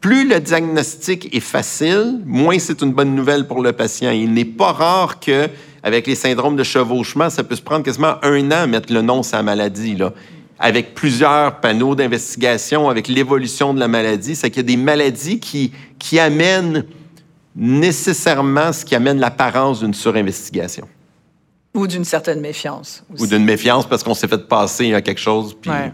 plus 0.00 0.28
le 0.28 0.40
diagnostic 0.40 1.34
est 1.34 1.40
facile, 1.40 2.20
moins 2.26 2.58
c'est 2.58 2.82
une 2.82 2.92
bonne 2.92 3.14
nouvelle 3.14 3.46
pour 3.46 3.62
le 3.62 3.72
patient. 3.72 4.10
Il 4.10 4.32
n'est 4.34 4.44
pas 4.44 4.72
rare 4.72 5.20
que, 5.20 5.48
avec 5.82 6.06
les 6.08 6.16
syndromes 6.16 6.56
de 6.56 6.64
chevauchement, 6.64 7.30
ça 7.30 7.44
peut 7.44 7.54
se 7.54 7.62
prendre 7.62 7.84
quasiment 7.84 8.16
un 8.22 8.48
an 8.50 8.62
à 8.62 8.66
mettre 8.66 8.92
le 8.92 9.00
nom 9.00 9.22
sur 9.22 9.36
la 9.36 9.44
maladie. 9.44 9.94
Là. 9.94 10.12
Avec 10.58 10.94
plusieurs 10.94 11.60
panneaux 11.60 11.94
d'investigation, 11.94 12.88
avec 12.88 13.06
l'évolution 13.08 13.74
de 13.74 13.80
la 13.80 13.88
maladie, 13.88 14.34
c'est 14.34 14.50
qu'il 14.50 14.58
y 14.58 14.66
a 14.72 14.76
des 14.76 14.76
maladies 14.76 15.38
qui, 15.38 15.72
qui 15.98 16.18
amènent 16.18 16.84
nécessairement 17.54 18.72
ce 18.72 18.84
qui 18.84 18.94
amène 18.94 19.20
l'apparence 19.20 19.80
d'une 19.80 19.94
surinvestigation 19.94 20.88
Ou 21.74 21.86
d'une 21.86 22.04
certaine 22.04 22.40
méfiance. 22.40 23.04
ou 23.10 23.14
aussi. 23.14 23.28
d'une 23.28 23.44
méfiance 23.44 23.86
parce 23.86 24.02
qu'on 24.02 24.14
s'est 24.14 24.28
fait 24.28 24.48
passer 24.48 24.94
à 24.94 25.00
quelque 25.00 25.20
chose. 25.20 25.56
Puis... 25.60 25.70
Ouais. 25.70 25.92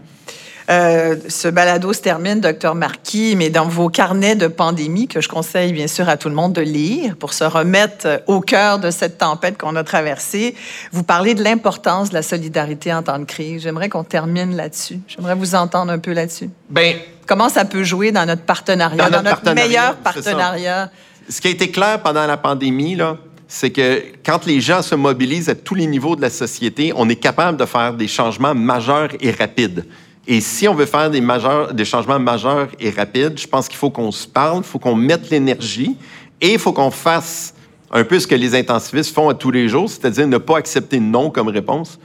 Euh, 0.69 1.15
ce 1.27 1.47
balado 1.47 1.93
se 1.93 2.01
termine, 2.01 2.41
docteur 2.41 2.75
Marquis, 2.75 3.35
mais 3.35 3.49
dans 3.49 3.67
vos 3.67 3.89
carnets 3.89 4.35
de 4.35 4.47
pandémie, 4.47 5.07
que 5.07 5.19
je 5.19 5.27
conseille 5.27 5.73
bien 5.73 5.87
sûr 5.87 6.07
à 6.07 6.15
tout 6.15 6.29
le 6.29 6.35
monde 6.35 6.53
de 6.53 6.61
lire 6.61 7.15
pour 7.15 7.33
se 7.33 7.43
remettre 7.43 8.21
au 8.27 8.39
cœur 8.39 8.77
de 8.77 8.91
cette 8.91 9.17
tempête 9.17 9.57
qu'on 9.57 9.75
a 9.75 9.83
traversée, 9.83 10.55
vous 10.91 11.03
parlez 11.03 11.33
de 11.33 11.43
l'importance 11.43 12.09
de 12.09 12.13
la 12.13 12.21
solidarité 12.21 12.93
en 12.93 13.01
temps 13.01 13.17
de 13.17 13.25
crise. 13.25 13.63
J'aimerais 13.63 13.89
qu'on 13.89 14.03
termine 14.03 14.55
là-dessus. 14.55 14.99
J'aimerais 15.07 15.35
vous 15.35 15.55
entendre 15.55 15.91
un 15.91 15.99
peu 15.99 16.13
là-dessus. 16.13 16.49
Ben, 16.69 16.97
Comment 17.25 17.49
ça 17.49 17.63
peut 17.63 17.83
jouer 17.83 18.11
dans 18.11 18.25
notre 18.25 18.41
partenariat, 18.41 19.03
Dans 19.03 19.17
dans, 19.17 19.23
notre 19.23 19.41
partenariat, 19.41 19.67
meilleur 19.67 19.95
partenariat? 19.97 20.89
ce 21.29 21.41
qui 21.41 21.47
a 21.47 21.51
été 21.51 21.69
clair 21.69 22.01
pendant 22.01 22.25
la 22.25 22.37
pandémie, 22.37 22.95
là, 22.95 23.17
c'est 23.47 23.69
que 23.69 24.03
quand 24.25 24.45
les 24.45 24.61
gens 24.61 24.81
se 24.81 24.95
mobilisent 24.95 25.49
à 25.49 25.55
tous 25.55 25.75
les 25.75 25.85
niveaux 25.85 26.15
de 26.15 26.21
la 26.21 26.29
société, 26.29 26.91
on 26.95 27.07
est 27.07 27.15
capable 27.15 27.57
de 27.57 27.65
faire 27.65 27.93
des 27.93 28.07
changements 28.07 28.55
majeurs 28.55 29.09
et 29.19 29.31
rapides. 29.31 29.85
Et 30.27 30.41
si 30.41 30.67
on 30.67 30.75
veut 30.75 30.85
faire 30.85 31.09
des, 31.09 31.21
majeurs, 31.21 31.73
des 31.73 31.85
changements 31.85 32.19
majeurs 32.19 32.67
et 32.79 32.89
rapides, 32.91 33.37
je 33.39 33.47
pense 33.47 33.67
qu'il 33.67 33.77
faut 33.77 33.89
qu'on 33.89 34.11
se 34.11 34.27
parle, 34.27 34.57
il 34.59 34.63
faut 34.63 34.77
qu'on 34.79 34.95
mette 34.95 35.29
l'énergie 35.29 35.95
et 36.39 36.53
il 36.53 36.59
faut 36.59 36.71
qu'on 36.73 36.91
fasse 36.91 37.53
un 37.91 38.03
peu 38.03 38.19
ce 38.19 38.27
que 38.27 38.35
les 38.35 38.53
intensivistes 38.53 39.15
font 39.15 39.29
à 39.29 39.33
tous 39.33 39.49
les 39.49 39.67
jours, 39.67 39.89
c'est-à-dire 39.89 40.27
ne 40.27 40.37
pas 40.37 40.57
accepter 40.57 40.99
non 40.99 41.31
comme 41.31 41.47
réponse. 41.47 41.99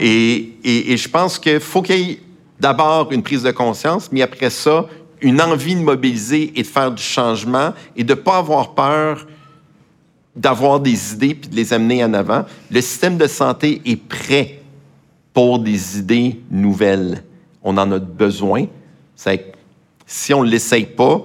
Et, 0.00 0.54
et- 0.64 0.92
et 0.92 0.96
je 0.96 1.08
pense 1.08 1.38
qu'il 1.38 1.60
faut 1.60 1.80
qu'il 1.82 1.96
y 2.00 2.10
ait 2.12 2.20
d'abord 2.58 3.12
une 3.12 3.22
prise 3.22 3.44
de 3.44 3.52
conscience, 3.52 4.08
mais 4.10 4.22
après 4.22 4.50
ça, 4.50 4.86
une 5.20 5.40
envie 5.40 5.76
de 5.76 5.80
mobiliser 5.80 6.52
et 6.56 6.62
de 6.62 6.66
faire 6.66 6.90
du 6.90 7.02
changement 7.02 7.72
et 7.96 8.02
de 8.02 8.14
ne 8.14 8.18
pas 8.18 8.38
avoir 8.38 8.74
peur 8.74 9.26
d'avoir 10.34 10.80
des 10.80 11.12
idées 11.14 11.34
puis 11.34 11.48
de 11.50 11.54
les 11.56 11.72
amener 11.72 12.02
en 12.04 12.14
avant. 12.14 12.44
Le 12.70 12.80
système 12.80 13.16
de 13.16 13.26
santé 13.28 13.80
est 13.84 13.96
prêt 13.96 14.60
pour 15.32 15.58
des 15.60 15.98
idées 15.98 16.40
nouvelles. 16.50 17.22
On 17.70 17.76
en 17.76 17.92
a 17.92 17.98
besoin. 17.98 18.64
C'est 19.14 19.52
si 20.06 20.32
on 20.32 20.42
ne 20.42 20.48
l'essaye 20.48 20.86
pas, 20.86 21.20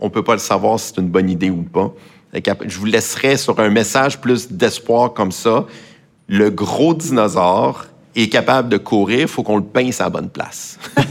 on 0.00 0.06
ne 0.06 0.10
peut 0.10 0.24
pas 0.24 0.32
le 0.32 0.40
savoir 0.40 0.80
si 0.80 0.88
c'est 0.88 1.00
une 1.00 1.06
bonne 1.06 1.30
idée 1.30 1.48
ou 1.48 1.62
pas. 1.62 1.92
Je 2.34 2.78
vous 2.80 2.86
laisserai 2.86 3.36
sur 3.36 3.60
un 3.60 3.70
message 3.70 4.20
plus 4.20 4.50
d'espoir 4.50 5.12
comme 5.12 5.30
ça. 5.30 5.64
Le 6.26 6.50
gros 6.50 6.92
dinosaure 6.92 7.86
est 8.16 8.28
capable 8.28 8.68
de 8.68 8.78
courir, 8.78 9.20
il 9.20 9.28
faut 9.28 9.44
qu'on 9.44 9.58
le 9.58 9.62
pince 9.62 10.00
à 10.00 10.10
bonne 10.10 10.28
place. 10.28 10.76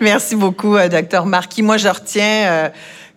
Merci 0.00 0.34
beaucoup, 0.34 0.74
euh, 0.74 0.88
docteur 0.88 1.26
Marquis. 1.26 1.60
Moi, 1.60 1.76
je 1.76 1.88
retiens 1.88 2.46
euh, 2.46 2.68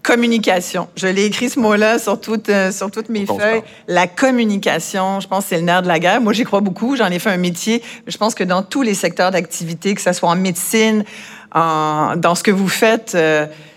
communication. 0.06 0.88
Je 0.96 1.08
l'ai 1.08 1.26
écrit 1.26 1.50
ce 1.50 1.60
mot-là 1.60 1.98
sur, 2.00 2.20
toutes, 2.20 2.50
euh, 2.50 2.72
sur 2.72 2.92
toutes 2.92 3.10
mes 3.10 3.26
feuilles. 3.26 3.64
La 3.88 4.08
communication, 4.08 5.20
je 5.20 5.28
pense 5.28 5.46
c'est 5.46 5.58
le 5.58 5.64
nerf 5.64 5.82
de 5.82 5.88
la 5.88 6.00
guerre. 6.00 6.22
Moi, 6.22 6.34
j'y 6.34 6.44
crois 6.44 6.62
beaucoup. 6.62 6.96
J'en 6.96 7.08
ai 7.08 7.20
fait 7.20 7.32
un 7.32 7.38
métier. 7.38 7.82
Je 8.06 8.18
pense 8.18 8.36
que 8.36 8.44
dans 8.44 8.62
tous 8.62 8.84
les 8.84 8.94
secteurs 8.94 9.32
d'activité, 9.32 9.96
que 9.96 10.02
ce 10.02 10.14
soit 10.14 10.30
en 10.30 10.36
médecine, 10.36 11.04
en, 11.54 12.16
dans 12.16 12.36
ce 12.36 12.44
que 12.44 12.52
vous 12.52 12.68
faites, 12.68 13.18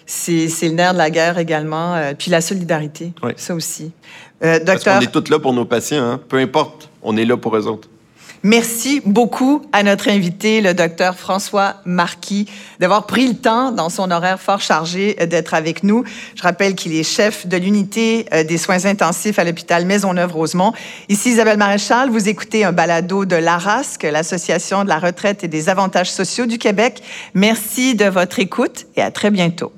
c'est 0.07 0.49
le 0.63 0.75
nerf 0.75 0.93
de 0.93 0.99
la 0.99 1.11
guerre 1.11 1.39
également. 1.39 1.97
puis 2.19 2.31
la 2.31 2.41
solidarité, 2.41 3.13
ça 3.37 3.55
aussi. 3.55 3.93
docteur... 4.41 4.65
Parce 4.65 4.85
qu'on 4.85 5.01
est 5.01 5.13
tous 5.13 5.31
là 5.31 5.39
pour 5.39 5.53
nos 5.53 5.65
patients. 5.65 6.03
Hein? 6.03 6.21
Peu 6.29 6.39
importe, 6.39 6.91
on 7.03 7.17
est 7.17 7.25
là 7.25 7.37
pour 7.37 7.57
eux 7.57 7.67
autres. 7.67 7.89
Merci 8.49 9.03
beaucoup 9.05 9.61
à 9.75 9.83
notre 9.83 10.09
invité, 10.09 10.63
le 10.63 10.73
docteur 10.73 11.19
François 11.19 11.75
Marquis, 11.85 12.49
d'avoir 12.81 13.05
pris 13.05 13.29
le 13.29 13.35
temps 13.35 13.73
dans 13.73 13.91
son 13.91 14.11
horaire 14.11 14.41
fort 14.41 14.63
chargé 14.63 15.13
d'être 15.27 15.53
avec 15.53 15.83
nous. 15.83 16.03
Je 16.35 16.43
rappelle 16.43 16.75
qu'il 16.75 16.95
est 16.95 17.03
chef 17.03 17.47
de 17.47 17.59
l'unité 17.59 18.25
euh, 18.33 18.45
des 18.45 18.57
soins 18.57 18.87
intensifs 18.87 19.39
à 19.39 19.45
l'hôpital 19.45 19.85
Maisonneuve-Rosemont. 19.85 20.73
Ici 21.11 21.33
Isabelle 21.33 21.59
Maréchal, 21.59 22.09
vous 22.09 22.27
écoutez 22.27 22.65
un 22.65 22.73
balado 22.73 23.27
de 23.27 23.37
l'ARASC, 23.37 24.03
l'Association 24.05 24.83
de 24.83 24.89
la 24.89 24.99
retraite 24.99 25.45
et 25.45 25.49
des 25.49 25.69
avantages 25.69 26.11
sociaux 26.11 26.47
du 26.47 26.57
Québec. 26.57 27.03
Merci 27.35 27.97
de 27.97 28.07
votre 28.07 28.39
écoute 28.39 28.87
et 28.97 29.03
à 29.03 29.11
très 29.11 29.31
bientôt. 29.31 29.75